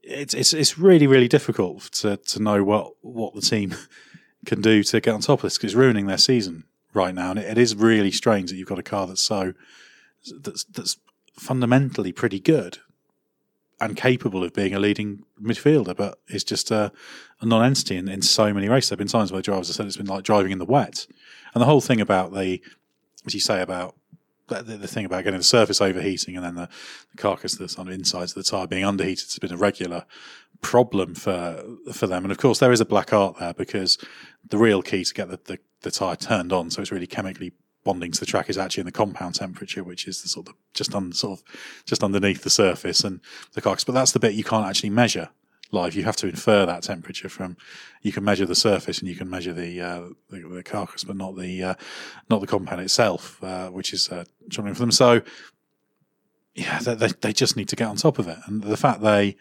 it's 0.04 0.34
it's 0.34 0.54
it's 0.54 0.78
really 0.78 1.08
really 1.08 1.28
difficult 1.28 1.84
to 1.94 2.18
to 2.18 2.42
know 2.42 2.64
what 2.64 2.94
what 3.02 3.36
the 3.36 3.42
team 3.42 3.76
can 4.46 4.62
do 4.62 4.84
to 4.84 5.02
get 5.02 5.14
on 5.14 5.22
top 5.22 5.40
of 5.40 5.44
this 5.44 5.58
because 5.58 5.72
it's 5.72 5.78
ruining 5.78 6.08
their 6.08 6.18
season 6.18 6.66
right 6.94 7.14
now, 7.14 7.32
and 7.32 7.40
it, 7.40 7.46
it 7.46 7.58
is 7.58 7.76
really 7.76 8.12
strange 8.12 8.50
that 8.50 8.58
you've 8.58 8.68
got 8.68 8.80
a 8.80 8.84
car 8.84 9.08
that's 9.08 9.22
so 9.22 9.54
that's 10.42 10.64
that's 10.66 10.98
fundamentally 11.34 12.12
pretty 12.12 12.40
good 12.40 12.80
and 13.82 13.96
capable 13.96 14.44
of 14.44 14.54
being 14.54 14.74
a 14.74 14.80
leading 14.80 15.24
midfielder, 15.42 15.96
but 15.96 16.20
it's 16.28 16.44
just 16.44 16.70
a, 16.70 16.92
a 17.40 17.46
non-entity 17.46 17.96
in, 17.96 18.10
in 18.10 18.22
so 18.22 18.54
many 18.54 18.68
races. 18.68 18.90
There 18.90 18.96
have 18.96 19.00
been 19.00 19.08
times 19.08 19.32
where 19.32 19.42
drivers 19.42 19.68
have 19.68 19.76
said 19.78 19.86
it's 19.86 19.96
been 19.96 20.06
like 20.06 20.26
driving 20.26 20.52
in 20.52 20.60
the 20.60 20.66
wet, 20.66 21.08
and 21.54 21.62
the 21.62 21.66
whole 21.66 21.80
thing 21.80 22.02
about 22.02 22.34
the, 22.34 22.62
as 23.26 23.34
you 23.34 23.40
say 23.40 23.62
about 23.62 23.96
the, 24.50 24.78
the 24.78 24.88
thing 24.88 25.06
about 25.06 25.24
getting 25.24 25.40
the 25.40 25.44
surface 25.44 25.82
overheating 25.82 26.36
and 26.36 26.46
then 26.46 26.56
the, 26.56 26.70
the 27.12 27.18
carcass 27.18 27.56
that's 27.56 27.78
on 27.78 27.88
the 27.88 27.94
insides 27.94 28.32
of 28.32 28.44
the 28.44 28.50
tyre 28.50 28.68
being 28.68 28.84
underheated 28.84 29.28
has 29.28 29.40
been 29.40 29.54
a 29.54 29.58
regular 29.58 30.06
problem 30.62 31.16
for 31.16 31.64
for 31.94 32.08
them. 32.08 32.26
And 32.26 32.32
of 32.32 32.38
course, 32.38 32.60
there 32.60 32.72
is 32.72 32.82
a 32.82 32.86
black 32.86 33.14
art 33.14 33.38
there 33.40 33.54
because 33.54 33.98
the 34.48 34.58
real 34.58 34.82
key 34.82 35.04
to 35.04 35.14
get 35.14 35.30
the, 35.30 35.40
the, 35.46 35.60
the 35.82 35.92
tyre 35.92 36.16
turned 36.16 36.52
on, 36.52 36.70
so 36.70 36.82
it's 36.82 36.92
really 36.92 37.08
chemically 37.08 37.54
bonding 37.84 38.12
to 38.12 38.20
the 38.20 38.26
track, 38.26 38.50
is 38.50 38.58
actually 38.58 38.82
in 38.82 38.86
the 38.86 38.92
compound 38.92 39.36
temperature, 39.36 39.84
which 39.84 40.08
is 40.08 40.22
the 40.22 40.28
sort 40.28 40.50
of 40.50 40.56
just 40.74 40.94
on 40.94 41.14
sort 41.14 41.40
of 41.40 41.46
just 41.86 42.04
underneath 42.04 42.44
the 42.44 42.50
surface 42.50 43.04
and 43.04 43.22
the 43.54 43.62
carcass. 43.62 43.84
But 43.84 43.94
that's 43.94 44.12
the 44.12 44.20
bit 44.20 44.34
you 44.34 44.44
can't 44.44 44.68
actually 44.68 44.90
measure 44.90 45.30
live. 45.72 45.96
You 45.96 46.04
have 46.04 46.16
to 46.18 46.28
infer 46.28 46.66
that 46.66 46.84
temperature 46.84 47.30
from. 47.30 47.58
You 48.02 48.12
can 48.12 48.24
measure 48.24 48.46
the 48.46 48.56
surface 48.56 49.00
and 49.00 49.08
you 49.08 49.16
can 49.16 49.30
measure 49.30 49.54
the 49.54 49.82
uh, 49.82 50.02
the, 50.30 50.40
the, 50.40 50.64
carcass, 50.64 51.04
but 51.04 51.16
not 51.16 51.38
the 51.38 51.64
uh, 51.64 51.74
not 52.30 52.42
the 52.42 52.48
compound 52.48 52.82
itself, 52.82 53.44
uh, 53.44 53.70
which 53.70 53.94
is 53.94 54.10
uh, 54.10 54.26
troubling 54.50 54.74
for 54.74 54.82
them. 54.82 54.92
So 54.92 55.22
yeah, 56.56 56.80
they, 56.80 56.96
they, 56.96 57.08
they 57.22 57.34
just 57.34 57.56
need 57.56 57.70
to 57.70 57.76
get 57.76 57.88
on 57.88 57.96
top 57.96 58.20
of 58.20 58.28
it, 58.28 58.38
and 58.46 58.64
the 58.64 58.78
fact 58.78 59.02
they 59.02 59.36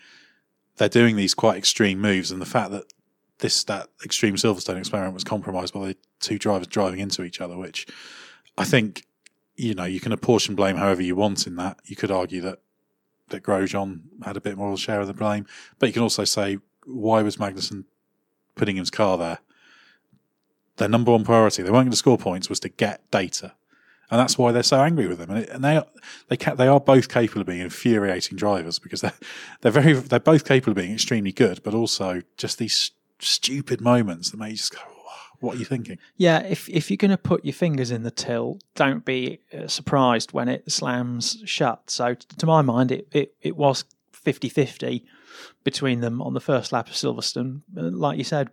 they're 0.77 0.89
doing 0.89 1.17
these 1.17 1.35
quite 1.35 1.57
extreme 1.57 2.01
moves, 2.01 2.31
and 2.31 2.41
the 2.41 2.47
fact 2.47 2.71
that 2.71 2.85
this 3.39 3.65
that 3.65 3.89
extreme 4.05 4.35
Silverstone 4.37 4.79
experiment 4.79 5.15
was 5.15 5.25
compromised 5.25 5.75
by 5.75 5.89
the 5.89 5.97
two 6.21 6.39
drivers 6.39 6.67
driving 6.67 7.01
into 7.01 7.23
each 7.23 7.41
other, 7.41 7.57
which 7.57 7.87
I 8.57 8.65
think 8.65 9.07
you 9.57 9.75
know 9.75 9.85
you 9.85 10.01
can 10.01 10.13
apportion 10.13 10.55
blame 10.55 10.77
however 10.77 11.03
you 11.03 11.17
want 11.17 11.47
in 11.47 11.57
that. 11.57 11.79
You 11.85 11.97
could 11.97 12.11
argue 12.11 12.41
that 12.43 12.61
that 13.31 13.43
Grosjean 13.43 14.01
had 14.25 14.37
a 14.37 14.41
bit 14.41 14.57
more 14.57 14.77
share 14.77 15.01
of 15.01 15.07
the 15.07 15.15
blame. 15.15 15.47
But 15.79 15.87
you 15.87 15.93
can 15.93 16.03
also 16.03 16.25
say, 16.25 16.59
why 16.85 17.23
was 17.23 17.37
Magnussen 17.37 17.85
putting 18.55 18.77
his 18.77 18.91
car 18.91 19.19
there? 19.19 19.39
Their 20.77 20.89
number 20.89 21.13
one 21.13 21.25
priority, 21.25 21.63
they 21.63 21.71
weren't 21.71 21.87
going 21.87 21.91
to 21.91 21.97
score 21.97 22.19
points, 22.19 22.49
was 22.49 22.61
to 22.61 22.69
get 22.69 23.11
data. 23.11 23.55
And 24.11 24.19
that's 24.19 24.39
why 24.39 24.53
they're 24.53 24.63
so 24.63 24.81
angry 24.81 25.07
with 25.07 25.19
them. 25.19 25.31
And, 25.31 25.41
it, 25.41 25.49
and 25.51 25.63
they, 25.63 25.77
are, 25.77 25.87
they, 26.29 26.37
ca- 26.37 26.55
they 26.55 26.67
are 26.67 26.81
both 26.81 27.09
capable 27.09 27.43
of 27.43 27.47
being 27.47 27.61
infuriating 27.61 28.39
drivers 28.39 28.79
because 28.79 29.03
they're, 29.03 29.13
they're 29.61 29.73
very, 29.73 29.93
they're 29.93 30.21
both 30.21 30.45
capable 30.47 30.71
of 30.71 30.77
being 30.77 30.93
extremely 30.93 31.33
good, 31.33 31.63
but 31.63 31.75
also 31.75 32.23
just 32.37 32.59
these 32.59 32.93
stupid 33.19 33.81
moments 33.81 34.31
that 34.31 34.39
make 34.39 34.53
you 34.53 34.57
just 34.57 34.75
go, 34.75 34.81
what 35.41 35.57
are 35.57 35.59
you 35.59 35.65
thinking? 35.65 35.99
Yeah, 36.17 36.41
if 36.41 36.69
if 36.69 36.91
you're 36.91 36.97
going 36.97 37.11
to 37.13 37.17
put 37.17 37.45
your 37.45 37.55
fingers 37.55 37.91
in 37.91 38.03
the 38.03 38.11
till, 38.11 38.59
don't 38.75 39.05
be 39.05 39.41
uh, 39.57 39.69
surprised 39.69 40.33
when 40.33 40.49
it 40.49 40.71
slams 40.71 41.43
shut. 41.45 41.91
So, 41.91 42.15
to 42.15 42.47
my 42.47 42.63
mind, 42.63 42.91
it, 42.93 43.09
it, 43.13 43.35
it 43.41 43.57
was 43.57 43.85
50 44.13 44.49
50 44.49 45.05
between 45.65 46.01
them 46.01 46.21
on 46.21 46.35
the 46.35 46.41
first 46.41 46.73
lap 46.73 46.89
of 46.89 46.95
Silverstone. 46.95 47.63
Uh, 47.77 47.83
like 47.83 48.19
you 48.19 48.25
said, 48.25 48.51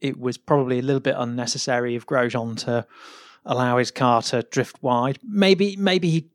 it 0.00 0.18
was 0.18 0.38
probably 0.38 0.78
a 0.78 0.82
little 0.82 1.00
bit 1.00 1.14
unnecessary 1.18 1.94
of 1.94 2.06
Grosjean 2.06 2.56
to 2.64 2.86
allow 3.44 3.78
his 3.78 3.90
car 3.90 4.22
to 4.22 4.42
drift 4.42 4.82
wide. 4.82 5.18
Maybe 5.22 5.76
maybe 5.76 6.10
he 6.10 6.30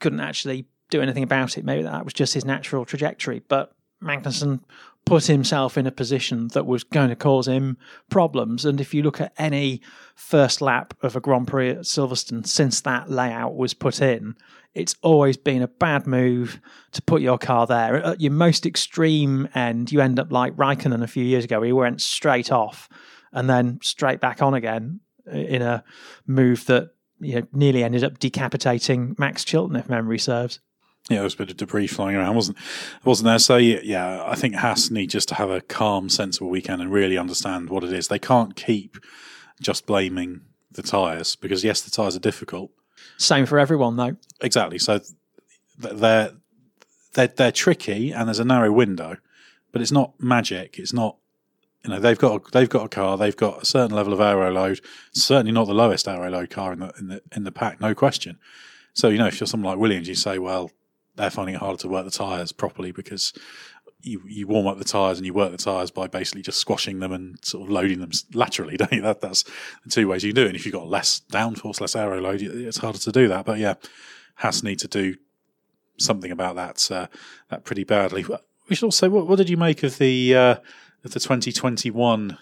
couldn't 0.00 0.20
actually 0.20 0.66
do 0.88 1.00
anything 1.00 1.22
about 1.22 1.58
it. 1.58 1.64
Maybe 1.64 1.82
that 1.82 2.04
was 2.04 2.14
just 2.14 2.34
his 2.34 2.44
natural 2.44 2.84
trajectory. 2.84 3.42
But 3.46 3.72
Magnussen 4.02 4.60
put 5.04 5.26
himself 5.26 5.76
in 5.76 5.86
a 5.86 5.92
position 5.92 6.48
that 6.48 6.66
was 6.66 6.84
going 6.84 7.08
to 7.08 7.16
cause 7.16 7.48
him 7.48 7.76
problems. 8.10 8.64
And 8.64 8.80
if 8.80 8.94
you 8.94 9.02
look 9.02 9.20
at 9.20 9.32
any 9.38 9.80
first 10.14 10.60
lap 10.60 10.94
of 11.02 11.16
a 11.16 11.20
Grand 11.20 11.48
Prix 11.48 11.70
at 11.70 11.78
Silverstone 11.78 12.46
since 12.46 12.80
that 12.82 13.10
layout 13.10 13.56
was 13.56 13.74
put 13.74 14.00
in, 14.00 14.36
it's 14.74 14.94
always 15.02 15.36
been 15.36 15.62
a 15.62 15.68
bad 15.68 16.06
move 16.06 16.60
to 16.92 17.02
put 17.02 17.22
your 17.22 17.38
car 17.38 17.66
there. 17.66 17.96
At 17.96 18.20
your 18.20 18.32
most 18.32 18.66
extreme 18.66 19.48
end, 19.54 19.90
you 19.90 20.00
end 20.00 20.20
up 20.20 20.30
like 20.30 20.54
Raikkonen 20.56 21.02
a 21.02 21.08
few 21.08 21.24
years 21.24 21.44
ago, 21.44 21.62
he 21.62 21.72
went 21.72 22.00
straight 22.00 22.52
off 22.52 22.88
and 23.32 23.50
then 23.50 23.80
straight 23.82 24.20
back 24.20 24.42
on 24.42 24.54
again 24.54 25.00
uh, 25.26 25.36
in 25.36 25.62
a 25.62 25.82
move 26.26 26.66
that 26.66 26.90
you 27.20 27.36
know, 27.36 27.46
nearly 27.52 27.82
ended 27.82 28.04
up 28.04 28.18
decapitating 28.18 29.14
Max 29.18 29.44
Chilton, 29.44 29.76
if 29.76 29.88
memory 29.88 30.18
serves 30.18 30.60
yeah, 31.10 31.16
there 31.16 31.24
was 31.24 31.34
a 31.34 31.38
bit 31.38 31.50
of 31.50 31.56
debris 31.56 31.88
flying 31.88 32.16
around, 32.16 32.36
wasn't 32.36 32.56
wasn't 33.04 33.26
there? 33.26 33.38
So 33.40 33.56
yeah, 33.56 34.22
I 34.24 34.36
think 34.36 34.54
Haas 34.54 34.90
need 34.90 35.10
just 35.10 35.28
to 35.30 35.34
have 35.34 35.50
a 35.50 35.60
calm, 35.60 36.08
sensible 36.08 36.48
weekend 36.48 36.80
and 36.80 36.92
really 36.92 37.18
understand 37.18 37.68
what 37.68 37.82
it 37.82 37.92
is. 37.92 38.08
They 38.08 38.20
can't 38.20 38.54
keep 38.54 38.96
just 39.60 39.86
blaming 39.86 40.42
the 40.70 40.82
tyres 40.82 41.34
because 41.34 41.64
yes, 41.64 41.80
the 41.80 41.90
tyres 41.90 42.14
are 42.14 42.20
difficult. 42.20 42.70
Same 43.16 43.44
for 43.44 43.58
everyone, 43.58 43.96
though. 43.96 44.16
Exactly. 44.40 44.78
So 44.78 45.00
they're 45.78 46.32
they're 47.14 47.26
they're 47.26 47.52
tricky, 47.52 48.12
and 48.12 48.28
there's 48.28 48.38
a 48.38 48.44
narrow 48.44 48.70
window, 48.70 49.16
but 49.72 49.82
it's 49.82 49.92
not 49.92 50.14
magic. 50.20 50.78
It's 50.78 50.92
not 50.92 51.16
you 51.84 51.90
know 51.90 51.98
they've 51.98 52.18
got 52.18 52.40
a, 52.40 52.50
they've 52.52 52.68
got 52.68 52.86
a 52.86 52.88
car, 52.88 53.18
they've 53.18 53.36
got 53.36 53.62
a 53.62 53.66
certain 53.66 53.96
level 53.96 54.12
of 54.12 54.20
aero 54.20 54.50
load. 54.52 54.80
Certainly 55.12 55.52
not 55.52 55.66
the 55.66 55.74
lowest 55.74 56.06
aero 56.06 56.30
load 56.30 56.50
car 56.50 56.72
in 56.72 56.78
the 56.78 56.92
in 56.98 57.08
the 57.08 57.22
in 57.34 57.44
the 57.44 57.52
pack, 57.52 57.80
no 57.80 57.94
question. 57.94 58.38
So 58.92 59.08
you 59.08 59.18
know 59.18 59.26
if 59.26 59.40
you're 59.40 59.46
someone 59.48 59.72
like 59.72 59.80
Williams, 59.80 60.08
you 60.08 60.14
say, 60.14 60.38
well, 60.38 60.70
they're 61.20 61.30
finding 61.30 61.54
it 61.54 61.58
harder 61.58 61.78
to 61.78 61.88
work 61.88 62.04
the 62.04 62.10
tyres 62.10 62.52
properly 62.52 62.92
because 62.92 63.32
you, 64.02 64.22
you 64.26 64.46
warm 64.46 64.66
up 64.66 64.78
the 64.78 64.84
tyres 64.84 65.18
and 65.18 65.26
you 65.26 65.34
work 65.34 65.52
the 65.52 65.58
tyres 65.58 65.90
by 65.90 66.06
basically 66.06 66.42
just 66.42 66.58
squashing 66.58 67.00
them 67.00 67.12
and 67.12 67.42
sort 67.44 67.64
of 67.64 67.70
loading 67.70 68.00
them 68.00 68.10
laterally, 68.32 68.76
don't 68.78 68.92
you? 68.92 69.02
That, 69.02 69.20
that's 69.20 69.44
the 69.84 69.90
two 69.90 70.08
ways 70.08 70.24
you 70.24 70.32
can 70.32 70.36
do 70.36 70.44
it. 70.44 70.48
And 70.48 70.56
if 70.56 70.64
you've 70.64 70.74
got 70.74 70.88
less 70.88 71.22
downforce, 71.30 71.80
less 71.80 71.94
aero 71.96 72.20
load, 72.20 72.42
it's 72.42 72.78
harder 72.78 72.98
to 72.98 73.12
do 73.12 73.28
that. 73.28 73.44
But 73.44 73.58
yeah, 73.58 73.74
Haas 74.36 74.62
need 74.62 74.78
to 74.80 74.88
do 74.88 75.16
something 75.98 76.30
about 76.30 76.56
that 76.56 76.90
uh, 76.90 77.06
that 77.48 77.64
pretty 77.64 77.84
badly. 77.84 78.24
We 78.68 78.76
should 78.76 78.86
also, 78.86 79.10
what, 79.10 79.26
what 79.26 79.36
did 79.36 79.50
you 79.50 79.56
make 79.56 79.82
of 79.82 79.98
the 79.98 80.34
uh, 80.34 80.56
of 81.04 81.12
the 81.12 81.20
2021 81.20 82.38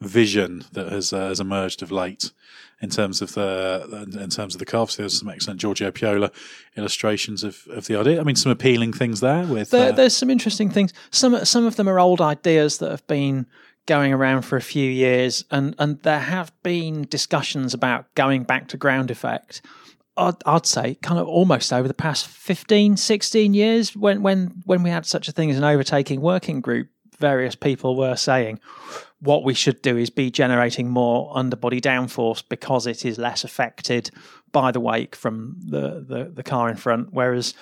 vision 0.00 0.64
that 0.72 0.92
has 0.92 1.12
uh, 1.12 1.28
has 1.28 1.40
emerged 1.40 1.82
of 1.82 1.90
late 1.90 2.32
in 2.80 2.90
terms 2.90 3.22
of 3.22 3.34
the 3.34 4.06
in 4.20 4.30
terms 4.30 4.54
of 4.54 4.58
the 4.58 4.66
cars. 4.66 4.96
There's 4.96 5.18
some 5.18 5.28
excellent 5.28 5.60
Giorgio 5.60 5.90
Piola 5.90 6.30
illustrations 6.76 7.42
of, 7.42 7.66
of 7.70 7.86
the 7.86 7.98
idea. 7.98 8.20
I 8.20 8.24
mean, 8.24 8.36
some 8.36 8.52
appealing 8.52 8.92
things 8.92 9.20
there. 9.20 9.46
With 9.46 9.70
there, 9.70 9.92
uh, 9.92 9.96
there's 9.96 10.16
some 10.16 10.30
interesting 10.30 10.70
things. 10.70 10.92
Some 11.10 11.44
some 11.44 11.64
of 11.64 11.76
them 11.76 11.88
are 11.88 11.98
old 11.98 12.20
ideas 12.20 12.78
that 12.78 12.90
have 12.90 13.06
been 13.06 13.46
going 13.86 14.12
around 14.12 14.42
for 14.42 14.56
a 14.56 14.62
few 14.62 14.90
years, 14.90 15.44
and 15.50 15.74
and 15.78 16.02
there 16.02 16.20
have 16.20 16.52
been 16.62 17.06
discussions 17.08 17.72
about 17.72 18.12
going 18.14 18.44
back 18.44 18.68
to 18.68 18.76
ground 18.76 19.10
effect. 19.10 19.62
I'd, 20.18 20.36
I'd 20.46 20.64
say 20.64 20.94
kind 20.96 21.20
of 21.20 21.28
almost 21.28 21.74
over 21.74 21.86
the 21.86 21.92
past 21.92 22.26
15, 22.26 22.96
16 22.96 23.52
years 23.52 23.94
when, 23.94 24.22
when, 24.22 24.62
when 24.64 24.82
we 24.82 24.88
had 24.88 25.04
such 25.04 25.28
a 25.28 25.32
thing 25.32 25.50
as 25.50 25.58
an 25.58 25.64
overtaking 25.64 26.22
working 26.22 26.62
group, 26.62 26.88
various 27.18 27.54
people 27.54 27.96
were 27.96 28.16
saying 28.16 28.60
what 29.20 29.44
we 29.44 29.54
should 29.54 29.80
do 29.82 29.96
is 29.96 30.10
be 30.10 30.30
generating 30.30 30.88
more 30.88 31.30
underbody 31.34 31.80
downforce 31.80 32.42
because 32.46 32.86
it 32.86 33.04
is 33.04 33.18
less 33.18 33.44
affected 33.44 34.10
by 34.52 34.70
the 34.70 34.80
wake 34.80 35.16
from 35.16 35.56
the, 35.60 36.04
the, 36.06 36.30
the 36.32 36.42
car 36.42 36.68
in 36.68 36.76
front. 36.76 37.08
Whereas 37.12 37.54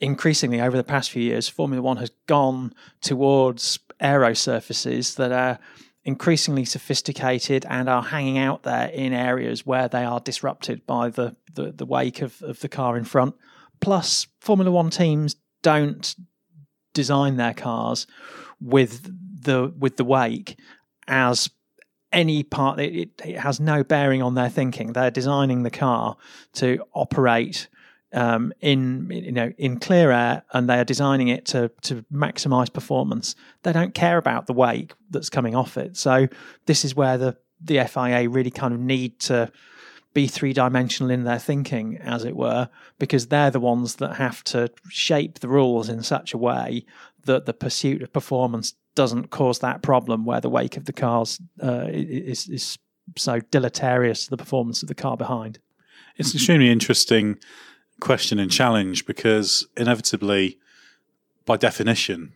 increasingly 0.00 0.60
over 0.60 0.76
the 0.76 0.84
past 0.84 1.10
few 1.10 1.22
years, 1.22 1.48
Formula 1.48 1.82
One 1.82 1.96
has 1.98 2.10
gone 2.26 2.74
towards 3.00 3.78
aero 4.00 4.34
surfaces 4.34 5.14
that 5.14 5.32
are 5.32 5.58
increasingly 6.04 6.64
sophisticated 6.64 7.64
and 7.68 7.88
are 7.88 8.02
hanging 8.02 8.38
out 8.38 8.64
there 8.64 8.88
in 8.88 9.12
areas 9.12 9.64
where 9.64 9.88
they 9.88 10.04
are 10.04 10.20
disrupted 10.20 10.84
by 10.86 11.08
the, 11.08 11.36
the, 11.54 11.72
the 11.72 11.86
wake 11.86 12.20
of, 12.20 12.42
of 12.42 12.60
the 12.60 12.68
car 12.68 12.96
in 12.96 13.04
front. 13.04 13.34
Plus, 13.80 14.26
Formula 14.40 14.70
One 14.70 14.90
teams 14.90 15.36
don't 15.62 16.14
design 16.92 17.36
their 17.36 17.54
cars 17.54 18.06
with 18.62 19.10
the 19.42 19.72
with 19.78 19.96
the 19.96 20.04
wake 20.04 20.58
as 21.08 21.50
any 22.12 22.42
part 22.42 22.78
it, 22.78 23.10
it, 23.24 23.38
has 23.38 23.58
no 23.58 23.82
bearing 23.82 24.22
on 24.22 24.34
their 24.34 24.50
thinking 24.50 24.92
they're 24.92 25.10
designing 25.10 25.62
the 25.62 25.70
car 25.70 26.16
to 26.52 26.78
operate 26.92 27.68
um, 28.12 28.52
in 28.60 29.08
you 29.10 29.32
know 29.32 29.52
in 29.58 29.78
clear 29.78 30.10
air, 30.10 30.42
and 30.52 30.68
they 30.68 30.78
are 30.78 30.84
designing 30.84 31.28
it 31.28 31.46
to 31.46 31.70
to 31.82 32.04
maximize 32.12 32.72
performance. 32.72 33.34
They 33.62 33.72
don't 33.72 33.94
care 33.94 34.18
about 34.18 34.46
the 34.46 34.52
wake 34.52 34.92
that's 35.10 35.30
coming 35.30 35.54
off 35.54 35.76
it. 35.76 35.96
So 35.96 36.28
this 36.66 36.84
is 36.84 36.94
where 36.94 37.16
the 37.18 37.36
the 37.60 37.84
FIA 37.84 38.28
really 38.28 38.50
kind 38.50 38.74
of 38.74 38.80
need 38.80 39.18
to 39.20 39.50
be 40.14 40.26
three 40.26 40.52
dimensional 40.52 41.10
in 41.10 41.24
their 41.24 41.38
thinking, 41.38 41.96
as 41.98 42.24
it 42.24 42.36
were, 42.36 42.68
because 42.98 43.28
they're 43.28 43.50
the 43.50 43.60
ones 43.60 43.96
that 43.96 44.16
have 44.16 44.44
to 44.44 44.70
shape 44.90 45.38
the 45.38 45.48
rules 45.48 45.88
in 45.88 46.02
such 46.02 46.34
a 46.34 46.38
way 46.38 46.84
that 47.24 47.46
the 47.46 47.52
pursuit 47.52 48.02
of 48.02 48.12
performance 48.12 48.74
doesn't 48.94 49.30
cause 49.30 49.60
that 49.60 49.82
problem 49.82 50.24
where 50.24 50.40
the 50.40 50.50
wake 50.50 50.76
of 50.76 50.84
the 50.84 50.92
cars 50.92 51.40
uh, 51.62 51.86
is, 51.88 52.48
is 52.48 52.78
so 53.16 53.40
deleterious 53.50 54.24
to 54.24 54.30
the 54.30 54.36
performance 54.36 54.82
of 54.82 54.88
the 54.88 54.94
car 54.94 55.16
behind. 55.16 55.58
It's 56.16 56.32
an 56.32 56.36
extremely 56.36 56.70
interesting 56.70 57.38
question 58.00 58.38
and 58.38 58.50
challenge 58.50 59.06
because 59.06 59.66
inevitably, 59.76 60.58
by 61.46 61.56
definition, 61.56 62.34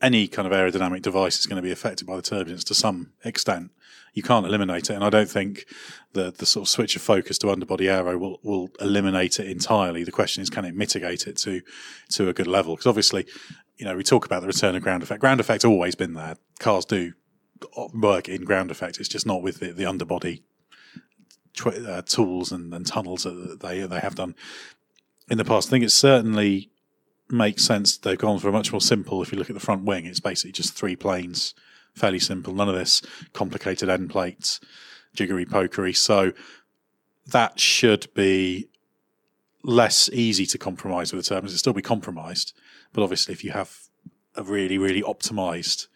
any 0.00 0.28
kind 0.28 0.46
of 0.46 0.52
aerodynamic 0.52 1.02
device 1.02 1.38
is 1.38 1.46
going 1.46 1.56
to 1.56 1.62
be 1.62 1.72
affected 1.72 2.06
by 2.06 2.16
the 2.16 2.22
turbulence 2.22 2.64
to 2.64 2.74
some 2.74 3.12
extent. 3.24 3.72
You 4.14 4.22
can't 4.22 4.46
eliminate 4.46 4.90
it, 4.90 4.94
and 4.94 5.04
I 5.04 5.10
don't 5.10 5.28
think 5.28 5.66
the 6.12 6.32
the 6.36 6.46
sort 6.46 6.64
of 6.64 6.68
switch 6.68 6.96
of 6.96 7.02
focus 7.02 7.38
to 7.38 7.50
underbody 7.50 7.88
aero 7.88 8.16
will 8.16 8.40
will 8.42 8.68
eliminate 8.80 9.38
it 9.38 9.46
entirely. 9.46 10.02
The 10.02 10.12
question 10.12 10.42
is, 10.42 10.50
can 10.50 10.64
it 10.64 10.74
mitigate 10.74 11.26
it 11.26 11.36
to 11.38 11.60
to 12.10 12.28
a 12.28 12.32
good 12.32 12.46
level? 12.46 12.74
Because 12.74 12.86
obviously, 12.86 13.26
you 13.78 13.84
know, 13.84 13.96
we 13.96 14.02
talk 14.02 14.26
about 14.26 14.40
the 14.40 14.48
return 14.48 14.74
of 14.74 14.82
ground 14.82 15.02
effect. 15.02 15.20
Ground 15.20 15.40
effect's 15.40 15.64
always 15.64 15.94
been 15.94 16.14
there. 16.14 16.36
Cars 16.58 16.84
do 16.84 17.12
work 17.94 18.28
in 18.28 18.44
ground 18.44 18.70
effect. 18.70 18.98
It's 18.98 19.08
just 19.08 19.26
not 19.26 19.42
with 19.42 19.60
the, 19.60 19.72
the 19.72 19.86
underbody 19.86 20.42
uh, 21.64 22.02
tools 22.02 22.52
and, 22.52 22.72
and, 22.72 22.86
tunnels 22.86 23.24
that 23.24 23.58
they 23.60 23.80
they 23.80 23.98
have 23.98 24.14
done 24.14 24.34
in 25.30 25.38
the 25.38 25.44
past. 25.44 25.68
I 25.68 25.70
think 25.70 25.84
it 25.84 25.90
certainly 25.90 26.70
makes 27.30 27.64
sense. 27.64 27.96
They've 27.96 28.18
gone 28.18 28.38
for 28.38 28.48
a 28.48 28.52
much 28.52 28.72
more 28.72 28.80
simple. 28.80 29.22
If 29.22 29.32
you 29.32 29.38
look 29.38 29.50
at 29.50 29.54
the 29.54 29.60
front 29.60 29.84
wing, 29.84 30.06
it's 30.06 30.20
basically 30.20 30.52
just 30.52 30.74
three 30.74 30.96
planes, 30.96 31.54
fairly 31.94 32.18
simple. 32.18 32.54
None 32.54 32.68
of 32.68 32.74
this 32.74 33.02
complicated 33.32 33.88
end 33.88 34.10
plates, 34.10 34.60
jiggery 35.14 35.46
pokery. 35.46 35.96
So 35.96 36.32
that 37.26 37.58
should 37.60 38.12
be 38.14 38.68
less 39.64 40.08
easy 40.12 40.46
to 40.46 40.58
compromise 40.58 41.12
with 41.12 41.24
the 41.24 41.28
turbines. 41.28 41.52
It'll 41.52 41.58
still 41.58 41.72
be 41.72 41.82
compromised, 41.82 42.52
but 42.92 43.02
obviously, 43.02 43.32
if 43.32 43.44
you 43.44 43.52
have 43.52 43.88
a 44.34 44.42
really 44.42 44.78
really 44.78 45.02
optimized 45.02 45.88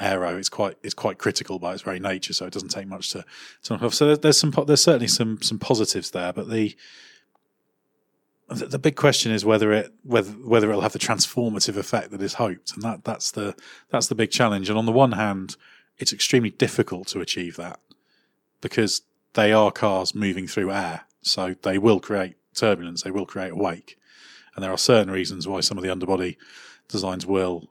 aero. 0.00 0.36
It's 0.36 0.48
quite 0.48 0.76
it's 0.82 0.94
quite 0.94 1.18
critical 1.18 1.58
by 1.58 1.72
its 1.72 1.82
very 1.82 2.00
nature, 2.00 2.32
so 2.32 2.46
it 2.46 2.52
doesn't 2.52 2.70
take 2.70 2.86
much 2.86 3.10
to 3.10 3.24
to 3.64 3.72
knock 3.72 3.82
off. 3.82 3.94
So 3.94 4.14
there's 4.16 4.38
some 4.38 4.52
there's 4.66 4.82
certainly 4.82 5.08
some 5.08 5.40
some 5.42 5.58
positives 5.58 6.10
there, 6.10 6.32
but 6.32 6.50
the 6.50 6.76
the 8.48 8.78
big 8.78 8.94
question 8.94 9.32
is 9.32 9.44
whether 9.44 9.72
it 9.72 9.92
whether 10.02 10.30
whether 10.32 10.68
it'll 10.68 10.82
have 10.82 10.92
the 10.92 10.98
transformative 10.98 11.76
effect 11.76 12.10
that 12.10 12.22
is 12.22 12.34
hoped, 12.34 12.72
and 12.74 12.82
that 12.82 13.04
that's 13.04 13.30
the 13.30 13.54
that's 13.90 14.08
the 14.08 14.14
big 14.14 14.30
challenge. 14.30 14.68
And 14.68 14.78
on 14.78 14.86
the 14.86 14.92
one 14.92 15.12
hand, 15.12 15.56
it's 15.98 16.12
extremely 16.12 16.50
difficult 16.50 17.08
to 17.08 17.20
achieve 17.20 17.56
that 17.56 17.80
because 18.60 19.02
they 19.34 19.52
are 19.52 19.70
cars 19.70 20.14
moving 20.14 20.46
through 20.46 20.70
air, 20.70 21.02
so 21.22 21.54
they 21.62 21.78
will 21.78 22.00
create 22.00 22.36
turbulence, 22.54 23.02
they 23.02 23.10
will 23.10 23.26
create 23.26 23.56
wake, 23.56 23.98
and 24.54 24.62
there 24.62 24.72
are 24.72 24.78
certain 24.78 25.10
reasons 25.10 25.46
why 25.46 25.60
some 25.60 25.78
of 25.78 25.84
the 25.84 25.90
underbody 25.90 26.38
designs 26.88 27.26
will 27.26 27.68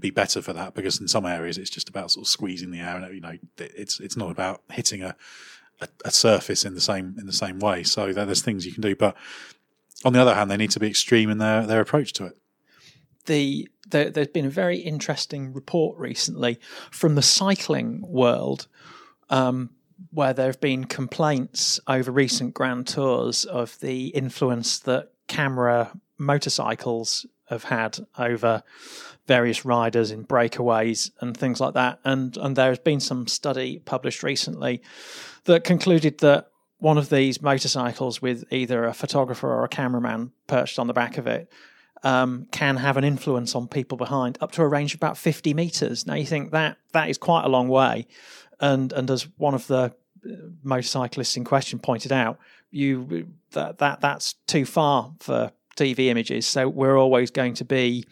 be 0.00 0.10
better 0.10 0.40
for 0.40 0.52
that 0.52 0.74
because 0.74 1.00
in 1.00 1.08
some 1.08 1.26
areas 1.26 1.58
it's 1.58 1.70
just 1.70 1.88
about 1.88 2.10
sort 2.10 2.24
of 2.24 2.28
squeezing 2.28 2.70
the 2.70 2.78
air 2.78 2.96
and 2.96 3.14
you 3.14 3.20
know 3.20 3.36
it's 3.58 3.98
it's 3.98 4.16
not 4.16 4.30
about 4.30 4.62
hitting 4.70 5.02
a, 5.02 5.16
a, 5.80 5.88
a 6.04 6.10
surface 6.10 6.64
in 6.64 6.74
the 6.74 6.80
same 6.80 7.16
in 7.18 7.26
the 7.26 7.32
same 7.32 7.58
way. 7.58 7.82
So 7.82 8.12
there's 8.12 8.42
things 8.42 8.66
you 8.66 8.72
can 8.72 8.82
do, 8.82 8.94
but 8.94 9.16
on 10.04 10.12
the 10.12 10.20
other 10.20 10.34
hand, 10.34 10.50
they 10.50 10.56
need 10.56 10.70
to 10.72 10.80
be 10.80 10.88
extreme 10.88 11.30
in 11.30 11.38
their 11.38 11.66
their 11.66 11.80
approach 11.80 12.12
to 12.14 12.26
it. 12.26 12.38
The, 13.26 13.68
the 13.88 14.10
there's 14.10 14.28
been 14.28 14.46
a 14.46 14.50
very 14.50 14.78
interesting 14.78 15.52
report 15.52 15.98
recently 15.98 16.58
from 16.90 17.14
the 17.14 17.22
cycling 17.22 18.02
world. 18.06 18.66
Um, 19.30 19.70
where 20.12 20.32
there 20.32 20.46
have 20.46 20.60
been 20.60 20.84
complaints 20.84 21.80
over 21.88 22.12
recent 22.12 22.54
Grand 22.54 22.86
Tours 22.86 23.44
of 23.44 23.78
the 23.80 24.06
influence 24.08 24.78
that 24.78 25.10
camera 25.26 25.92
motorcycles 26.18 27.26
have 27.48 27.64
had 27.64 27.98
over 28.18 28.62
various 29.26 29.64
riders 29.64 30.10
in 30.10 30.24
breakaways 30.24 31.10
and 31.20 31.36
things 31.36 31.60
like 31.60 31.74
that. 31.74 32.00
And 32.04 32.36
and 32.36 32.56
there 32.56 32.70
has 32.70 32.78
been 32.78 33.00
some 33.00 33.26
study 33.26 33.80
published 33.84 34.22
recently 34.22 34.82
that 35.44 35.64
concluded 35.64 36.18
that 36.18 36.48
one 36.78 36.98
of 36.98 37.10
these 37.10 37.42
motorcycles 37.42 38.22
with 38.22 38.44
either 38.52 38.84
a 38.84 38.94
photographer 38.94 39.48
or 39.48 39.64
a 39.64 39.68
cameraman 39.68 40.32
perched 40.46 40.78
on 40.78 40.86
the 40.86 40.92
back 40.92 41.18
of 41.18 41.26
it 41.26 41.50
um, 42.04 42.46
can 42.52 42.76
have 42.76 42.96
an 42.96 43.04
influence 43.04 43.54
on 43.54 43.66
people 43.66 43.98
behind 43.98 44.38
up 44.40 44.52
to 44.52 44.62
a 44.62 44.68
range 44.68 44.94
of 44.94 44.98
about 44.98 45.18
50 45.18 45.54
meters. 45.54 46.06
Now 46.06 46.14
you 46.14 46.26
think 46.26 46.52
that 46.52 46.78
that 46.92 47.10
is 47.10 47.18
quite 47.18 47.44
a 47.44 47.48
long 47.48 47.68
way, 47.68 48.06
and 48.60 48.92
and 48.92 49.10
as 49.10 49.28
one 49.36 49.54
of 49.54 49.66
the 49.66 49.92
uh, 50.24 50.30
motorcyclists 50.62 51.36
in 51.36 51.44
question 51.44 51.78
pointed 51.78 52.12
out, 52.12 52.38
you 52.70 53.28
that 53.52 53.78
that 53.78 54.00
that's 54.00 54.34
too 54.46 54.64
far 54.64 55.12
for 55.18 55.52
TV 55.78 56.06
images. 56.06 56.46
So 56.46 56.68
we're 56.68 56.96
always 56.96 57.30
going 57.30 57.54
to 57.54 57.64
be 57.64 58.04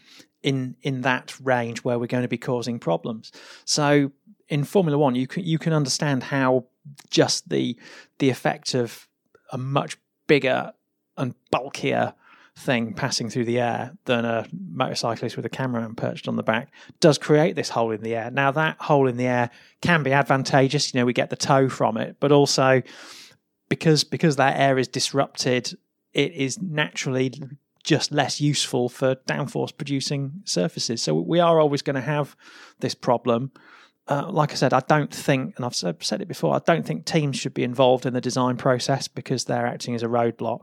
in 0.42 0.76
in 0.82 1.02
that 1.02 1.34
range 1.40 1.84
where 1.84 1.98
we're 1.98 2.06
going 2.06 2.22
to 2.22 2.28
be 2.28 2.38
causing 2.38 2.78
problems. 2.78 3.32
So 3.64 4.12
in 4.48 4.64
Formula 4.64 4.96
One, 4.98 5.14
you 5.14 5.26
can 5.26 5.44
you 5.44 5.58
can 5.58 5.72
understand 5.72 6.22
how 6.22 6.66
just 7.10 7.48
the 7.48 7.76
the 8.18 8.30
effect 8.30 8.74
of 8.74 9.08
a 9.52 9.58
much 9.58 9.96
bigger 10.26 10.72
and 11.16 11.34
bulkier 11.50 12.14
thing 12.58 12.94
passing 12.94 13.28
through 13.28 13.44
the 13.44 13.60
air 13.60 13.92
than 14.06 14.24
a 14.24 14.46
motorcyclist 14.72 15.36
with 15.36 15.44
a 15.44 15.50
cameraman 15.50 15.94
perched 15.94 16.26
on 16.26 16.36
the 16.36 16.42
back 16.42 16.72
does 17.00 17.18
create 17.18 17.54
this 17.54 17.68
hole 17.68 17.90
in 17.90 18.02
the 18.02 18.14
air. 18.14 18.30
Now 18.30 18.50
that 18.52 18.80
hole 18.80 19.08
in 19.08 19.18
the 19.18 19.26
air 19.26 19.50
can 19.82 20.02
be 20.02 20.12
advantageous, 20.12 20.94
you 20.94 21.00
know, 21.00 21.04
we 21.04 21.12
get 21.12 21.28
the 21.28 21.36
tow 21.36 21.68
from 21.68 21.98
it, 21.98 22.16
but 22.18 22.32
also 22.32 22.82
because 23.68 24.04
because 24.04 24.36
that 24.36 24.58
air 24.58 24.78
is 24.78 24.88
disrupted, 24.88 25.76
it 26.16 26.32
is 26.32 26.60
naturally 26.62 27.30
just 27.84 28.10
less 28.10 28.40
useful 28.40 28.88
for 28.88 29.16
downforce 29.28 29.76
producing 29.76 30.40
surfaces. 30.44 31.02
So 31.02 31.14
we 31.14 31.40
are 31.40 31.60
always 31.60 31.82
going 31.82 31.94
to 31.94 32.00
have 32.00 32.34
this 32.80 32.94
problem. 32.94 33.52
Uh, 34.08 34.28
like 34.30 34.50
I 34.50 34.54
said, 34.54 34.72
I 34.72 34.80
don't 34.80 35.14
think, 35.14 35.56
and 35.56 35.64
I've 35.64 35.74
said 35.74 36.22
it 36.22 36.26
before, 36.26 36.56
I 36.56 36.60
don't 36.64 36.86
think 36.86 37.04
teams 37.04 37.36
should 37.36 37.52
be 37.52 37.64
involved 37.64 38.06
in 38.06 38.14
the 38.14 38.20
design 38.20 38.56
process 38.56 39.08
because 39.08 39.44
they're 39.44 39.66
acting 39.66 39.94
as 39.94 40.02
a 40.02 40.08
roadblock. 40.08 40.62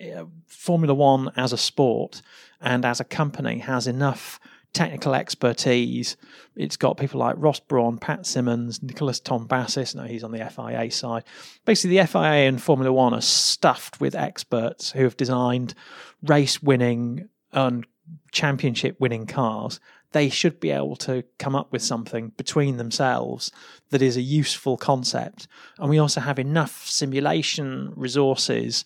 Uh, 0.00 0.24
Formula 0.48 0.92
One 0.92 1.30
as 1.36 1.52
a 1.52 1.58
sport 1.58 2.20
and 2.60 2.84
as 2.84 2.98
a 2.98 3.04
company 3.04 3.58
has 3.58 3.86
enough 3.86 4.40
technical 4.72 5.14
expertise. 5.14 6.16
It's 6.56 6.76
got 6.76 6.96
people 6.96 7.20
like 7.20 7.34
Ross 7.38 7.60
Brawn, 7.60 7.98
Pat 7.98 8.26
Symonds, 8.26 8.82
Nicholas 8.82 9.20
Tombazis. 9.20 9.94
No, 9.94 10.04
he's 10.04 10.24
on 10.24 10.32
the 10.32 10.48
FIA 10.48 10.90
side. 10.90 11.24
Basically, 11.64 11.96
the 11.96 12.06
FIA 12.06 12.48
and 12.48 12.62
Formula 12.62 12.92
One 12.92 13.14
are 13.14 13.20
stuffed 13.20 14.00
with 14.00 14.14
experts 14.14 14.92
who 14.92 15.04
have 15.04 15.16
designed 15.16 15.74
race 16.22 16.62
winning 16.62 17.28
and 17.52 17.86
championship 18.32 18.96
winning 19.00 19.26
cars. 19.26 19.80
they 20.12 20.28
should 20.28 20.58
be 20.58 20.70
able 20.70 20.96
to 20.96 21.22
come 21.38 21.54
up 21.54 21.70
with 21.72 21.82
something 21.82 22.30
between 22.36 22.76
themselves 22.76 23.52
that 23.90 24.02
is 24.02 24.16
a 24.16 24.20
useful 24.22 24.76
concept. 24.76 25.46
And 25.78 25.88
we 25.88 25.98
also 25.98 26.20
have 26.20 26.38
enough 26.38 26.86
simulation 26.86 27.92
resources 27.94 28.84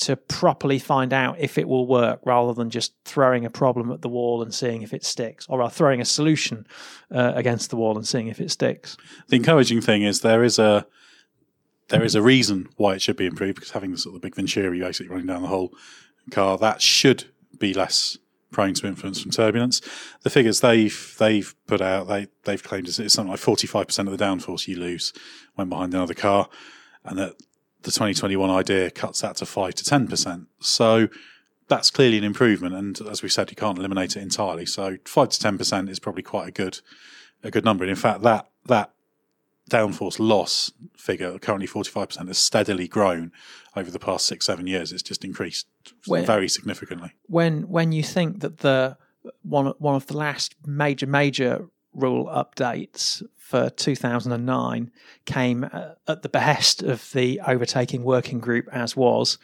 to 0.00 0.16
properly 0.16 0.78
find 0.78 1.12
out 1.12 1.38
if 1.38 1.58
it 1.58 1.68
will 1.68 1.86
work 1.86 2.20
rather 2.24 2.54
than 2.54 2.70
just 2.70 2.94
throwing 3.04 3.44
a 3.44 3.50
problem 3.50 3.92
at 3.92 4.02
the 4.02 4.08
wall 4.08 4.42
and 4.42 4.54
seeing 4.54 4.82
if 4.82 4.94
it 4.94 5.04
sticks, 5.04 5.46
or 5.48 5.58
rather 5.58 5.72
throwing 5.72 6.00
a 6.00 6.04
solution 6.04 6.66
uh, 7.10 7.32
against 7.34 7.70
the 7.70 7.76
wall 7.76 7.96
and 7.96 8.06
seeing 8.06 8.28
if 8.28 8.40
it 8.40 8.50
sticks. 8.50 8.96
The 9.28 9.36
encouraging 9.36 9.80
thing 9.80 10.02
is 10.02 10.20
there 10.20 10.42
is 10.42 10.58
a 10.58 10.86
there 11.88 12.04
is 12.04 12.14
a 12.14 12.22
reason 12.22 12.68
why 12.76 12.94
it 12.94 13.02
should 13.02 13.16
be 13.16 13.26
improved 13.26 13.56
because 13.56 13.72
having 13.72 13.90
the 13.90 13.98
sort 13.98 14.14
of 14.14 14.22
big 14.22 14.36
Venturi 14.36 14.78
basically 14.78 15.10
running 15.10 15.26
down 15.26 15.42
the 15.42 15.48
whole 15.48 15.72
car 16.30 16.56
that 16.58 16.80
should 16.80 17.24
be 17.58 17.74
less 17.74 18.16
prone 18.50 18.74
to 18.74 18.86
influence 18.86 19.20
from 19.20 19.30
turbulence. 19.30 19.80
The 20.22 20.30
figures 20.30 20.60
they've 20.60 21.16
they've 21.18 21.54
put 21.66 21.80
out 21.80 22.08
they 22.08 22.28
they've 22.44 22.62
claimed 22.62 22.88
it's 22.88 22.96
something 22.96 23.30
like 23.30 23.38
forty 23.38 23.66
five 23.66 23.86
percent 23.86 24.08
of 24.08 24.16
the 24.16 24.24
downforce 24.24 24.66
you 24.66 24.78
lose 24.78 25.12
when 25.54 25.68
behind 25.68 25.94
another 25.94 26.14
car, 26.14 26.48
and 27.04 27.18
that 27.18 27.34
the 27.82 27.90
2021 27.90 28.50
idea 28.50 28.90
cuts 28.90 29.20
that 29.20 29.36
to 29.36 29.46
5 29.46 29.74
to 29.74 29.84
10%. 29.84 30.46
So 30.60 31.08
that's 31.68 31.90
clearly 31.90 32.18
an 32.18 32.24
improvement. 32.24 32.74
And 32.74 33.00
as 33.08 33.22
we 33.22 33.28
said, 33.28 33.50
you 33.50 33.56
can't 33.56 33.78
eliminate 33.78 34.16
it 34.16 34.22
entirely. 34.22 34.66
So 34.66 34.98
5 35.04 35.28
to 35.30 35.48
10% 35.48 35.88
is 35.88 35.98
probably 35.98 36.22
quite 36.22 36.48
a 36.48 36.52
good, 36.52 36.80
a 37.42 37.50
good 37.50 37.64
number. 37.64 37.84
And 37.84 37.90
in 37.90 37.96
fact, 37.96 38.22
that, 38.22 38.50
that 38.66 38.92
downforce 39.70 40.18
loss 40.18 40.72
figure, 40.96 41.38
currently 41.38 41.66
45%, 41.66 42.26
has 42.26 42.38
steadily 42.38 42.88
grown 42.88 43.32
over 43.76 43.90
the 43.90 43.98
past 43.98 44.26
six, 44.26 44.46
seven 44.46 44.66
years. 44.66 44.92
It's 44.92 45.02
just 45.02 45.24
increased 45.24 45.66
when, 46.06 46.26
very 46.26 46.48
significantly. 46.48 47.12
When, 47.26 47.68
when 47.68 47.92
you 47.92 48.02
think 48.02 48.40
that 48.40 48.58
the, 48.58 48.98
one, 49.42 49.66
one 49.78 49.94
of 49.94 50.06
the 50.06 50.16
last 50.16 50.56
major, 50.66 51.06
major 51.06 51.66
rule 51.94 52.26
updates 52.26 53.22
for 53.50 53.70
2009 53.70 54.90
came 55.26 55.68
uh, 55.72 55.94
at 56.08 56.22
the 56.22 56.28
behest 56.28 56.82
of 56.82 57.10
the 57.12 57.40
overtaking 57.46 58.04
working 58.04 58.38
group 58.38 58.68
as 58.72 58.96
was. 58.96 59.38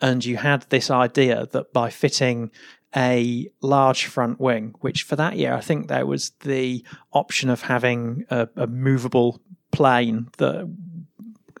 And 0.00 0.24
you 0.24 0.38
had 0.38 0.62
this 0.70 0.90
idea 0.90 1.46
that 1.52 1.72
by 1.72 1.90
fitting 1.90 2.50
a 2.96 3.48
large 3.60 4.06
front 4.06 4.40
wing 4.40 4.74
which 4.80 5.04
for 5.04 5.14
that 5.14 5.36
year 5.36 5.54
i 5.54 5.60
think 5.60 5.86
there 5.86 6.04
was 6.04 6.30
the 6.40 6.84
option 7.12 7.48
of 7.48 7.62
having 7.62 8.24
a, 8.30 8.48
a 8.56 8.66
movable 8.66 9.40
plane 9.70 10.28
that 10.38 10.68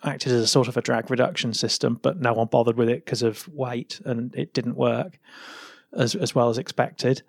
acted 0.02 0.32
as 0.32 0.42
a 0.42 0.46
sort 0.48 0.66
of 0.66 0.76
a 0.76 0.82
drag 0.82 1.08
reduction 1.08 1.54
system 1.54 2.00
but 2.02 2.20
no 2.20 2.32
one 2.32 2.48
bothered 2.48 2.76
with 2.76 2.88
it 2.88 3.04
because 3.04 3.22
of 3.22 3.46
weight 3.46 4.00
and 4.04 4.34
it 4.34 4.52
didn't 4.52 4.74
work 4.74 5.20
as, 5.92 6.14
as 6.14 6.34
well 6.34 6.48
as 6.48 6.58
expected. 6.58 7.22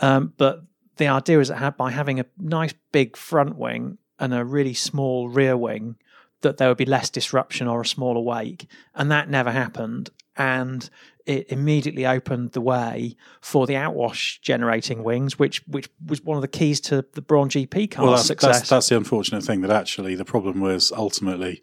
Um, 0.00 0.32
but 0.36 0.62
the 0.96 1.08
idea 1.08 1.40
is 1.40 1.48
that 1.48 1.76
by 1.76 1.90
having 1.90 2.20
a 2.20 2.26
nice 2.38 2.74
big 2.92 3.16
front 3.16 3.56
wing 3.56 3.98
and 4.18 4.34
a 4.34 4.44
really 4.44 4.74
small 4.74 5.28
rear 5.28 5.56
wing 5.56 5.96
that 6.42 6.58
there 6.58 6.68
would 6.68 6.76
be 6.76 6.84
less 6.84 7.10
disruption 7.10 7.66
or 7.66 7.80
a 7.80 7.86
smaller 7.86 8.20
wake. 8.20 8.66
And 8.94 9.10
that 9.10 9.28
never 9.28 9.50
happened. 9.50 10.10
And 10.36 10.88
it 11.24 11.50
immediately 11.50 12.06
opened 12.06 12.52
the 12.52 12.60
way 12.60 13.16
for 13.40 13.66
the 13.66 13.74
outwash 13.74 14.40
generating 14.42 15.02
wings, 15.02 15.38
which 15.38 15.66
which 15.66 15.88
was 16.04 16.22
one 16.22 16.36
of 16.36 16.42
the 16.42 16.48
keys 16.48 16.80
to 16.82 17.04
the 17.12 17.22
Brawn 17.22 17.48
GP 17.48 17.90
car's 17.90 18.04
well, 18.04 18.16
that's, 18.16 18.26
success. 18.26 18.58
That's, 18.58 18.68
that's 18.68 18.88
the 18.88 18.96
unfortunate 18.96 19.42
thing 19.42 19.62
that 19.62 19.70
actually 19.70 20.14
the 20.14 20.24
problem 20.24 20.60
was 20.60 20.92
ultimately 20.92 21.62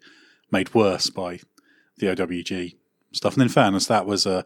made 0.50 0.74
worse 0.74 1.08
by 1.08 1.40
the 1.98 2.08
OWG 2.08 2.76
stuff. 3.12 3.34
And 3.34 3.42
in 3.42 3.48
fairness, 3.48 3.86
that 3.86 4.06
was 4.06 4.26
a 4.26 4.44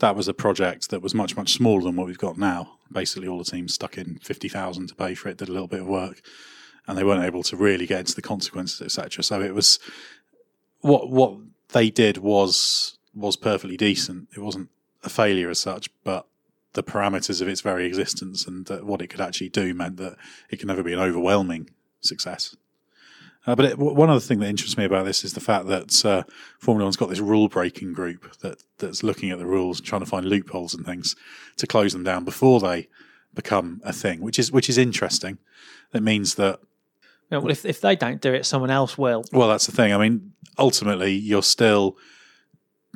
that 0.00 0.14
was 0.14 0.28
a 0.28 0.34
project 0.34 0.90
that 0.90 1.02
was 1.02 1.14
much 1.14 1.36
much 1.36 1.54
smaller 1.54 1.82
than 1.82 1.96
what 1.96 2.06
we've 2.06 2.18
got 2.18 2.36
now. 2.36 2.78
Basically, 2.92 3.28
all 3.28 3.38
the 3.38 3.44
teams 3.44 3.74
stuck 3.74 3.96
in 3.96 4.18
fifty 4.22 4.48
thousand 4.48 4.88
to 4.88 4.94
pay 4.94 5.14
for 5.14 5.28
it, 5.28 5.38
did 5.38 5.48
a 5.48 5.52
little 5.52 5.68
bit 5.68 5.80
of 5.80 5.86
work, 5.86 6.20
and 6.88 6.98
they 6.98 7.04
weren't 7.04 7.24
able 7.24 7.44
to 7.44 7.56
really 7.56 7.86
get 7.86 8.00
into 8.00 8.14
the 8.14 8.22
consequences, 8.22 8.80
etc. 8.80 9.22
So 9.22 9.40
it 9.40 9.54
was 9.54 9.78
what 10.80 11.10
what 11.10 11.36
they 11.68 11.90
did 11.90 12.18
was 12.18 12.98
was 13.14 13.36
perfectly 13.36 13.76
decent. 13.76 14.28
It 14.34 14.40
wasn't 14.40 14.70
a 15.04 15.08
failure 15.08 15.50
as 15.50 15.60
such, 15.60 15.90
but 16.02 16.26
the 16.72 16.82
parameters 16.82 17.40
of 17.40 17.48
its 17.48 17.60
very 17.60 17.86
existence 17.86 18.46
and 18.46 18.68
what 18.82 19.02
it 19.02 19.08
could 19.08 19.20
actually 19.20 19.48
do 19.50 19.74
meant 19.74 19.96
that 19.98 20.16
it 20.50 20.58
can 20.58 20.68
never 20.68 20.82
be 20.82 20.92
an 20.92 20.98
overwhelming 20.98 21.70
success. 22.00 22.56
Uh, 23.46 23.54
but 23.54 23.64
it, 23.64 23.78
one 23.78 24.10
other 24.10 24.20
thing 24.20 24.40
that 24.40 24.48
interests 24.48 24.76
me 24.76 24.84
about 24.84 25.06
this 25.06 25.24
is 25.24 25.32
the 25.32 25.40
fact 25.40 25.66
that 25.68 26.04
uh, 26.04 26.22
Formula 26.58 26.84
One's 26.84 26.96
got 26.96 27.08
this 27.08 27.20
rule 27.20 27.48
breaking 27.48 27.92
group 27.92 28.36
that 28.38 28.62
that's 28.78 29.02
looking 29.02 29.30
at 29.30 29.38
the 29.38 29.46
rules, 29.46 29.80
trying 29.80 30.02
to 30.02 30.06
find 30.06 30.26
loopholes 30.26 30.74
and 30.74 30.84
things 30.84 31.16
to 31.56 31.66
close 31.66 31.92
them 31.92 32.04
down 32.04 32.24
before 32.24 32.60
they 32.60 32.88
become 33.34 33.80
a 33.84 33.92
thing, 33.92 34.20
which 34.20 34.38
is 34.38 34.52
which 34.52 34.68
is 34.68 34.76
interesting. 34.76 35.38
It 35.94 36.02
means 36.02 36.34
that 36.34 36.60
well, 37.30 37.50
if 37.50 37.64
if 37.64 37.80
they 37.80 37.96
don't 37.96 38.20
do 38.20 38.32
it, 38.32 38.46
someone 38.46 38.70
else 38.70 38.96
will. 38.96 39.24
Well, 39.32 39.48
that's 39.48 39.66
the 39.66 39.72
thing. 39.72 39.92
I 39.92 39.98
mean, 39.98 40.32
ultimately, 40.56 41.12
you're 41.12 41.42
still 41.42 41.96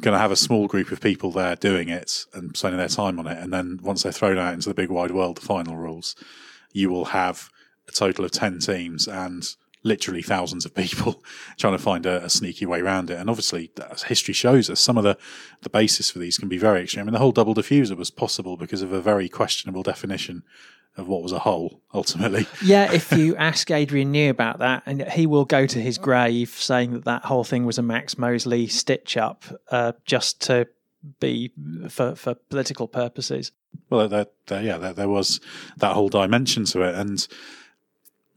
going 0.00 0.14
to 0.14 0.18
have 0.18 0.32
a 0.32 0.36
small 0.36 0.66
group 0.66 0.90
of 0.90 1.00
people 1.00 1.30
there 1.30 1.54
doing 1.54 1.88
it 1.88 2.24
and 2.32 2.56
spending 2.56 2.78
their 2.78 2.88
time 2.88 3.18
on 3.18 3.26
it, 3.26 3.38
and 3.38 3.52
then 3.52 3.78
once 3.82 4.02
they're 4.02 4.12
thrown 4.12 4.38
out 4.38 4.54
into 4.54 4.68
the 4.68 4.74
big 4.74 4.90
wide 4.90 5.10
world, 5.10 5.36
the 5.36 5.46
final 5.46 5.76
rules, 5.76 6.16
you 6.72 6.90
will 6.90 7.06
have 7.06 7.50
a 7.88 7.92
total 7.92 8.24
of 8.24 8.30
ten 8.30 8.58
teams 8.58 9.06
and 9.06 9.54
literally 9.84 10.22
thousands 10.22 10.64
of 10.64 10.74
people 10.74 11.22
trying 11.58 11.76
to 11.76 11.82
find 11.82 12.06
a, 12.06 12.24
a, 12.24 12.30
sneaky 12.30 12.64
way 12.64 12.80
around 12.80 13.10
it. 13.10 13.18
And 13.18 13.28
obviously, 13.28 13.70
as 13.90 14.04
history 14.04 14.34
shows 14.34 14.70
us, 14.70 14.80
some 14.80 14.96
of 14.96 15.04
the, 15.04 15.18
the 15.62 15.70
basis 15.70 16.10
for 16.10 16.20
these 16.20 16.38
can 16.38 16.48
be 16.48 16.58
very 16.58 16.82
extreme. 16.82 17.02
I 17.02 17.06
mean, 17.06 17.12
the 17.14 17.18
whole 17.18 17.32
double 17.32 17.54
diffuser 17.54 17.96
was 17.96 18.10
possible 18.10 18.56
because 18.56 18.82
of 18.82 18.92
a 18.92 19.00
very 19.00 19.28
questionable 19.28 19.82
definition 19.82 20.44
of 20.96 21.08
what 21.08 21.22
was 21.22 21.32
a 21.32 21.38
hole 21.38 21.80
ultimately. 21.94 22.46
Yeah, 22.62 22.92
if 22.92 23.12
you 23.12 23.34
ask 23.38 23.70
Adrian 23.70 24.12
Newey 24.12 24.28
about 24.28 24.58
that, 24.58 24.82
and 24.86 25.02
he 25.08 25.26
will 25.26 25.44
go 25.44 25.66
to 25.66 25.80
his 25.80 25.98
grave 25.98 26.50
saying 26.50 26.92
that 26.92 27.04
that 27.04 27.24
whole 27.24 27.44
thing 27.44 27.64
was 27.64 27.78
a 27.78 27.82
Max 27.82 28.18
Mosley 28.18 28.66
stitch 28.66 29.16
up 29.16 29.44
uh, 29.70 29.92
just 30.04 30.40
to 30.42 30.68
be 31.20 31.52
for 31.88 32.14
for 32.14 32.34
political 32.34 32.86
purposes. 32.88 33.52
Well, 33.88 34.08
there, 34.08 34.26
there, 34.46 34.62
yeah, 34.62 34.78
there, 34.78 34.92
there, 34.92 35.08
was 35.08 35.40
that 35.78 35.94
whole 35.94 36.08
dimension 36.08 36.64
to 36.66 36.82
it, 36.82 36.94
and 36.94 37.26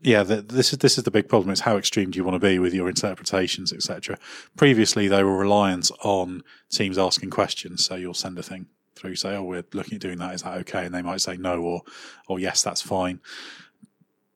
yeah, 0.01 0.23
the, 0.23 0.41
this 0.41 0.71
is 0.71 0.79
this 0.79 0.97
is 0.97 1.03
the 1.03 1.11
big 1.11 1.27
problem. 1.27 1.51
It's 1.51 1.61
how 1.61 1.77
extreme 1.77 2.11
do 2.11 2.17
you 2.17 2.23
want 2.23 2.35
to 2.35 2.47
be 2.47 2.57
with 2.57 2.73
your 2.73 2.87
interpretations, 2.87 3.73
etc. 3.73 4.17
Previously, 4.55 5.07
they 5.07 5.23
were 5.23 5.37
reliant 5.37 5.91
on 6.03 6.43
teams 6.71 6.97
asking 6.97 7.31
questions, 7.31 7.83
so 7.83 7.95
you'll 7.95 8.13
send 8.13 8.39
a 8.39 8.43
thing 8.43 8.67
through, 8.95 9.15
say, 9.15 9.35
"Oh, 9.35 9.43
we're 9.43 9.65
looking 9.73 9.95
at 9.95 10.01
doing 10.01 10.17
that. 10.19 10.33
Is 10.33 10.43
that 10.43 10.57
okay?" 10.59 10.85
And 10.85 10.93
they 10.93 11.01
might 11.01 11.21
say 11.21 11.37
no, 11.37 11.61
or 11.61 11.81
"or 12.27 12.39
yes, 12.39 12.63
that's 12.63 12.81
fine." 12.81 13.19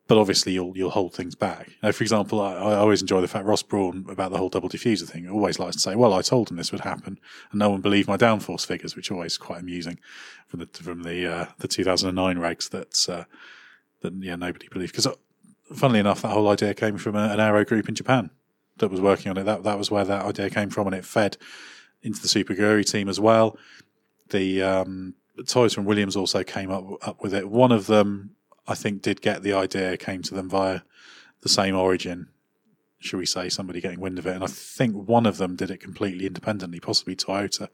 But 0.09 0.17
obviously, 0.17 0.53
you'll 0.53 0.75
you'll 0.75 0.89
hold 0.89 1.13
things 1.13 1.35
back. 1.35 1.69
Now, 1.83 1.91
for 1.91 2.03
example, 2.03 2.41
I, 2.41 2.55
I 2.55 2.75
always 2.77 3.01
enjoy 3.01 3.21
the 3.21 3.27
fact 3.27 3.45
Ross 3.45 3.61
Brawn 3.61 4.07
about 4.09 4.31
the 4.31 4.39
whole 4.39 4.49
double 4.49 4.67
diffuser 4.67 5.07
thing. 5.07 5.29
Always 5.29 5.59
likes 5.59 5.75
to 5.75 5.81
say, 5.81 5.95
"Well, 5.95 6.15
I 6.15 6.23
told 6.23 6.49
him 6.49 6.57
this 6.57 6.71
would 6.71 6.81
happen, 6.81 7.19
and 7.51 7.59
no 7.59 7.69
one 7.69 7.81
believed 7.81 8.07
my 8.07 8.17
downforce 8.17 8.65
figures," 8.65 8.95
which 8.95 9.11
always 9.11 9.37
quite 9.37 9.59
amusing 9.59 9.99
from 10.47 10.61
the 10.61 10.65
from 10.73 11.03
the 11.03 11.31
uh, 11.31 11.45
the 11.59 11.67
2009 11.67 12.37
regs 12.37 12.71
that 12.71 13.07
uh, 13.07 13.25
that 14.01 14.13
yeah 14.15 14.35
nobody 14.35 14.67
believed. 14.67 14.93
Because, 14.93 15.05
uh, 15.05 15.13
funnily 15.75 15.99
enough, 15.99 16.23
that 16.23 16.29
whole 16.29 16.49
idea 16.49 16.73
came 16.73 16.97
from 16.97 17.15
a, 17.15 17.29
an 17.29 17.39
aero 17.39 17.63
group 17.63 17.87
in 17.87 17.93
Japan 17.93 18.31
that 18.77 18.89
was 18.89 18.99
working 18.99 19.29
on 19.29 19.37
it. 19.37 19.43
That 19.43 19.61
that 19.61 19.77
was 19.77 19.91
where 19.91 20.05
that 20.05 20.25
idea 20.25 20.49
came 20.49 20.71
from, 20.71 20.87
and 20.87 20.95
it 20.95 21.05
fed 21.05 21.37
into 22.01 22.19
the 22.19 22.27
Super 22.27 22.55
Aguri 22.55 22.83
team 22.83 23.09
as 23.09 23.19
well 23.19 23.59
the 24.29 24.61
um, 24.61 25.15
toys 25.47 25.73
from 25.73 25.85
Williams 25.85 26.15
also 26.15 26.43
came 26.43 26.71
up 26.71 26.85
up 27.05 27.21
with 27.21 27.33
it. 27.33 27.49
One 27.49 27.71
of 27.71 27.87
them, 27.87 28.35
I 28.67 28.75
think, 28.75 29.01
did 29.01 29.21
get 29.21 29.43
the 29.43 29.53
idea, 29.53 29.97
came 29.97 30.21
to 30.23 30.33
them 30.33 30.49
via 30.49 30.81
the 31.41 31.49
same 31.49 31.75
origin. 31.75 32.29
Should 32.99 33.17
we 33.17 33.25
say 33.25 33.47
somebody 33.47 33.79
getting 33.79 33.99
wind 33.99 34.19
of 34.19 34.27
it? 34.27 34.35
And 34.35 34.43
I 34.43 34.47
think 34.47 35.07
one 35.07 35.25
of 35.25 35.37
them 35.37 35.55
did 35.55 35.71
it 35.71 35.79
completely 35.79 36.25
independently, 36.25 36.79
possibly 36.79 37.15
Toyota. 37.15 37.69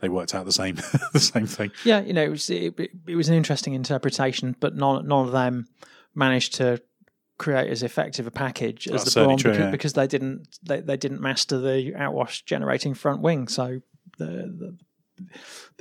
They 0.00 0.08
worked 0.08 0.34
out 0.34 0.44
the 0.44 0.52
same 0.52 0.74
the 1.12 1.20
same 1.20 1.46
thing. 1.46 1.70
Yeah, 1.84 2.00
you 2.00 2.12
know, 2.12 2.22
it 2.22 2.30
was 2.30 2.50
it, 2.50 2.78
it 3.06 3.16
was 3.16 3.28
an 3.28 3.34
interesting 3.34 3.74
interpretation, 3.74 4.56
but 4.58 4.74
none 4.74 5.06
none 5.06 5.26
of 5.26 5.32
them 5.32 5.68
managed 6.14 6.54
to 6.54 6.82
create 7.38 7.70
as 7.70 7.82
effective 7.82 8.26
a 8.26 8.30
package 8.30 8.88
as 8.88 9.04
That's 9.04 9.14
the 9.14 9.24
Brawn 9.24 9.36
because, 9.36 9.58
yeah. 9.58 9.70
because, 9.70 9.92
they 9.92 10.06
didn't 10.06 10.48
they, 10.62 10.80
they 10.80 10.96
didn't 10.96 11.20
master 11.20 11.58
the 11.58 11.92
outwash 11.96 12.44
generating 12.44 12.94
front 12.94 13.20
wing. 13.20 13.46
So 13.48 13.82
the, 14.18 14.24
the 14.26 14.76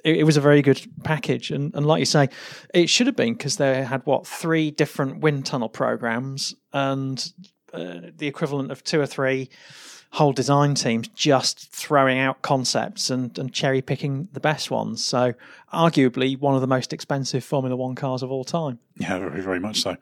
it, 0.03 0.17
it, 0.17 0.23
was 0.23 0.37
a 0.37 0.41
very 0.41 0.61
good 0.61 0.85
package. 1.03 1.51
And, 1.51 1.73
and 1.75 1.85
like 1.85 1.99
you 1.99 2.05
say, 2.05 2.29
it 2.73 2.89
should 2.89 3.07
have 3.07 3.15
been 3.15 3.33
because 3.33 3.57
they 3.57 3.83
had 3.83 4.05
what 4.05 4.27
three 4.27 4.71
different 4.71 5.19
wind 5.19 5.45
tunnel 5.45 5.69
programs 5.69 6.55
and 6.73 7.31
uh, 7.73 8.01
the 8.15 8.27
equivalent 8.27 8.71
of 8.71 8.83
two 8.83 9.01
or 9.01 9.05
three 9.05 9.49
whole 10.11 10.31
design 10.31 10.75
teams 10.75 11.09
just 11.09 11.73
throwing 11.73 12.17
out 12.17 12.41
concepts 12.41 13.09
and, 13.09 13.37
and 13.37 13.53
cherry 13.53 13.81
picking 13.81 14.29
the 14.31 14.39
best 14.39 14.71
ones. 14.71 15.03
So, 15.03 15.33
arguably, 15.73 16.39
one 16.39 16.55
of 16.55 16.61
the 16.61 16.67
most 16.67 16.93
expensive 16.93 17.43
Formula 17.43 17.75
One 17.75 17.95
cars 17.95 18.23
of 18.23 18.31
all 18.31 18.45
time. 18.45 18.79
Yeah, 18.97 19.19
very, 19.19 19.41
very 19.41 19.59
much 19.59 19.81
so. 19.81 19.97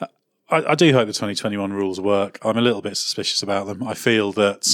Uh, 0.00 0.06
I, 0.48 0.72
I 0.72 0.74
do 0.74 0.92
hope 0.92 1.06
the 1.06 1.12
2021 1.12 1.72
rules 1.72 2.00
work. 2.00 2.38
I'm 2.42 2.58
a 2.58 2.60
little 2.60 2.82
bit 2.82 2.96
suspicious 2.96 3.42
about 3.42 3.66
them. 3.68 3.84
I 3.84 3.94
feel 3.94 4.32
that 4.32 4.66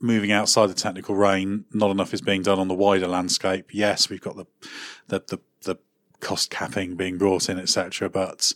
moving 0.00 0.32
outside 0.32 0.68
the 0.68 0.74
technical 0.74 1.14
reign, 1.14 1.64
not 1.72 1.90
enough 1.90 2.14
is 2.14 2.20
being 2.20 2.42
done 2.42 2.58
on 2.58 2.68
the 2.68 2.74
wider 2.74 3.08
landscape. 3.08 3.70
Yes, 3.72 4.08
we've 4.08 4.20
got 4.20 4.36
the 4.36 4.46
the 5.08 5.20
the, 5.26 5.38
the 5.62 5.78
cost 6.20 6.50
capping 6.50 6.96
being 6.96 7.18
brought 7.18 7.48
in, 7.48 7.58
etc. 7.58 8.08
But 8.08 8.52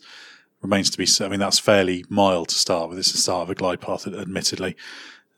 remains 0.60 0.90
to 0.90 0.98
be. 0.98 1.06
I 1.24 1.28
mean, 1.28 1.40
that's 1.40 1.58
fairly 1.58 2.04
mild 2.08 2.48
to 2.48 2.54
start 2.54 2.88
with. 2.88 2.98
It's 2.98 3.12
the 3.12 3.18
start 3.18 3.42
of 3.42 3.50
a 3.50 3.54
glide 3.54 3.80
path, 3.80 4.06
admittedly. 4.06 4.76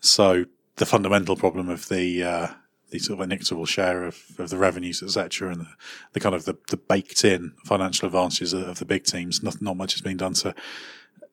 So 0.01 0.45
the 0.77 0.87
fundamental 0.87 1.37
problem 1.37 1.69
of 1.69 1.89
the 1.89 2.23
uh, 2.23 2.49
the 2.91 2.99
sort 2.99 3.19
of 3.19 3.25
inequitable 3.25 3.67
share 3.67 4.05
of, 4.05 4.23
of 4.39 4.51
the 4.51 4.59
revenues, 4.59 5.03
etc., 5.03 5.51
and 5.51 5.63
the, 5.63 5.67
the, 6.13 6.21
kind 6.21 6.35
of 6.35 6.45
the, 6.45 6.55
the 6.69 6.77
baked 6.77 7.25
in 7.25 7.53
financial 7.65 8.07
advantages 8.07 8.53
of, 8.53 8.69
of 8.69 8.79
the 8.79 8.85
big 8.85 9.03
teams. 9.05 9.43
Not, 9.43 9.61
not 9.61 9.77
much 9.77 9.95
has 9.95 10.01
been 10.01 10.17
done 10.17 10.35
to, 10.35 10.53
to 10.53 10.57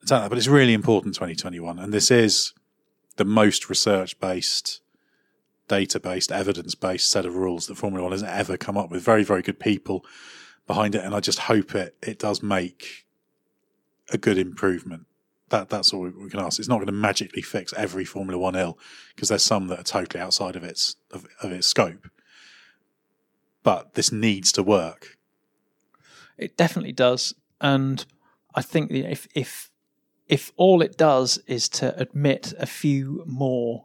that, 0.06 0.28
but 0.28 0.38
it's 0.38 0.48
really 0.48 0.72
important 0.72 1.14
2021, 1.14 1.78
and 1.78 1.92
this 1.92 2.10
is 2.10 2.52
the 3.16 3.24
most 3.24 3.68
research 3.68 4.18
based, 4.20 4.80
data 5.68 6.00
based, 6.00 6.32
evidence 6.32 6.74
based 6.74 7.10
set 7.10 7.26
of 7.26 7.36
rules 7.36 7.66
that 7.66 7.76
Formula 7.76 8.02
One 8.02 8.12
has 8.12 8.22
ever 8.22 8.56
come 8.56 8.76
up 8.76 8.90
with. 8.90 9.02
Very, 9.02 9.24
very 9.24 9.42
good 9.42 9.60
people 9.60 10.04
behind 10.66 10.94
it, 10.94 11.04
and 11.04 11.14
I 11.14 11.20
just 11.20 11.40
hope 11.40 11.74
it 11.74 11.96
it 12.02 12.18
does 12.18 12.42
make 12.42 13.06
a 14.10 14.18
good 14.18 14.38
improvement. 14.38 15.06
That 15.48 15.68
that's 15.68 15.92
all 15.92 16.02
we 16.02 16.30
can 16.30 16.40
ask. 16.40 16.58
It's 16.58 16.68
not 16.68 16.76
going 16.76 16.86
to 16.86 16.92
magically 16.92 17.42
fix 17.42 17.72
every 17.76 18.04
Formula 18.04 18.38
One 18.38 18.56
ill 18.56 18.78
because 19.14 19.28
there's 19.28 19.44
some 19.44 19.68
that 19.68 19.80
are 19.80 19.84
totally 19.84 20.22
outside 20.22 20.56
of 20.56 20.64
its 20.64 20.96
of, 21.10 21.26
of 21.42 21.52
its 21.52 21.66
scope. 21.66 22.08
But 23.62 23.94
this 23.94 24.10
needs 24.10 24.50
to 24.52 24.62
work. 24.62 25.18
It 26.38 26.56
definitely 26.56 26.92
does, 26.92 27.34
and 27.60 28.04
I 28.54 28.62
think 28.62 28.90
if 28.90 29.28
if 29.34 29.70
if 30.32 30.50
all 30.56 30.80
it 30.80 30.96
does 30.96 31.36
is 31.46 31.68
to 31.68 31.94
admit 32.00 32.54
a 32.58 32.64
few 32.64 33.22
more 33.26 33.84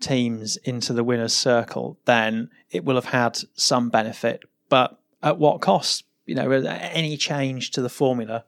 teams 0.00 0.56
into 0.64 0.92
the 0.92 1.04
winner's 1.04 1.32
circle, 1.32 1.96
then 2.04 2.50
it 2.72 2.84
will 2.84 2.96
have 2.96 3.04
had 3.04 3.38
some 3.54 3.90
benefit. 3.90 4.42
But 4.68 4.98
at 5.22 5.38
what 5.38 5.60
cost? 5.60 6.02
You 6.26 6.34
know, 6.34 6.50
any 6.50 7.16
change 7.16 7.70
to 7.70 7.80
the 7.80 7.88
formula 7.88 8.44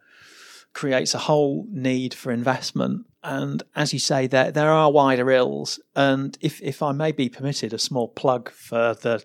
creates 0.72 1.14
a 1.14 1.18
whole 1.18 1.68
need 1.70 2.14
for 2.14 2.32
investment. 2.32 3.06
And 3.22 3.62
as 3.76 3.92
you 3.92 4.00
say, 4.00 4.26
there 4.26 4.50
there 4.50 4.72
are 4.72 4.90
wider 4.90 5.30
ills. 5.30 5.78
And 5.94 6.36
if 6.40 6.60
if 6.62 6.82
I 6.82 6.90
may 6.90 7.12
be 7.12 7.28
permitted 7.28 7.72
a 7.72 7.78
small 7.78 8.08
plug 8.08 8.50
for 8.50 8.94
the 8.94 9.24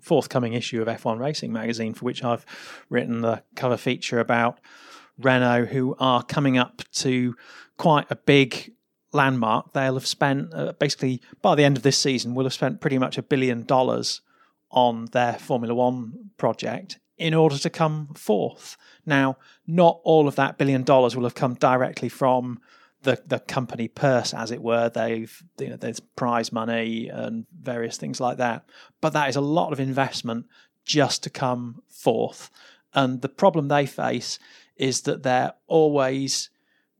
forthcoming 0.00 0.54
issue 0.54 0.82
of 0.82 0.88
F1 0.88 1.20
Racing 1.20 1.52
magazine, 1.52 1.94
for 1.94 2.04
which 2.04 2.24
I've 2.24 2.44
written 2.88 3.20
the 3.20 3.44
cover 3.54 3.76
feature 3.76 4.18
about 4.18 4.58
Renault, 5.20 5.66
who 5.66 5.96
are 5.98 6.22
coming 6.22 6.58
up 6.58 6.82
to 6.92 7.34
quite 7.76 8.06
a 8.10 8.16
big 8.16 8.72
landmark. 9.12 9.72
They'll 9.72 9.94
have 9.94 10.06
spent 10.06 10.52
uh, 10.54 10.72
basically 10.78 11.20
by 11.42 11.54
the 11.54 11.64
end 11.64 11.76
of 11.76 11.82
this 11.82 11.98
season, 11.98 12.34
will 12.34 12.44
have 12.44 12.52
spent 12.52 12.80
pretty 12.80 12.98
much 12.98 13.18
a 13.18 13.22
billion 13.22 13.64
dollars 13.64 14.20
on 14.70 15.06
their 15.06 15.34
Formula 15.34 15.74
One 15.74 16.30
project 16.36 16.98
in 17.18 17.34
order 17.34 17.58
to 17.58 17.70
come 17.70 18.08
fourth. 18.14 18.76
Now, 19.04 19.36
not 19.66 20.00
all 20.04 20.26
of 20.26 20.36
that 20.36 20.58
billion 20.58 20.84
dollars 20.84 21.14
will 21.14 21.24
have 21.24 21.34
come 21.34 21.54
directly 21.54 22.08
from 22.08 22.60
the 23.02 23.22
the 23.26 23.40
company 23.40 23.88
purse, 23.88 24.34
as 24.34 24.50
it 24.50 24.62
were. 24.62 24.88
They've 24.88 25.42
you 25.58 25.68
know 25.68 25.76
there's 25.76 26.00
prize 26.00 26.52
money 26.52 27.08
and 27.08 27.46
various 27.62 27.96
things 27.96 28.20
like 28.20 28.38
that, 28.38 28.64
but 29.00 29.12
that 29.12 29.28
is 29.28 29.36
a 29.36 29.40
lot 29.40 29.72
of 29.72 29.80
investment 29.80 30.46
just 30.84 31.22
to 31.24 31.30
come 31.30 31.82
fourth. 31.88 32.50
And 32.92 33.22
the 33.22 33.28
problem 33.28 33.68
they 33.68 33.86
face 33.86 34.38
is 34.80 35.02
that 35.02 35.22
they're 35.22 35.52
always 35.66 36.48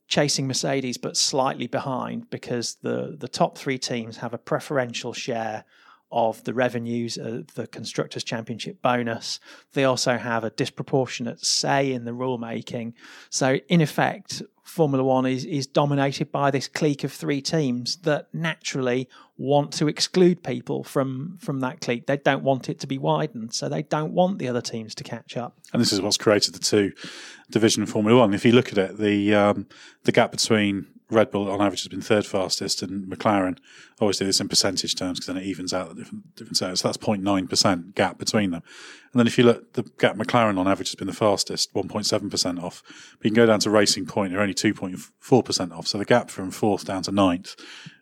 chasing 0.07 0.47
Mercedes, 0.47 0.99
but 0.99 1.17
slightly 1.17 1.67
behind 1.67 2.29
because 2.29 2.77
the 2.83 3.17
the 3.19 3.29
top 3.29 3.57
three 3.57 3.79
teams 3.79 4.19
have 4.19 4.35
a 4.35 4.39
preferential 4.39 5.15
share 5.15 5.65
of 6.13 6.43
the 6.45 6.55
revenues 6.55 7.17
of 7.17 7.55
the 7.55 7.67
Constructors' 7.67 8.25
Championship 8.25 8.83
bonus. 8.83 9.41
They 9.73 9.85
also 9.85 10.17
have 10.17 10.45
a 10.45 10.51
disproportionate 10.51 11.45
say 11.45 11.93
in 11.93 12.05
the 12.05 12.11
rulemaking. 12.13 12.95
So, 13.29 13.59
in 13.69 13.81
effect, 13.81 14.43
Formula 14.71 15.03
One 15.03 15.27
is, 15.27 15.45
is 15.45 15.67
dominated 15.67 16.31
by 16.31 16.51
this 16.51 16.69
clique 16.69 17.03
of 17.03 17.13
three 17.13 17.41
teams 17.41 17.97
that 17.99 18.29
naturally 18.33 19.09
want 19.37 19.73
to 19.75 19.89
exclude 19.89 20.43
people 20.43 20.85
from, 20.85 21.39
from 21.41 21.61
that 21.61 21.81
clique. 21.81 22.07
They 22.07 22.19
don't 22.19 22.45
want 22.45 22.69
it 22.69 22.79
to 22.81 22.87
be 22.87 22.99
widened, 22.99 23.53
so 23.53 23.69
they 23.69 23.83
don't 23.83 24.13
want 24.13 24.39
the 24.39 24.49
other 24.49 24.61
teams 24.61 24.95
to 24.97 25.05
catch 25.05 25.37
up. 25.37 25.59
And 25.73 25.81
this 25.81 25.93
is 25.93 26.01
what's 26.01 26.17
created 26.17 26.55
the 26.55 26.61
two 26.61 26.93
division 27.51 27.85
Formula 27.87 28.21
One. 28.21 28.35
If 28.35 28.45
you 28.45 28.53
look 28.53 28.71
at 28.71 28.79
it, 28.79 28.99
the 28.99 29.35
um, 29.35 29.67
the 30.05 30.13
gap 30.13 30.31
between 30.31 30.87
Red 31.11 31.31
Bull 31.31 31.51
on 31.51 31.61
average 31.61 31.83
has 31.83 31.89
been 31.89 32.01
third 32.01 32.27
fastest, 32.27 32.83
and 32.83 33.07
McLaren 33.07 33.59
always 34.01 34.19
do 34.19 34.25
this 34.25 34.41
in 34.41 34.49
percentage 34.49 34.95
terms 34.95 35.19
because 35.19 35.27
then 35.27 35.43
it 35.43 35.47
evens 35.47 35.73
out 35.73 35.89
the 35.89 35.95
different 35.95 36.35
different 36.37 36.57
sets. 36.57 36.81
So 36.81 36.89
that's 36.89 36.99
0.9 36.99 37.49
percent 37.49 37.95
gap 37.95 38.19
between 38.19 38.51
them. 38.51 38.63
And 39.13 39.19
then 39.19 39.27
if 39.27 39.37
you 39.37 39.45
look, 39.45 39.73
the 39.73 39.83
gap 39.99 40.17
McLaren 40.17 40.59
on 40.59 40.69
average 40.69 40.91
has 40.91 40.95
been 40.95 41.07
the 41.07 41.13
fastest, 41.13 41.75
1.7 41.75 42.31
percent 42.31 42.59
off. 42.63 42.83
But 43.19 43.25
you 43.25 43.31
can 43.31 43.37
go 43.37 43.47
down 43.47 43.61
to 43.61 43.71
Racing 43.71 44.07
Point, 44.07 44.33
they're 44.33 44.41
only 44.41 44.55
2.4 44.55 45.45
percent 45.45 45.73
off. 45.73 45.87
So 45.87 45.99
the 45.99 46.05
gap 46.05 46.31
from 46.31 46.51
fourth 46.51 46.85
down 46.85 47.03
to 47.03 47.13
ninth, 47.13 47.57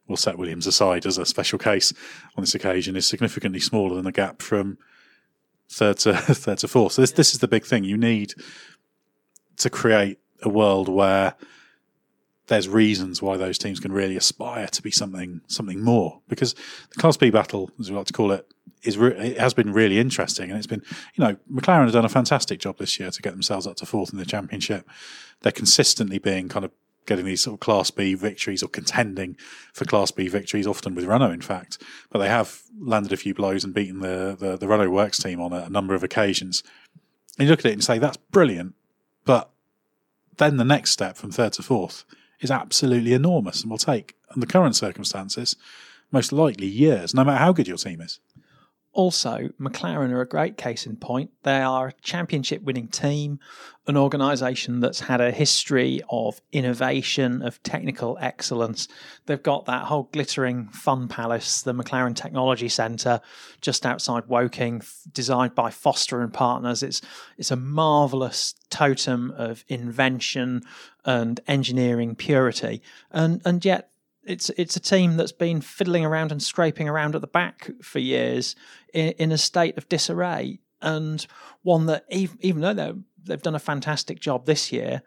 we'll 0.06 0.16
set 0.16 0.38
Williams 0.38 0.66
aside 0.66 1.06
as 1.06 1.18
a 1.18 1.26
special 1.26 1.58
case 1.58 1.92
on 2.36 2.42
this 2.42 2.54
occasion, 2.54 2.96
is 2.96 3.06
significantly 3.06 3.60
smaller 3.60 3.94
than 3.94 4.04
the 4.04 4.12
gap 4.12 4.42
from 4.42 4.78
third 5.70 5.98
to 5.98 6.14
third 6.16 6.58
to 6.58 6.68
fourth. 6.68 6.92
So 6.92 7.02
this 7.02 7.12
this 7.12 7.32
is 7.32 7.40
the 7.40 7.48
big 7.48 7.64
thing. 7.64 7.84
You 7.84 7.96
need 7.96 8.34
to 9.58 9.70
create 9.70 10.18
a 10.42 10.48
world 10.48 10.88
where 10.88 11.34
there's 12.48 12.68
reasons 12.68 13.22
why 13.22 13.36
those 13.36 13.58
teams 13.58 13.78
can 13.78 13.92
really 13.92 14.16
aspire 14.16 14.66
to 14.66 14.82
be 14.82 14.90
something 14.90 15.40
something 15.46 15.82
more. 15.82 16.20
Because 16.28 16.54
the 16.54 17.00
Class 17.00 17.16
B 17.16 17.30
battle, 17.30 17.70
as 17.78 17.90
we 17.90 17.96
like 17.96 18.06
to 18.06 18.12
call 18.12 18.32
it, 18.32 18.50
is 18.82 18.98
re- 18.98 19.12
it 19.12 19.38
has 19.38 19.54
been 19.54 19.72
really 19.72 19.98
interesting, 19.98 20.50
and 20.50 20.58
it's 20.58 20.66
been 20.66 20.82
you 21.14 21.24
know 21.24 21.36
McLaren 21.52 21.84
have 21.84 21.92
done 21.92 22.04
a 22.04 22.10
fantastic 22.10 22.58
job 22.58 22.78
this 22.78 22.98
year 22.98 23.10
to 23.10 23.22
get 23.22 23.32
themselves 23.32 23.66
up 23.66 23.76
to 23.76 23.86
fourth 23.86 24.12
in 24.12 24.18
the 24.18 24.26
championship. 24.26 24.88
They're 25.42 25.52
consistently 25.52 26.18
being 26.18 26.48
kind 26.48 26.64
of 26.64 26.72
getting 27.06 27.24
these 27.24 27.42
sort 27.42 27.54
of 27.54 27.60
Class 27.60 27.90
B 27.90 28.14
victories 28.14 28.62
or 28.62 28.68
contending 28.68 29.36
for 29.72 29.84
Class 29.84 30.10
B 30.10 30.28
victories, 30.28 30.66
often 30.66 30.94
with 30.94 31.04
Renault, 31.04 31.30
in 31.30 31.40
fact. 31.40 31.82
But 32.10 32.18
they 32.18 32.28
have 32.28 32.62
landed 32.78 33.12
a 33.12 33.16
few 33.16 33.34
blows 33.34 33.62
and 33.62 33.74
beaten 33.74 34.00
the 34.00 34.36
the, 34.38 34.56
the 34.56 34.68
Renault 34.68 34.90
Works 34.90 35.22
team 35.22 35.40
on 35.40 35.52
a, 35.52 35.64
a 35.64 35.70
number 35.70 35.94
of 35.94 36.02
occasions. 36.02 36.62
And 37.38 37.46
you 37.46 37.50
look 37.50 37.60
at 37.60 37.66
it 37.66 37.74
and 37.74 37.84
say 37.84 37.98
that's 37.98 38.16
brilliant, 38.16 38.74
but 39.26 39.50
then 40.38 40.56
the 40.56 40.64
next 40.64 40.92
step 40.92 41.16
from 41.16 41.30
third 41.30 41.52
to 41.52 41.62
fourth 41.62 42.04
is 42.40 42.50
absolutely 42.50 43.12
enormous 43.12 43.62
and 43.62 43.70
will 43.70 43.78
take, 43.78 44.14
under 44.34 44.46
current 44.46 44.76
circumstances, 44.76 45.56
most 46.10 46.32
likely 46.32 46.66
years, 46.66 47.14
no 47.14 47.24
matter 47.24 47.38
how 47.38 47.52
good 47.52 47.68
your 47.68 47.76
team 47.76 48.00
is. 48.00 48.20
Also, 48.98 49.48
McLaren 49.60 50.10
are 50.10 50.22
a 50.22 50.26
great 50.26 50.56
case 50.56 50.84
in 50.84 50.96
point. 50.96 51.30
They 51.44 51.60
are 51.60 51.86
a 51.86 51.92
championship 52.02 52.62
winning 52.62 52.88
team, 52.88 53.38
an 53.86 53.96
organisation 53.96 54.80
that's 54.80 54.98
had 54.98 55.20
a 55.20 55.30
history 55.30 56.02
of 56.10 56.40
innovation, 56.50 57.40
of 57.42 57.62
technical 57.62 58.18
excellence. 58.20 58.88
They've 59.26 59.40
got 59.40 59.66
that 59.66 59.84
whole 59.84 60.08
glittering 60.10 60.66
fun 60.70 61.06
palace, 61.06 61.62
the 61.62 61.74
McLaren 61.74 62.16
Technology 62.16 62.68
Centre, 62.68 63.20
just 63.60 63.86
outside 63.86 64.26
Woking, 64.26 64.82
designed 65.12 65.54
by 65.54 65.70
Foster 65.70 66.20
and 66.20 66.34
Partners. 66.34 66.82
It's, 66.82 67.00
it's 67.36 67.52
a 67.52 67.56
marvellous 67.56 68.56
totem 68.68 69.32
of 69.36 69.64
invention 69.68 70.62
and 71.04 71.38
engineering 71.46 72.16
purity. 72.16 72.82
And, 73.12 73.42
and 73.44 73.64
yet, 73.64 73.92
it's 74.28 74.50
it's 74.50 74.76
a 74.76 74.80
team 74.80 75.16
that's 75.16 75.32
been 75.32 75.60
fiddling 75.60 76.04
around 76.04 76.30
and 76.30 76.42
scraping 76.42 76.88
around 76.88 77.14
at 77.14 77.22
the 77.22 77.26
back 77.26 77.70
for 77.82 77.98
years 77.98 78.54
in, 78.92 79.12
in 79.12 79.32
a 79.32 79.38
state 79.38 79.76
of 79.78 79.88
disarray, 79.88 80.60
and 80.82 81.26
one 81.62 81.86
that 81.86 82.04
even, 82.10 82.36
even 82.40 82.60
though 82.62 83.02
they've 83.24 83.42
done 83.42 83.54
a 83.54 83.60
fantastic 83.60 84.20
job 84.20 84.46
this 84.46 84.70
year, 84.70 85.02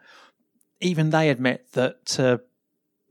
even 0.80 1.10
they 1.10 1.30
admit 1.30 1.72
that 1.72 2.04
to 2.06 2.40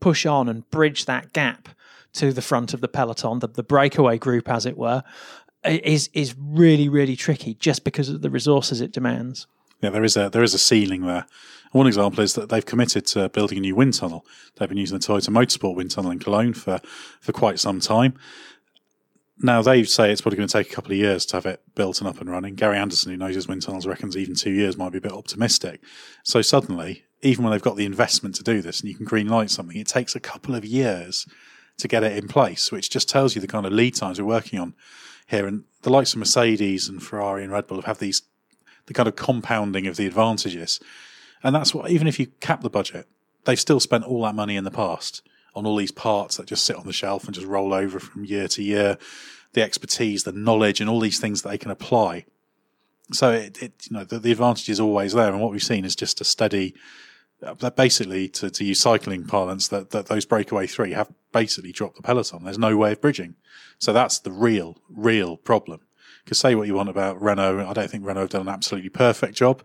push 0.00 0.26
on 0.26 0.48
and 0.48 0.70
bridge 0.70 1.06
that 1.06 1.32
gap 1.32 1.68
to 2.12 2.32
the 2.32 2.42
front 2.42 2.74
of 2.74 2.82
the 2.82 2.88
peloton, 2.88 3.38
the, 3.38 3.48
the 3.48 3.62
breakaway 3.62 4.18
group, 4.18 4.48
as 4.48 4.66
it 4.66 4.76
were, 4.76 5.02
is 5.64 6.10
is 6.12 6.34
really 6.38 6.88
really 6.88 7.16
tricky 7.16 7.54
just 7.54 7.84
because 7.84 8.10
of 8.10 8.20
the 8.20 8.30
resources 8.30 8.80
it 8.80 8.92
demands. 8.92 9.46
Yeah, 9.80 9.90
there 9.90 10.04
is 10.04 10.16
a 10.16 10.28
there 10.28 10.42
is 10.42 10.52
a 10.54 10.58
ceiling 10.58 11.06
there. 11.06 11.26
One 11.72 11.86
example 11.86 12.22
is 12.22 12.34
that 12.34 12.50
they've 12.50 12.64
committed 12.64 13.06
to 13.08 13.28
building 13.30 13.58
a 13.58 13.60
new 13.62 13.74
wind 13.74 13.94
tunnel. 13.94 14.26
They've 14.56 14.68
been 14.68 14.78
using 14.78 14.98
the 14.98 15.04
Toyota 15.04 15.30
Motorsport 15.30 15.74
wind 15.74 15.90
tunnel 15.90 16.10
in 16.10 16.18
Cologne 16.18 16.52
for, 16.52 16.80
for 17.20 17.32
quite 17.32 17.58
some 17.58 17.80
time. 17.80 18.14
Now 19.38 19.62
they 19.62 19.82
say 19.84 20.12
it's 20.12 20.20
probably 20.20 20.36
going 20.36 20.48
to 20.48 20.52
take 20.52 20.70
a 20.70 20.74
couple 20.74 20.92
of 20.92 20.98
years 20.98 21.26
to 21.26 21.36
have 21.36 21.46
it 21.46 21.62
built 21.74 22.00
and 22.00 22.08
up 22.08 22.20
and 22.20 22.30
running. 22.30 22.54
Gary 22.54 22.76
Anderson, 22.76 23.10
who 23.10 23.16
knows 23.16 23.34
his 23.34 23.48
wind 23.48 23.62
tunnels, 23.62 23.86
reckons 23.86 24.16
even 24.16 24.34
two 24.34 24.52
years 24.52 24.76
might 24.76 24.92
be 24.92 24.98
a 24.98 25.02
bit 25.02 25.12
optimistic. 25.12 25.82
So 26.22 26.42
suddenly, 26.42 27.04
even 27.22 27.42
when 27.42 27.52
they've 27.52 27.62
got 27.62 27.76
the 27.76 27.86
investment 27.86 28.34
to 28.36 28.42
do 28.42 28.60
this 28.60 28.80
and 28.80 28.90
you 28.90 28.94
can 28.94 29.06
green 29.06 29.28
light 29.28 29.50
something, 29.50 29.76
it 29.76 29.88
takes 29.88 30.14
a 30.14 30.20
couple 30.20 30.54
of 30.54 30.64
years 30.64 31.26
to 31.78 31.88
get 31.88 32.04
it 32.04 32.16
in 32.16 32.28
place, 32.28 32.70
which 32.70 32.90
just 32.90 33.08
tells 33.08 33.34
you 33.34 33.40
the 33.40 33.46
kind 33.46 33.64
of 33.64 33.72
lead 33.72 33.94
times 33.94 34.20
we're 34.20 34.26
working 34.26 34.58
on 34.58 34.74
here. 35.26 35.46
And 35.46 35.64
the 35.82 35.90
likes 35.90 36.12
of 36.12 36.18
Mercedes 36.18 36.88
and 36.88 37.02
Ferrari 37.02 37.42
and 37.42 37.52
Red 37.52 37.66
Bull 37.66 37.82
have 37.82 37.98
these 37.98 38.22
the 38.86 38.94
kind 38.94 39.08
of 39.08 39.16
compounding 39.16 39.86
of 39.86 39.96
the 39.96 40.06
advantages. 40.06 40.80
And 41.42 41.54
that's 41.54 41.74
what, 41.74 41.90
even 41.90 42.06
if 42.06 42.20
you 42.20 42.26
cap 42.40 42.62
the 42.62 42.70
budget, 42.70 43.06
they've 43.44 43.58
still 43.58 43.80
spent 43.80 44.04
all 44.04 44.22
that 44.22 44.34
money 44.34 44.56
in 44.56 44.64
the 44.64 44.70
past 44.70 45.22
on 45.54 45.66
all 45.66 45.76
these 45.76 45.92
parts 45.92 46.36
that 46.36 46.46
just 46.46 46.64
sit 46.64 46.76
on 46.76 46.86
the 46.86 46.92
shelf 46.92 47.24
and 47.24 47.34
just 47.34 47.46
roll 47.46 47.74
over 47.74 48.00
from 48.00 48.24
year 48.24 48.48
to 48.48 48.62
year. 48.62 48.96
The 49.52 49.62
expertise, 49.62 50.24
the 50.24 50.32
knowledge, 50.32 50.80
and 50.80 50.88
all 50.88 51.00
these 51.00 51.20
things 51.20 51.42
that 51.42 51.50
they 51.50 51.58
can 51.58 51.70
apply 51.70 52.24
so 53.14 53.30
it, 53.32 53.62
it 53.62 53.72
you 53.88 53.96
know 53.96 54.04
the, 54.04 54.18
the 54.18 54.32
advantage 54.32 54.68
is 54.68 54.80
always 54.80 55.12
there, 55.12 55.30
and 55.30 55.40
what 55.40 55.52
we've 55.52 55.62
seen 55.62 55.84
is 55.84 55.96
just 55.96 56.20
a 56.20 56.24
steady. 56.24 56.74
Uh, 57.42 57.70
basically, 57.70 58.28
to, 58.28 58.48
to 58.48 58.64
use 58.64 58.78
cycling 58.78 59.24
parlance, 59.24 59.66
that, 59.66 59.90
that 59.90 60.06
those 60.06 60.24
breakaway 60.24 60.64
three 60.64 60.92
have 60.92 61.10
basically 61.32 61.72
dropped 61.72 61.96
the 61.96 62.02
peloton. 62.02 62.44
There's 62.44 62.56
no 62.56 62.76
way 62.76 62.92
of 62.92 63.00
bridging, 63.00 63.34
so 63.78 63.92
that's 63.92 64.20
the 64.20 64.30
real, 64.30 64.78
real 64.88 65.36
problem. 65.38 65.80
Because 66.22 66.38
say 66.38 66.54
what 66.54 66.68
you 66.68 66.74
want 66.74 66.88
about 66.88 67.20
Renault, 67.20 67.66
I 67.68 67.72
don't 67.72 67.90
think 67.90 68.06
Renault 68.06 68.20
have 68.20 68.30
done 68.30 68.42
an 68.42 68.48
absolutely 68.48 68.90
perfect 68.90 69.34
job 69.34 69.64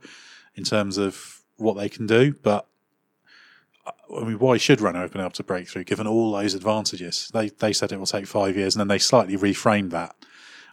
in 0.55 0.63
terms 0.63 0.97
of 0.97 1.36
what 1.57 1.75
they 1.75 1.89
can 1.89 2.07
do, 2.07 2.33
but 2.41 2.67
uh, 3.85 3.91
I 4.17 4.23
mean, 4.23 4.39
why 4.39 4.57
should 4.57 4.81
Renault 4.81 5.01
have 5.01 5.11
been 5.11 5.21
able 5.21 5.31
to 5.31 5.43
break 5.43 5.67
through 5.67 5.83
given 5.83 6.07
all 6.07 6.31
those 6.31 6.53
advantages? 6.53 7.29
They 7.33 7.49
they 7.49 7.73
said 7.73 7.91
it 7.91 7.99
will 7.99 8.05
take 8.05 8.27
five 8.27 8.55
years, 8.55 8.75
and 8.75 8.79
then 8.79 8.87
they 8.87 8.99
slightly 8.99 9.37
reframed 9.37 9.91
that. 9.91 10.15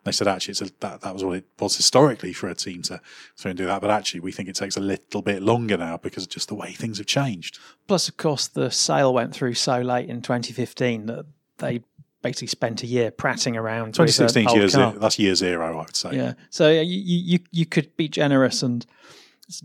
They 0.04 0.12
said 0.12 0.28
actually 0.28 0.52
it's 0.52 0.60
a, 0.60 0.70
that 0.80 1.00
that 1.00 1.14
was 1.14 1.24
what 1.24 1.38
it 1.38 1.46
was 1.58 1.76
historically 1.76 2.34
for 2.34 2.48
a 2.48 2.54
team 2.54 2.82
to 2.82 3.00
to 3.38 3.54
do 3.54 3.66
that, 3.66 3.80
but 3.80 3.90
actually 3.90 4.20
we 4.20 4.32
think 4.32 4.48
it 4.48 4.54
takes 4.54 4.76
a 4.76 4.80
little 4.80 5.22
bit 5.22 5.42
longer 5.42 5.76
now 5.76 5.96
because 5.96 6.24
of 6.24 6.28
just 6.28 6.48
the 6.48 6.54
way 6.54 6.72
things 6.72 6.98
have 6.98 7.06
changed. 7.06 7.58
Plus, 7.88 8.08
of 8.08 8.16
course, 8.16 8.46
the 8.46 8.70
sale 8.70 9.14
went 9.14 9.34
through 9.34 9.54
so 9.54 9.80
late 9.80 10.08
in 10.08 10.20
2015 10.20 11.06
that 11.06 11.24
they 11.58 11.80
basically 12.24 12.48
spent 12.48 12.82
a 12.82 12.86
year 12.86 13.10
prattling 13.10 13.56
around. 13.56 13.94
2016 13.94 14.48
year 14.56 14.68
zero, 14.68 14.92
that's 14.98 15.18
year 15.18 15.34
zero, 15.34 15.72
I 15.72 15.80
would 15.80 15.96
say. 15.96 16.16
Yeah, 16.16 16.34
so 16.50 16.68
you 16.68 16.82
you 16.82 17.38
you 17.50 17.66
could 17.66 17.96
be 17.96 18.08
generous 18.08 18.62
and 18.62 18.84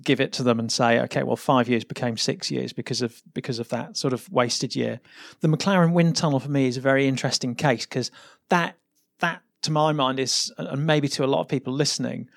give 0.04 0.20
it 0.20 0.34
to 0.34 0.44
them 0.44 0.60
and 0.60 0.72
say, 0.72 1.00
okay, 1.00 1.24
well, 1.24 1.36
five 1.36 1.70
years 1.70 1.84
became 1.84 2.18
six 2.18 2.52
years 2.52 2.74
because 2.74 3.02
of 3.02 3.22
because 3.34 3.60
of 3.60 3.70
that 3.70 3.98
sort 3.98 4.14
of 4.14 4.30
wasted 4.32 4.76
year. 4.76 5.00
The 5.42 5.48
McLaren 5.48 5.94
wind 5.94 6.16
tunnel 6.16 6.40
for 6.40 6.50
me 6.50 6.68
is 6.68 6.78
a 6.78 6.82
very 6.82 7.08
interesting 7.08 7.56
case 7.56 7.86
because 7.86 8.12
that 8.50 8.76
that 9.20 9.42
to 9.64 9.72
my 9.72 9.92
mind 9.92 10.20
is, 10.20 10.52
and 10.58 10.86
maybe 10.86 11.08
to 11.10 11.24
a 11.24 11.28
lot 11.28 11.42
of 11.42 11.48
people 11.48 11.74
listening, 11.74 12.30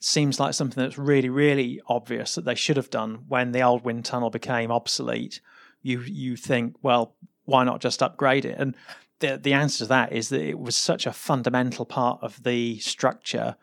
seems 0.00 0.40
like 0.40 0.54
something 0.54 0.82
that's 0.82 0.98
really 0.98 1.28
really 1.28 1.80
obvious 1.86 2.34
that 2.34 2.44
they 2.44 2.54
should 2.54 2.76
have 2.76 2.90
done 2.90 3.24
when 3.28 3.52
the 3.52 3.62
old 3.62 3.84
wind 3.84 4.04
tunnel 4.04 4.30
became 4.30 4.70
obsolete. 4.70 5.40
You 5.82 6.00
you 6.00 6.36
think, 6.36 6.76
well, 6.82 7.14
why 7.44 7.64
not 7.64 7.80
just 7.80 8.02
upgrade 8.02 8.44
it? 8.44 8.58
And 8.58 8.74
the 9.20 9.38
the 9.38 9.54
answer 9.54 9.78
to 9.78 9.86
that 9.86 10.12
is 10.12 10.28
that 10.28 10.42
it 10.42 10.58
was 10.58 10.76
such 10.76 11.06
a 11.06 11.12
fundamental 11.12 11.86
part 11.86 12.18
of 12.22 12.42
the 12.42 12.78
structure. 12.80 13.56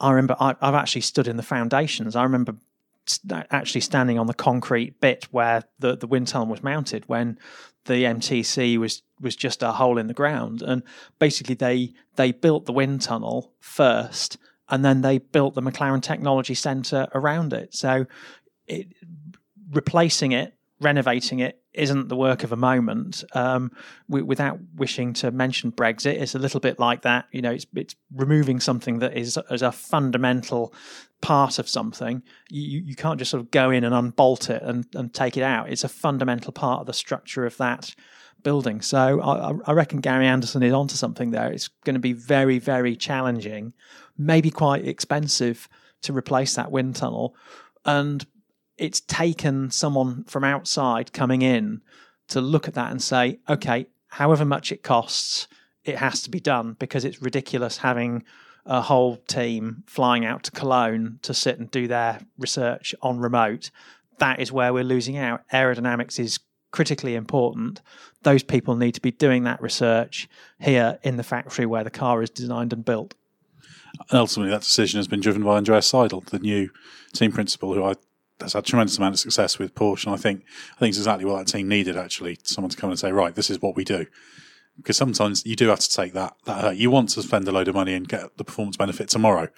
I 0.00 0.10
remember 0.10 0.34
I, 0.40 0.56
have 0.60 0.74
actually 0.74 1.02
stood 1.02 1.28
in 1.28 1.36
the 1.36 1.42
foundations. 1.42 2.16
I 2.16 2.22
remember 2.22 2.56
actually 3.50 3.80
standing 3.80 4.18
on 4.18 4.26
the 4.26 4.34
concrete 4.34 5.00
bit 5.00 5.26
where 5.30 5.64
the, 5.78 5.96
the 5.96 6.06
wind 6.06 6.28
tunnel 6.28 6.48
was 6.48 6.62
mounted 6.62 7.08
when 7.08 7.38
the 7.86 8.04
MTC 8.04 8.78
was 8.78 9.02
was 9.20 9.36
just 9.36 9.62
a 9.62 9.72
hole 9.72 9.98
in 9.98 10.06
the 10.06 10.14
ground. 10.14 10.62
And 10.62 10.82
basically, 11.18 11.54
they 11.54 11.92
they 12.16 12.32
built 12.32 12.66
the 12.66 12.72
wind 12.72 13.02
tunnel 13.02 13.52
first, 13.60 14.36
and 14.68 14.84
then 14.84 15.00
they 15.02 15.18
built 15.18 15.54
the 15.54 15.62
McLaren 15.62 16.02
Technology 16.02 16.54
Centre 16.54 17.08
around 17.14 17.52
it. 17.52 17.74
So, 17.74 18.06
it, 18.66 18.88
replacing 19.70 20.32
it, 20.32 20.54
renovating 20.80 21.40
it, 21.40 21.60
isn't 21.74 22.08
the 22.08 22.16
work 22.16 22.42
of 22.42 22.52
a 22.52 22.56
moment. 22.56 23.22
Um, 23.34 23.70
without 24.08 24.58
wishing 24.74 25.12
to 25.14 25.30
mention 25.30 25.70
Brexit, 25.70 26.20
it's 26.20 26.34
a 26.34 26.38
little 26.38 26.60
bit 26.60 26.78
like 26.78 27.02
that. 27.02 27.26
You 27.32 27.42
know, 27.42 27.52
it's 27.52 27.66
it's 27.74 27.94
removing 28.14 28.60
something 28.60 28.98
that 29.00 29.16
is 29.16 29.36
as 29.50 29.62
a 29.62 29.72
fundamental 29.72 30.74
part 31.20 31.58
of 31.58 31.68
something. 31.68 32.22
You 32.48 32.80
you 32.80 32.96
can't 32.96 33.18
just 33.18 33.30
sort 33.30 33.42
of 33.42 33.50
go 33.50 33.70
in 33.70 33.84
and 33.84 33.94
unbolt 33.94 34.50
it 34.50 34.62
and, 34.62 34.86
and 34.94 35.12
take 35.12 35.36
it 35.36 35.42
out. 35.42 35.70
It's 35.70 35.84
a 35.84 35.88
fundamental 35.88 36.52
part 36.52 36.80
of 36.80 36.86
the 36.86 36.92
structure 36.92 37.46
of 37.46 37.56
that 37.58 37.94
building. 38.42 38.80
So 38.80 39.20
I, 39.20 39.52
I 39.70 39.72
reckon 39.72 40.00
Gary 40.00 40.26
Anderson 40.26 40.62
is 40.62 40.72
onto 40.72 40.94
something 40.94 41.30
there. 41.30 41.52
It's 41.52 41.68
going 41.84 41.94
to 41.94 42.00
be 42.00 42.14
very 42.14 42.58
very 42.58 42.96
challenging, 42.96 43.74
maybe 44.16 44.50
quite 44.50 44.88
expensive 44.88 45.68
to 46.02 46.14
replace 46.14 46.54
that 46.54 46.72
wind 46.72 46.96
tunnel, 46.96 47.36
and 47.84 48.26
it's 48.80 49.00
taken 49.02 49.70
someone 49.70 50.24
from 50.24 50.42
outside 50.42 51.12
coming 51.12 51.42
in 51.42 51.82
to 52.28 52.40
look 52.40 52.66
at 52.66 52.74
that 52.74 52.90
and 52.90 53.02
say, 53.02 53.38
okay, 53.48 53.86
however 54.08 54.44
much 54.44 54.72
it 54.72 54.82
costs, 54.82 55.46
it 55.84 55.98
has 55.98 56.22
to 56.22 56.30
be 56.30 56.40
done 56.40 56.76
because 56.78 57.04
it's 57.04 57.20
ridiculous 57.20 57.78
having 57.78 58.24
a 58.64 58.80
whole 58.80 59.16
team 59.28 59.84
flying 59.86 60.24
out 60.24 60.42
to 60.44 60.50
Cologne 60.50 61.18
to 61.22 61.34
sit 61.34 61.58
and 61.58 61.70
do 61.70 61.86
their 61.86 62.20
research 62.38 62.94
on 63.02 63.18
remote. 63.18 63.70
That 64.18 64.40
is 64.40 64.50
where 64.50 64.72
we're 64.72 64.84
losing 64.84 65.18
out. 65.18 65.42
Aerodynamics 65.52 66.18
is 66.18 66.38
critically 66.70 67.14
important. 67.14 67.82
Those 68.22 68.42
people 68.42 68.76
need 68.76 68.92
to 68.92 69.00
be 69.00 69.10
doing 69.10 69.44
that 69.44 69.60
research 69.60 70.28
here 70.58 70.98
in 71.02 71.16
the 71.16 71.22
factory 71.22 71.66
where 71.66 71.84
the 71.84 71.90
car 71.90 72.22
is 72.22 72.30
designed 72.30 72.72
and 72.72 72.84
built. 72.84 73.14
And 74.08 74.18
ultimately, 74.18 74.52
that 74.52 74.62
decision 74.62 74.98
has 74.98 75.08
been 75.08 75.20
driven 75.20 75.42
by 75.42 75.56
Andreas 75.56 75.90
Seidl, 75.90 76.24
the 76.26 76.38
new 76.38 76.70
team 77.12 77.32
principal, 77.32 77.74
who 77.74 77.84
I 77.84 77.94
has 78.42 78.54
had 78.54 78.64
tremendous 78.64 78.98
amount 78.98 79.14
of 79.14 79.20
success 79.20 79.58
with 79.58 79.74
Porsche, 79.74 80.06
and 80.06 80.14
I 80.14 80.18
think 80.18 80.44
I 80.76 80.78
think 80.78 80.90
it's 80.90 80.98
exactly 80.98 81.24
what 81.24 81.38
that 81.38 81.52
team 81.52 81.68
needed. 81.68 81.96
Actually, 81.96 82.38
someone 82.44 82.70
to 82.70 82.76
come 82.76 82.90
and 82.90 82.98
say, 82.98 83.12
right, 83.12 83.34
this 83.34 83.50
is 83.50 83.60
what 83.60 83.76
we 83.76 83.84
do. 83.84 84.06
Because 84.76 84.96
sometimes 84.96 85.44
you 85.44 85.56
do 85.56 85.68
have 85.68 85.80
to 85.80 85.90
take 85.90 86.14
that 86.14 86.34
that 86.44 86.60
hurt. 86.60 86.76
You 86.76 86.90
want 86.90 87.10
to 87.10 87.22
spend 87.22 87.46
a 87.48 87.52
load 87.52 87.68
of 87.68 87.74
money 87.74 87.94
and 87.94 88.08
get 88.08 88.36
the 88.36 88.44
performance 88.44 88.76
benefit 88.76 89.08
tomorrow, 89.08 89.48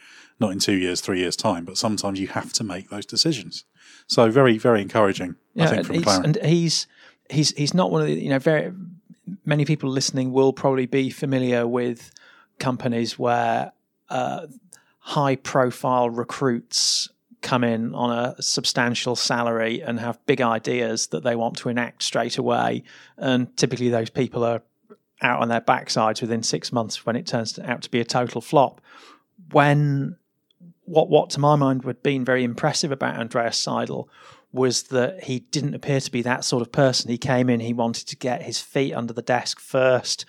not 0.41 0.53
in 0.53 0.59
two 0.59 0.77
years, 0.77 1.01
three 1.01 1.21
years 1.21 1.37
time. 1.37 1.65
But 1.65 1.79
sometimes 1.79 2.19
you 2.19 2.29
have 2.29 2.53
to 2.55 2.65
make 2.65 2.91
those 2.91 3.07
decisions. 3.07 3.65
So 4.07 4.31
very, 4.31 4.59
very 4.59 4.83
encouraging. 4.83 5.37
Yeah, 5.55 5.65
I 5.65 5.67
think 5.69 5.87
from 5.87 5.97
McLaren. 5.97 6.25
And 6.25 6.39
he's 6.45 6.87
he's 7.31 7.53
he's 7.53 7.75
not 7.75 7.91
one 7.91 8.03
of 8.03 8.09
the 8.09 8.15
you 8.15 8.31
know 8.31 8.39
very 8.39 8.73
many 9.45 9.65
people 9.65 9.91
listening 9.91 10.33
will 10.33 10.53
probably 10.53 10.87
be 10.87 11.11
familiar 11.11 11.67
with 11.67 12.13
companies 12.59 13.19
where 13.19 13.73
uh, 14.09 14.47
high 14.99 15.37
profile 15.37 16.11
recruits 16.11 17.09
come 17.43 17.65
in 17.65 17.95
on 17.95 18.11
a 18.11 18.41
substantial 18.41 19.17
salary 19.17 19.83
and 19.83 20.01
have 20.01 20.25
big 20.27 20.41
ideas 20.41 21.09
that 21.09 21.25
they 21.25 21.37
want 21.37 21.57
to 21.59 21.69
enact 21.69 22.03
straight 22.03 22.39
away. 22.39 22.85
And 23.17 23.55
typically, 23.57 23.89
those 23.89 24.11
people 24.11 24.45
are 24.45 24.63
out 25.21 25.41
on 25.41 25.49
their 25.49 25.61
backsides 25.61 26.21
within 26.21 26.43
six 26.43 26.73
months 26.73 27.05
when 27.05 27.17
it 27.17 27.27
turns 27.27 27.59
out 27.59 27.83
to 27.83 27.91
be 27.91 28.01
a 28.01 28.05
total 28.05 28.41
flop. 28.41 28.81
When 29.51 30.17
what, 30.85 31.09
what 31.09 31.31
to 31.31 31.41
my 31.41 31.57
mind 31.57 31.85
would 31.85 31.97
have 31.97 32.03
been 32.03 32.25
very 32.25 32.45
impressive 32.45 32.93
about 32.93 33.19
Andreas 33.19 33.65
Seidl 33.65 34.09
was 34.53 34.85
that 34.85 35.25
he 35.25 35.41
didn't 35.41 35.75
appear 35.75 36.01
to 36.01 36.11
be 36.11 36.23
that 36.23 36.45
sort 36.45 36.61
of 36.61 36.71
person. 36.71 37.11
He 37.11 37.19
came 37.19 37.49
in, 37.49 37.61
he 37.61 37.73
wanted 37.73 38.07
to 38.09 38.17
get 38.17 38.43
his 38.43 38.61
feet 38.61 38.93
under 38.93 39.13
the 39.13 39.23
desk 39.23 39.59
first, 39.59 40.27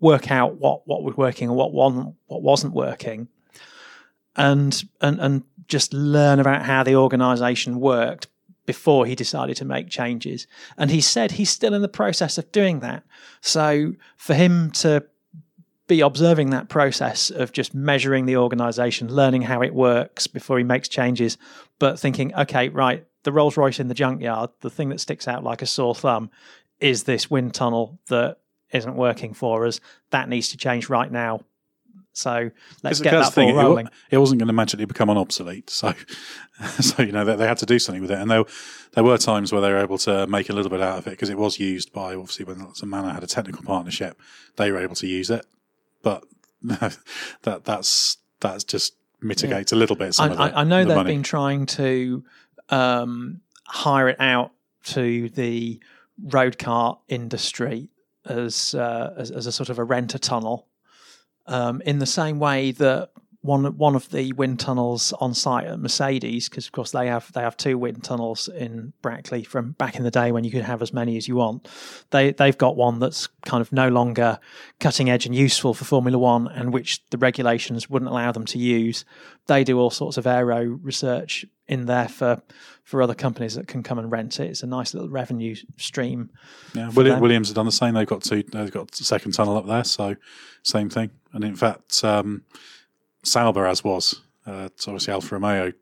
work 0.00 0.30
out 0.30 0.56
what, 0.56 0.86
what 0.86 1.02
was 1.02 1.16
working 1.16 1.48
and 1.48 1.56
what 1.56 1.72
wasn't, 1.72 2.14
what 2.26 2.42
wasn't 2.42 2.74
working, 2.74 3.28
and 4.36 4.84
and 5.00 5.20
and 5.20 5.42
just 5.68 5.92
learn 5.92 6.40
about 6.40 6.64
how 6.64 6.82
the 6.82 6.96
organization 6.96 7.80
worked 7.80 8.28
before 8.66 9.06
he 9.06 9.14
decided 9.14 9.56
to 9.58 9.64
make 9.64 9.88
changes. 9.88 10.46
And 10.78 10.90
he 10.90 11.00
said 11.00 11.32
he's 11.32 11.50
still 11.50 11.74
in 11.74 11.82
the 11.82 11.88
process 11.88 12.38
of 12.38 12.50
doing 12.52 12.80
that. 12.80 13.02
So 13.40 13.92
for 14.16 14.34
him 14.34 14.70
to 14.72 15.04
be 15.86 16.00
observing 16.00 16.50
that 16.50 16.70
process 16.70 17.30
of 17.30 17.52
just 17.52 17.74
measuring 17.74 18.24
the 18.24 18.38
organization, 18.38 19.12
learning 19.12 19.42
how 19.42 19.60
it 19.60 19.74
works 19.74 20.26
before 20.26 20.56
he 20.56 20.64
makes 20.64 20.88
changes, 20.88 21.36
but 21.78 21.98
thinking, 21.98 22.34
okay, 22.34 22.70
right, 22.70 23.06
the 23.24 23.32
Rolls 23.32 23.56
Royce 23.56 23.80
in 23.80 23.88
the 23.88 23.94
junkyard, 23.94 24.50
the 24.60 24.70
thing 24.70 24.88
that 24.88 25.00
sticks 25.00 25.28
out 25.28 25.44
like 25.44 25.60
a 25.60 25.66
sore 25.66 25.94
thumb 25.94 26.30
is 26.80 27.04
this 27.04 27.30
wind 27.30 27.54
tunnel 27.54 27.98
that 28.08 28.38
isn't 28.72 28.96
working 28.96 29.34
for 29.34 29.66
us. 29.66 29.80
That 30.10 30.28
needs 30.28 30.48
to 30.50 30.56
change 30.56 30.88
right 30.88 31.10
now 31.10 31.40
so 32.14 32.50
let's 32.84 33.00
get 33.00 33.10
that 33.10 33.32
thing, 33.32 33.54
ball 33.54 33.64
rolling. 33.64 33.88
It, 34.08 34.18
wasn't 34.18 34.38
going 34.38 34.46
to 34.46 34.52
magically 34.52 34.84
become 34.84 35.10
an 35.10 35.16
obsolete, 35.16 35.68
so 35.68 35.92
so 36.80 37.02
you 37.02 37.10
know 37.10 37.24
they, 37.24 37.34
they, 37.34 37.46
had 37.46 37.58
to 37.58 37.66
do 37.66 37.80
something 37.80 38.00
with 38.00 38.12
it, 38.12 38.18
and 38.18 38.30
there 38.30 38.44
there 38.92 39.02
were 39.02 39.18
times 39.18 39.52
where 39.52 39.60
they 39.60 39.70
were 39.70 39.78
able 39.78 39.98
to 39.98 40.26
make 40.28 40.48
a 40.48 40.52
little 40.52 40.70
bit 40.70 40.80
out 40.80 40.98
of 40.98 41.06
it 41.08 41.10
because 41.10 41.28
it 41.28 41.36
was 41.36 41.58
used 41.58 41.92
by 41.92 42.14
obviously 42.14 42.44
when 42.44 42.64
Manor 42.84 43.12
had 43.12 43.24
a 43.24 43.26
technical 43.26 43.64
partnership, 43.64 44.18
they 44.56 44.70
were 44.70 44.78
able 44.78 44.94
to 44.94 45.08
use 45.08 45.28
it, 45.28 45.44
but 46.02 46.24
that 46.62 47.64
that's 47.64 48.18
that's 48.40 48.62
just 48.62 48.94
mitigates 49.20 49.72
yeah. 49.72 49.76
a 49.76 49.80
little 49.80 49.96
bit. 49.96 50.14
I, 50.20 50.28
the, 50.28 50.58
I, 50.58 50.64
know 50.64 50.84
the 50.84 50.88
they've 50.88 50.96
money. 50.96 51.12
been 51.14 51.22
trying 51.24 51.66
to 51.66 52.24
um, 52.68 53.40
hire 53.66 54.10
it 54.10 54.20
out 54.20 54.52
to 54.84 55.30
the 55.30 55.80
road 56.22 56.58
car 56.58 57.00
industry 57.08 57.88
as, 58.26 58.74
uh, 58.74 59.14
as, 59.16 59.30
as 59.30 59.46
a 59.46 59.52
sort 59.52 59.68
of 59.68 59.78
a 59.78 59.84
renter 59.84 60.18
tunnel 60.18 60.68
um, 61.46 61.80
in 61.82 61.98
the 61.98 62.06
same 62.06 62.38
way 62.38 62.72
that 62.72 63.10
one 63.44 63.76
one 63.76 63.94
of 63.94 64.10
the 64.10 64.32
wind 64.32 64.58
tunnels 64.58 65.12
on 65.20 65.34
site 65.34 65.66
at 65.66 65.78
Mercedes, 65.78 66.48
because 66.48 66.64
of 66.64 66.72
course 66.72 66.92
they 66.92 67.08
have 67.08 67.30
they 67.32 67.42
have 67.42 67.58
two 67.58 67.76
wind 67.76 68.02
tunnels 68.02 68.48
in 68.48 68.94
Brackley 69.02 69.44
from 69.44 69.72
back 69.72 69.96
in 69.96 70.02
the 70.02 70.10
day 70.10 70.32
when 70.32 70.44
you 70.44 70.50
could 70.50 70.62
have 70.62 70.80
as 70.80 70.94
many 70.94 71.18
as 71.18 71.28
you 71.28 71.36
want. 71.36 71.68
They 72.08 72.32
they've 72.32 72.56
got 72.56 72.74
one 72.74 73.00
that's 73.00 73.26
kind 73.44 73.60
of 73.60 73.70
no 73.70 73.88
longer 73.88 74.38
cutting 74.80 75.10
edge 75.10 75.26
and 75.26 75.34
useful 75.34 75.74
for 75.74 75.84
Formula 75.84 76.18
One, 76.18 76.48
and 76.48 76.72
which 76.72 77.04
the 77.10 77.18
regulations 77.18 77.90
wouldn't 77.90 78.10
allow 78.10 78.32
them 78.32 78.46
to 78.46 78.58
use. 78.58 79.04
They 79.46 79.62
do 79.62 79.78
all 79.78 79.90
sorts 79.90 80.16
of 80.16 80.26
aero 80.26 80.64
research 80.64 81.44
in 81.68 81.84
there 81.84 82.08
for 82.08 82.40
for 82.82 83.02
other 83.02 83.14
companies 83.14 83.56
that 83.56 83.68
can 83.68 83.82
come 83.82 83.98
and 83.98 84.10
rent 84.10 84.40
it. 84.40 84.48
It's 84.48 84.62
a 84.62 84.66
nice 84.66 84.94
little 84.94 85.10
revenue 85.10 85.54
stream. 85.76 86.30
Yeah, 86.74 86.88
William, 86.90 87.20
Williams 87.20 87.48
have 87.48 87.56
done 87.56 87.66
the 87.66 87.72
same. 87.72 87.92
They've 87.92 88.06
got 88.06 88.22
two. 88.22 88.42
They've 88.42 88.72
got 88.72 88.90
the 88.90 89.04
second 89.04 89.32
tunnel 89.32 89.58
up 89.58 89.66
there, 89.66 89.84
so 89.84 90.16
same 90.62 90.88
thing. 90.88 91.10
And 91.34 91.44
in 91.44 91.56
fact. 91.56 92.02
Um, 92.02 92.44
Sauber 93.26 93.66
as 93.66 93.82
was 93.82 94.20
Uh, 94.46 94.68
so 94.76 94.90
obviously 94.90 95.12
Alfa 95.12 95.34
Romeo 95.34 95.72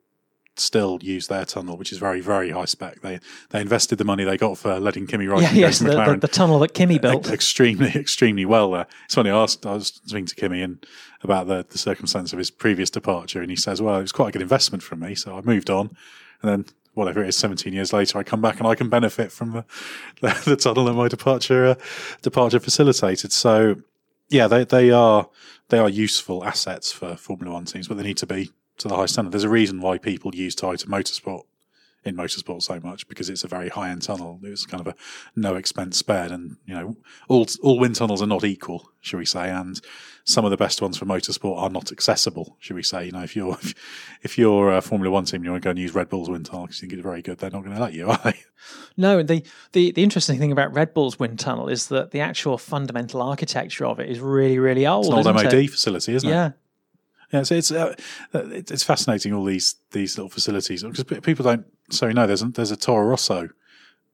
still 0.57 0.99
use 1.03 1.27
their 1.27 1.45
tunnel, 1.45 1.77
which 1.77 1.91
is 1.91 1.99
very, 1.99 2.21
very 2.21 2.51
high 2.51 2.67
spec. 2.67 3.01
They 3.01 3.19
they 3.51 3.61
invested 3.61 3.99
the 3.99 4.05
money 4.05 4.23
they 4.23 4.37
got 4.37 4.59
for 4.59 4.79
letting 4.79 5.09
Kimi 5.09 5.27
Räikkönen 5.27 5.43
Yeah, 5.43 5.55
go 5.55 5.59
yes, 5.59 5.79
to 5.79 5.85
the, 5.85 6.17
the, 6.21 6.29
tunnel 6.29 6.61
that 6.61 6.73
Kimi 6.73 6.99
built. 6.99 7.25
ex- 7.27 7.33
extremely, 7.33 7.89
extremely 7.97 8.45
well 8.45 8.71
there. 8.71 8.87
It's 9.07 9.15
funny. 9.15 9.31
I, 9.31 9.43
asked, 9.43 9.67
I 9.67 9.75
was 9.75 9.89
speaking 10.05 10.27
to 10.27 10.35
Kimi 10.37 10.63
and 10.63 10.87
about 11.23 11.49
the, 11.49 11.67
the 11.69 11.79
circumstance 11.79 12.33
of 12.33 12.39
his 12.39 12.51
previous 12.53 12.91
departure, 12.91 13.41
and 13.41 13.51
he 13.51 13.57
says, 13.57 13.83
"Well, 13.83 13.99
it 13.99 14.03
was 14.03 14.13
quite 14.13 14.29
a 14.29 14.33
good 14.33 14.43
investment 14.43 14.85
from 14.85 15.01
me, 15.01 15.17
so 15.17 15.37
I 15.37 15.41
moved 15.41 15.71
on, 15.71 15.91
and 16.43 16.51
then." 16.51 16.65
Whatever 16.95 17.23
it 17.25 17.29
is, 17.29 17.37
seventeen 17.37 17.73
years 17.73 17.91
later, 17.95 18.19
I 18.19 18.23
come 18.23 18.43
back 18.43 18.59
and 18.59 18.67
I 18.67 18.75
can 18.75 18.91
benefit 18.91 19.33
from 19.33 19.53
the 19.53 19.65
the, 20.21 20.43
the 20.45 20.57
tunnel 20.57 20.85
that 20.85 20.93
my 20.93 21.09
departure 21.09 21.65
uh, 21.65 21.75
departure 22.21 22.61
facilitated. 22.61 23.33
So, 23.33 23.77
yeah, 24.33 24.49
they 24.49 24.65
they 24.65 24.91
are 24.91 25.29
they 25.69 25.79
are 25.79 25.89
useful 25.89 26.45
assets 26.45 26.91
for 26.91 27.17
Formula 27.17 27.53
One 27.53 27.65
teams, 27.65 27.89
but 27.89 27.97
they 27.97 28.03
need 28.03 28.17
to 28.19 28.27
be 28.27 28.51
to 28.79 28.89
the 28.89 28.97
high 28.97 29.07
standard. 29.07 29.33
There's 29.33 29.45
a 29.45 29.49
reason 29.49 29.81
why 29.81 29.99
people 29.99 30.35
use 30.35 30.57
Toyota 30.57 30.87
Motorsport 30.87 31.43
in 32.05 32.17
motorsport 32.17 32.63
so 32.63 32.81
much 32.81 33.07
because 33.07 33.31
it's 33.31 33.45
a 33.45 33.49
very 33.49 33.69
high 33.69 33.91
end 33.91 34.03
tunnel. 34.03 34.41
It's 34.43 34.67
kind 34.67 34.81
of 34.81 34.89
a 34.89 34.97
no 35.37 35.55
expense 35.55 35.97
spared, 35.97 36.31
and 36.31 36.57
you 36.67 36.75
know 36.75 36.97
all 37.29 37.47
all 37.63 37.79
wind 37.79 37.97
tunnels 37.97 38.23
are 38.23 38.27
not 38.27 38.45
equal, 38.45 38.91
shall 39.01 39.19
we 39.19 39.27
say? 39.27 39.51
And 39.51 39.81
some 40.25 40.45
of 40.45 40.51
the 40.51 40.57
best 40.57 40.83
ones 40.83 40.99
for 40.99 41.05
motorsport 41.05 41.59
are 41.59 41.71
not 41.71 41.93
accessible, 41.93 42.57
shall 42.61 42.77
we 42.77 42.83
say? 42.83 43.07
You 43.07 43.13
know, 43.13 43.23
if 43.23 43.37
you're 43.37 43.53
if, 43.55 43.75
if 44.23 44.39
you're 44.39 44.73
a 44.73 44.81
Formula 44.81 45.11
One 45.11 45.25
team, 45.25 45.37
and 45.37 45.45
you 45.45 45.51
want 45.53 45.63
to 45.63 45.67
go 45.67 45.71
and 45.71 45.79
use 45.79 45.95
Red 45.95 46.09
Bull's 46.09 46.29
wind 46.29 46.47
tunnel 46.47 46.67
because 46.67 46.83
you 46.83 46.89
think 46.89 46.99
it's 46.99 47.03
very 47.03 47.23
good, 47.23 47.39
they're 47.39 47.51
not 47.51 47.63
going 47.65 47.77
to 47.77 47.83
let 47.83 47.93
you, 47.93 48.09
are 48.11 48.21
they? 48.25 48.35
No, 48.97 49.19
and 49.19 49.29
the, 49.29 49.45
the 49.73 49.93
the 49.93 50.03
interesting 50.03 50.39
thing 50.39 50.53
about 50.53 50.73
Red 50.73 50.95
Bull's 50.95 51.19
wind 51.19 51.39
tunnel 51.39 51.69
is 51.69 51.89
that 51.89 52.11
the 52.11 52.21
actual 52.21 52.59
fundamental 52.59 53.23
architecture 53.23 53.87
of 53.87 54.01
it 54.01 54.09
is 54.09 54.21
really, 54.21 54.59
really 54.59 54.87
old. 54.87 55.07
It's 55.07 55.27
an 55.27 55.27
old 55.27 55.45
MOD 55.45 55.55
it? 55.55 55.71
facility, 55.71 56.15
isn't 56.15 56.29
it? 56.29 56.33
Yeah. 56.33 56.53
Yeah, 57.33 57.45
so 57.45 57.55
it's 57.55 57.73
uh, 57.73 57.95
it's 58.35 58.85
fascinating 58.85 59.33
all 59.33 59.45
these 59.45 59.77
these 59.93 60.19
little 60.19 60.29
facilities 60.29 60.83
because 60.83 61.05
people 61.23 61.45
don't 61.45 61.65
sorry 61.93 62.15
no 62.15 62.27
there's 62.27 62.43
a, 62.43 62.47
there's 62.47 62.71
a 62.71 62.77
Toro 62.77 63.07
Rosso 63.07 63.51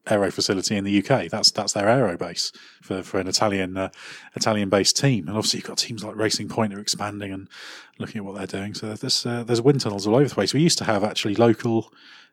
aero 0.07 0.31
facility 0.31 0.75
in 0.75 0.83
the 0.83 0.99
UK 0.99 1.29
that's 1.29 1.51
that's 1.51 1.73
their 1.73 1.87
aero 1.87 2.17
base 2.17 2.51
for, 2.81 3.03
for 3.03 3.19
an 3.19 3.27
Italian 3.27 3.77
uh, 3.77 3.89
Italian 4.35 4.69
based 4.69 4.97
team. 4.97 5.27
And 5.27 5.37
obviously 5.37 5.59
you've 5.59 5.67
got 5.67 5.77
teams 5.77 6.03
like 6.03 6.15
Racing 6.15 6.49
Point 6.49 6.73
are 6.73 6.79
expanding 6.79 7.31
and 7.31 7.47
looking 7.97 8.19
at 8.19 8.25
what 8.25 8.35
they're 8.35 8.47
doing. 8.47 8.73
So 8.73 8.93
there's 8.93 9.25
uh, 9.25 9.43
there's 9.43 9.61
wind 9.61 9.81
tunnels 9.81 10.07
all 10.07 10.15
over 10.15 10.27
the 10.27 10.35
place. 10.35 10.53
We 10.53 10.61
used 10.61 10.77
to 10.79 10.85
have 10.85 11.03
actually 11.03 11.35
local 11.35 11.91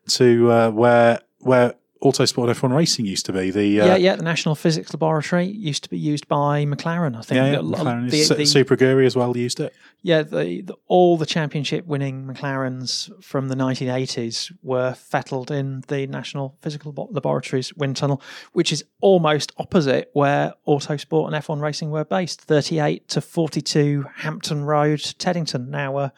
to 0.09 0.51
uh, 0.51 0.71
where 0.71 1.21
where 1.39 1.75
Autosport 2.03 2.49
F1 2.53 2.75
Racing 2.75 3.05
used 3.05 3.25
to 3.25 3.33
be 3.33 3.49
the 3.49 3.81
uh, 3.81 3.85
yeah, 3.87 3.95
yeah. 3.95 4.15
The 4.15 4.23
National 4.23 4.53
Physics 4.55 4.93
Laboratory 4.93 5.45
used 5.45 5.83
to 5.83 5.89
be 5.89 5.97
used 5.97 6.27
by 6.27 6.63
McLaren. 6.65 7.15
I 7.17 7.21
think. 7.21 7.37
yeah, 7.37 7.51
yeah, 7.53 7.57
McLaren, 7.57 8.09
the- 8.11 8.35
the- 8.35 8.45
Super 8.45 8.75
Aguri 8.77 9.05
as 9.05 9.15
well 9.15 9.35
used 9.35 9.59
it 9.59 9.73
Yeah, 10.03 10.21
the, 10.21 10.61
the, 10.61 10.75
all 10.87 11.17
the 11.17 11.25
championship 11.25 11.85
winning 11.87 12.25
McLarens 12.25 13.09
from 13.23 13.47
the 13.47 13.55
1980s 13.55 14.51
were 14.61 14.93
fettled 14.93 15.49
in 15.51 15.83
the 15.87 16.05
National 16.07 16.55
Physical 16.61 16.93
Labo- 16.93 17.13
Laboratories 17.13 17.73
wind 17.75 17.97
tunnel, 17.97 18.21
which 18.53 18.71
is 18.71 18.83
almost 19.01 19.51
opposite 19.57 20.09
where 20.13 20.53
Autosport 20.67 21.27
and 21.27 21.35
F1 21.35 21.61
Racing 21.61 21.89
were 21.91 22.05
based 22.05 22.41
38 22.41 23.07
to 23.09 23.21
42 23.21 24.05
Hampton 24.17 24.63
Road, 24.65 24.99
Teddington, 25.17 25.69
now 25.69 25.97
a 25.97 26.13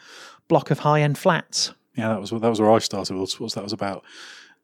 block 0.47 0.71
of 0.71 0.79
high 0.79 1.01
end 1.01 1.17
flats. 1.17 1.73
Yeah, 1.95 2.09
that 2.09 2.21
was 2.21 2.29
that 2.31 2.41
was 2.41 2.61
where 2.61 2.71
I 2.71 2.79
started. 2.79 3.13
Autosports. 3.13 3.55
That 3.55 3.63
was 3.63 3.73
about 3.73 4.03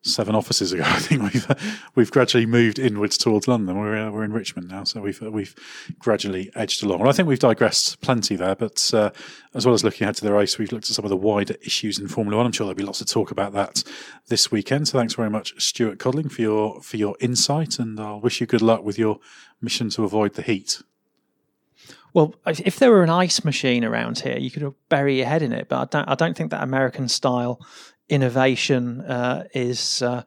seven 0.06 0.36
offices 0.36 0.72
ago. 0.72 0.84
I 0.86 0.99
think 0.99 1.22
we've 1.22 1.47
we've 1.95 2.12
gradually 2.12 2.45
moved 2.45 2.80
inwards 2.80 3.18
towards 3.18 3.47
London. 3.47 3.78
We're 3.78 4.08
uh, 4.08 4.12
we're 4.12 4.24
in 4.24 4.34
Richmond 4.34 4.70
now, 4.70 4.84
so 4.84 5.01
we've 5.01 5.22
uh, 5.22 5.32
we've 5.32 5.56
gradually 5.99 6.51
edged 6.56 6.84
along. 6.84 6.99
Well, 6.99 7.10
I 7.10 7.12
think 7.12 7.28
we've 7.28 7.39
digressed 7.39 8.01
plenty 8.01 8.36
there, 8.36 8.56
but 8.56 8.91
uh, 8.93 9.12
as 9.53 9.66
well 9.66 9.74
as 9.74 9.84
looking 9.84 10.06
ahead 10.06 10.16
to 10.16 10.26
the 10.26 10.34
race, 10.34 10.58
we've 10.58 10.72
looked 10.72 10.89
at 10.89 10.95
some 10.95 11.06
of 11.06 11.10
the 11.10 11.18
wider 11.18 11.56
issues 11.62 11.99
in 11.99 12.08
Formula 12.08 12.38
One. 12.38 12.45
I'm 12.45 12.51
sure 12.51 12.66
there'll 12.66 12.76
be 12.76 12.84
lots 12.84 13.01
of 13.01 13.08
talk 13.08 13.32
about 13.32 13.53
that 13.53 13.84
this 14.28 14.51
weekend. 14.51 14.88
So 14.88 14.97
thanks 14.97 15.16
very 15.16 15.30
much, 15.30 15.62
Stuart 15.62 15.99
Codling, 15.99 16.30
for 16.30 16.41
your 16.41 16.82
for 16.82 16.97
your 16.97 17.16
insight, 17.20 17.80
and 17.80 17.99
I'll 17.99 18.22
wish 18.22 18.39
you 18.39 18.47
good 18.47 18.62
luck 18.62 18.84
with 18.84 18.97
your 18.97 19.20
mission 19.62 19.89
to 19.91 20.03
avoid 20.03 20.36
the 20.36 20.41
heat. 20.41 20.82
Well, 22.14 22.34
if 22.47 22.62
if 22.62 22.80
there 22.80 22.91
were 22.91 23.03
an 23.03 23.10
ice 23.10 23.43
machine 23.43 23.84
around 23.84 24.20
here, 24.20 24.38
you 24.38 24.49
could 24.49 24.74
bury 24.88 25.18
your 25.18 25.26
head 25.26 25.41
in 25.41 25.51
it. 25.51 25.68
But 25.68 25.82
I 25.82 25.97
don't. 25.97 26.10
I 26.12 26.16
don't 26.16 26.38
think 26.38 26.51
that 26.51 26.64
American 26.64 27.10
style 27.10 27.60
innovation 28.10 29.01
uh, 29.01 29.45
is 29.53 30.01
uh, 30.01 30.24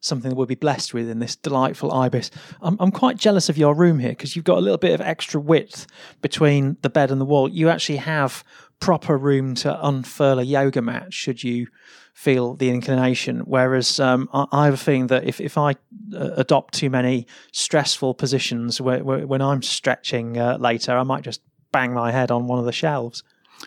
something 0.00 0.30
that 0.30 0.36
we'll 0.36 0.46
be 0.46 0.54
blessed 0.54 0.92
with 0.92 1.08
in 1.08 1.20
this 1.20 1.36
delightful 1.36 1.92
ibis. 1.92 2.30
I'm, 2.60 2.76
I'm 2.80 2.90
quite 2.90 3.16
jealous 3.16 3.48
of 3.48 3.56
your 3.56 3.74
room 3.74 3.98
here 3.98 4.10
because 4.10 4.34
you've 4.34 4.44
got 4.44 4.58
a 4.58 4.60
little 4.60 4.78
bit 4.78 4.92
of 4.92 5.00
extra 5.00 5.40
width 5.40 5.86
between 6.20 6.76
the 6.82 6.90
bed 6.90 7.10
and 7.10 7.20
the 7.20 7.24
wall. 7.24 7.48
You 7.48 7.68
actually 7.68 7.98
have 7.98 8.44
proper 8.80 9.16
room 9.16 9.54
to 9.54 9.86
unfurl 9.86 10.40
a 10.40 10.42
yoga 10.42 10.82
mat 10.82 11.14
should 11.14 11.44
you 11.44 11.68
feel 12.14 12.54
the 12.54 12.68
inclination. 12.68 13.40
Whereas 13.40 14.00
um, 14.00 14.28
I, 14.34 14.46
I 14.52 14.64
have 14.66 14.74
a 14.74 14.78
feeling 14.78 15.06
that 15.06 15.24
if, 15.24 15.40
if 15.40 15.56
I 15.56 15.70
uh, 16.14 16.30
adopt 16.36 16.74
too 16.74 16.90
many 16.90 17.26
stressful 17.52 18.14
positions 18.14 18.80
where, 18.80 19.02
where, 19.02 19.26
when 19.26 19.40
I'm 19.40 19.62
stretching 19.62 20.36
uh, 20.36 20.58
later, 20.58 20.96
I 20.96 21.04
might 21.04 21.22
just 21.22 21.40
bang 21.70 21.94
my 21.94 22.10
head 22.10 22.30
on 22.30 22.48
one 22.48 22.58
of 22.58 22.64
the 22.64 22.72
shelves. 22.72 23.22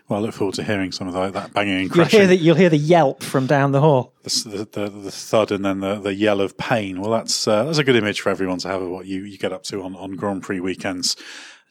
Well, 0.08 0.20
I 0.20 0.22
look 0.22 0.34
forward 0.34 0.56
to 0.56 0.64
hearing 0.64 0.92
some 0.92 1.08
of 1.08 1.14
that, 1.14 1.34
that 1.34 1.54
banging 1.54 1.82
and 1.82 1.96
You'll 1.96 2.06
hear, 2.06 2.28
the, 2.28 2.36
you'll 2.36 2.56
hear 2.56 2.70
the 2.70 2.78
yelp 2.78 3.24
from 3.24 3.48
down 3.48 3.72
the 3.72 3.82
hall. 3.82 4.14
the, 4.24 4.68
the, 4.72 4.90
the 4.90 5.12
thud 5.12 5.52
and 5.52 5.64
then 5.64 5.80
the, 5.80 5.96
the 5.96 6.14
yell 6.14 6.42
of 6.42 6.58
pain. 6.58 7.02
Well, 7.02 7.12
that's 7.12 7.48
uh, 7.48 7.64
that's 7.64 7.78
a 7.78 7.84
good 7.84 7.96
image 7.96 8.22
for 8.22 8.30
everyone 8.30 8.60
to 8.60 8.68
have 8.68 8.82
of 8.82 8.90
what 8.90 9.06
you, 9.06 9.24
you 9.24 9.38
get 9.38 9.54
up 9.54 9.64
to 9.64 9.82
on, 9.84 9.96
on 9.96 10.16
Grand 10.16 10.44
Prix 10.44 10.60
weekends. 10.60 11.16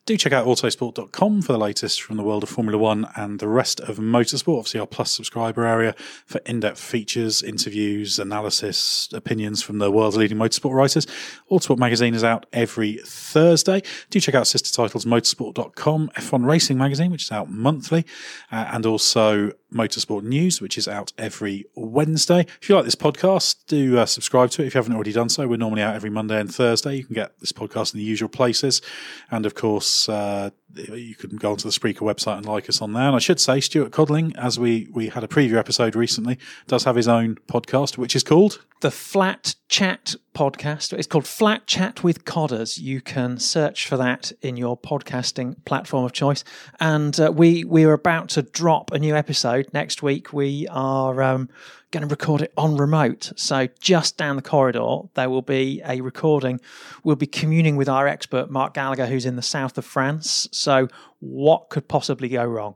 Do 0.07 0.19
check 0.19 0.35
out 0.35 0.47
autosport.com 0.47 1.41
for 1.41 1.53
the 1.53 1.59
latest 1.59 2.03
from 2.03 2.19
the 2.19 2.23
world 2.23 2.43
of 2.43 2.51
Formula 2.51 2.77
One 2.77 3.09
and 3.17 3.41
the 3.41 3.49
rest 3.49 3.81
of 3.81 3.97
motorsport. 3.97 4.59
Obviously, 4.59 4.81
our 4.81 4.87
Plus 4.87 5.11
subscriber 5.11 5.65
area 5.65 5.95
for 6.27 6.43
in 6.45 6.61
depth 6.61 6.79
features, 6.79 7.43
interviews, 7.43 8.19
analysis, 8.19 9.09
opinions 9.15 9.63
from 9.63 9.79
the 9.79 9.91
world's 9.91 10.19
leading 10.19 10.37
motorsport 10.37 10.75
writers. 10.75 11.07
Autosport 11.51 11.79
magazine 11.79 12.13
is 12.13 12.23
out 12.23 12.45
every 12.53 13.01
Thursday. 13.07 13.81
Do 14.11 14.21
check 14.21 14.35
out 14.35 14.47
sister 14.47 14.71
titles 14.71 15.07
motorsport.com, 15.07 16.11
F1 16.15 16.45
Racing 16.45 16.77
magazine, 16.77 17.11
which 17.11 17.23
is 17.23 17.33
out 17.33 17.49
monthly, 17.49 18.05
uh, 18.53 18.69
and 18.73 18.85
also 18.85 19.53
Motorsport 19.73 20.23
News, 20.23 20.61
which 20.61 20.77
is 20.77 20.87
out 20.87 21.15
every 21.17 21.65
Wednesday. 21.75 22.47
If 22.61 22.69
you 22.69 22.77
like 22.77 22.85
this 22.85 22.95
podcast, 22.95 23.57
do 23.69 23.99
uh, 23.99 24.07
subscribe 24.07 24.51
to 24.51 24.63
it 24.63 24.67
if 24.67 24.75
you 24.75 24.79
haven't 24.79 24.95
already 24.95 25.13
done 25.13 25.31
so. 25.31 25.49
We're 25.49 25.57
normally 25.57 25.83
out 25.83 25.97
every 25.97 26.11
Monday 26.11 26.39
and 26.39 26.55
Thursday. 26.55 26.97
You 26.97 27.05
can 27.05 27.15
get 27.15 27.41
this 27.41 27.53
podcast 27.53 27.95
in 27.95 27.99
the 27.99 28.05
usual 28.05 28.29
places. 28.29 28.83
And 29.31 29.47
of 29.47 29.55
course, 29.55 29.94
uh, 30.09 30.51
you 30.75 31.15
can 31.15 31.37
go 31.37 31.53
onto 31.53 31.69
the 31.69 31.79
Spreaker 31.79 32.01
website 32.01 32.39
and 32.39 32.47
like 32.47 32.69
us 32.69 32.83
on 32.83 32.93
there. 32.93 33.05
And 33.05 33.17
I 33.17 33.19
should 33.19 33.41
say, 33.41 33.61
Stuart 33.61 33.93
Codling, 33.93 34.35
as 34.37 34.59
we, 34.59 34.89
we 34.93 35.09
had 35.09 35.25
a 35.25 35.29
preview 35.29 35.57
episode 35.57 35.95
recently, 35.95 36.39
does 36.67 36.85
have 36.85 36.97
his 36.97 37.09
own 37.09 37.37
podcast, 37.49 37.97
which 37.99 38.17
is 38.17 38.23
called 38.23 38.65
the 38.81 38.91
Flat 38.91 39.55
Chat 39.69 40.15
podcast. 40.35 40.93
It's 40.93 41.07
called 41.07 41.27
Flat 41.27 41.67
Chat 41.67 42.05
with 42.05 42.25
Codders. 42.25 42.79
You 42.79 43.01
can 43.01 43.39
search 43.39 43.89
for 43.89 43.97
that 43.97 44.31
in 44.43 44.57
your 44.57 44.77
podcasting 44.77 45.65
platform 45.65 46.05
of 46.05 46.13
choice. 46.13 46.45
And 46.81 47.19
uh, 47.19 47.33
we 47.35 47.65
we 47.65 47.85
are 47.85 47.93
about 47.93 48.29
to 48.31 48.43
drop 48.43 48.93
a 48.93 48.99
new 48.99 49.17
episode 49.17 49.69
next 49.73 50.03
week. 50.03 50.33
We 50.33 50.69
are 50.69 51.23
um, 51.23 51.49
going 51.95 52.07
to 52.07 52.13
record 52.13 52.43
it 52.43 52.53
on 52.57 52.77
remote. 52.77 53.33
So 53.37 53.69
just 53.81 54.17
down 54.17 54.37
the 54.37 54.43
corridor, 54.43 55.03
there 55.15 55.31
will 55.31 55.43
be 55.43 55.81
a 55.87 56.01
recording. 56.01 56.61
We'll 57.05 57.17
be 57.17 57.27
communing 57.27 57.77
with 57.77 57.89
our 57.89 58.09
expert 58.09 58.51
Mark 58.51 58.75
Gallagher, 58.75 59.07
who's 59.07 59.25
in 59.25 59.37
the 59.37 59.43
south 59.43 59.79
of 59.79 59.85
France. 59.85 60.49
So 60.51 60.89
what 61.21 61.71
could 61.71 61.89
possibly 61.89 62.29
go 62.29 62.45
wrong? 62.45 62.75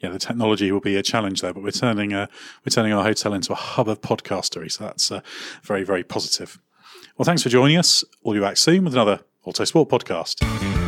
yeah, 0.00 0.10
the 0.10 0.18
technology 0.18 0.70
will 0.70 0.80
be 0.80 0.96
a 0.96 1.02
challenge 1.02 1.40
there, 1.40 1.52
but 1.52 1.62
we're 1.62 1.72
turning 1.72 2.12
uh, 2.12 2.28
we're 2.64 2.70
turning 2.70 2.92
our 2.92 3.02
hotel 3.02 3.34
into 3.34 3.52
a 3.52 3.56
hub 3.56 3.88
of 3.88 4.00
podcastery, 4.00 4.70
so 4.70 4.84
that's 4.84 5.10
uh, 5.10 5.22
very 5.64 5.82
very 5.82 6.04
positive. 6.04 6.60
Well, 7.16 7.24
thanks 7.24 7.42
for 7.42 7.48
joining 7.48 7.76
us. 7.76 8.04
We'll 8.22 8.34
be 8.34 8.40
back 8.40 8.58
soon 8.58 8.84
with 8.84 8.92
another 8.92 9.22
Autosport 9.44 9.88
podcast. 9.88 10.87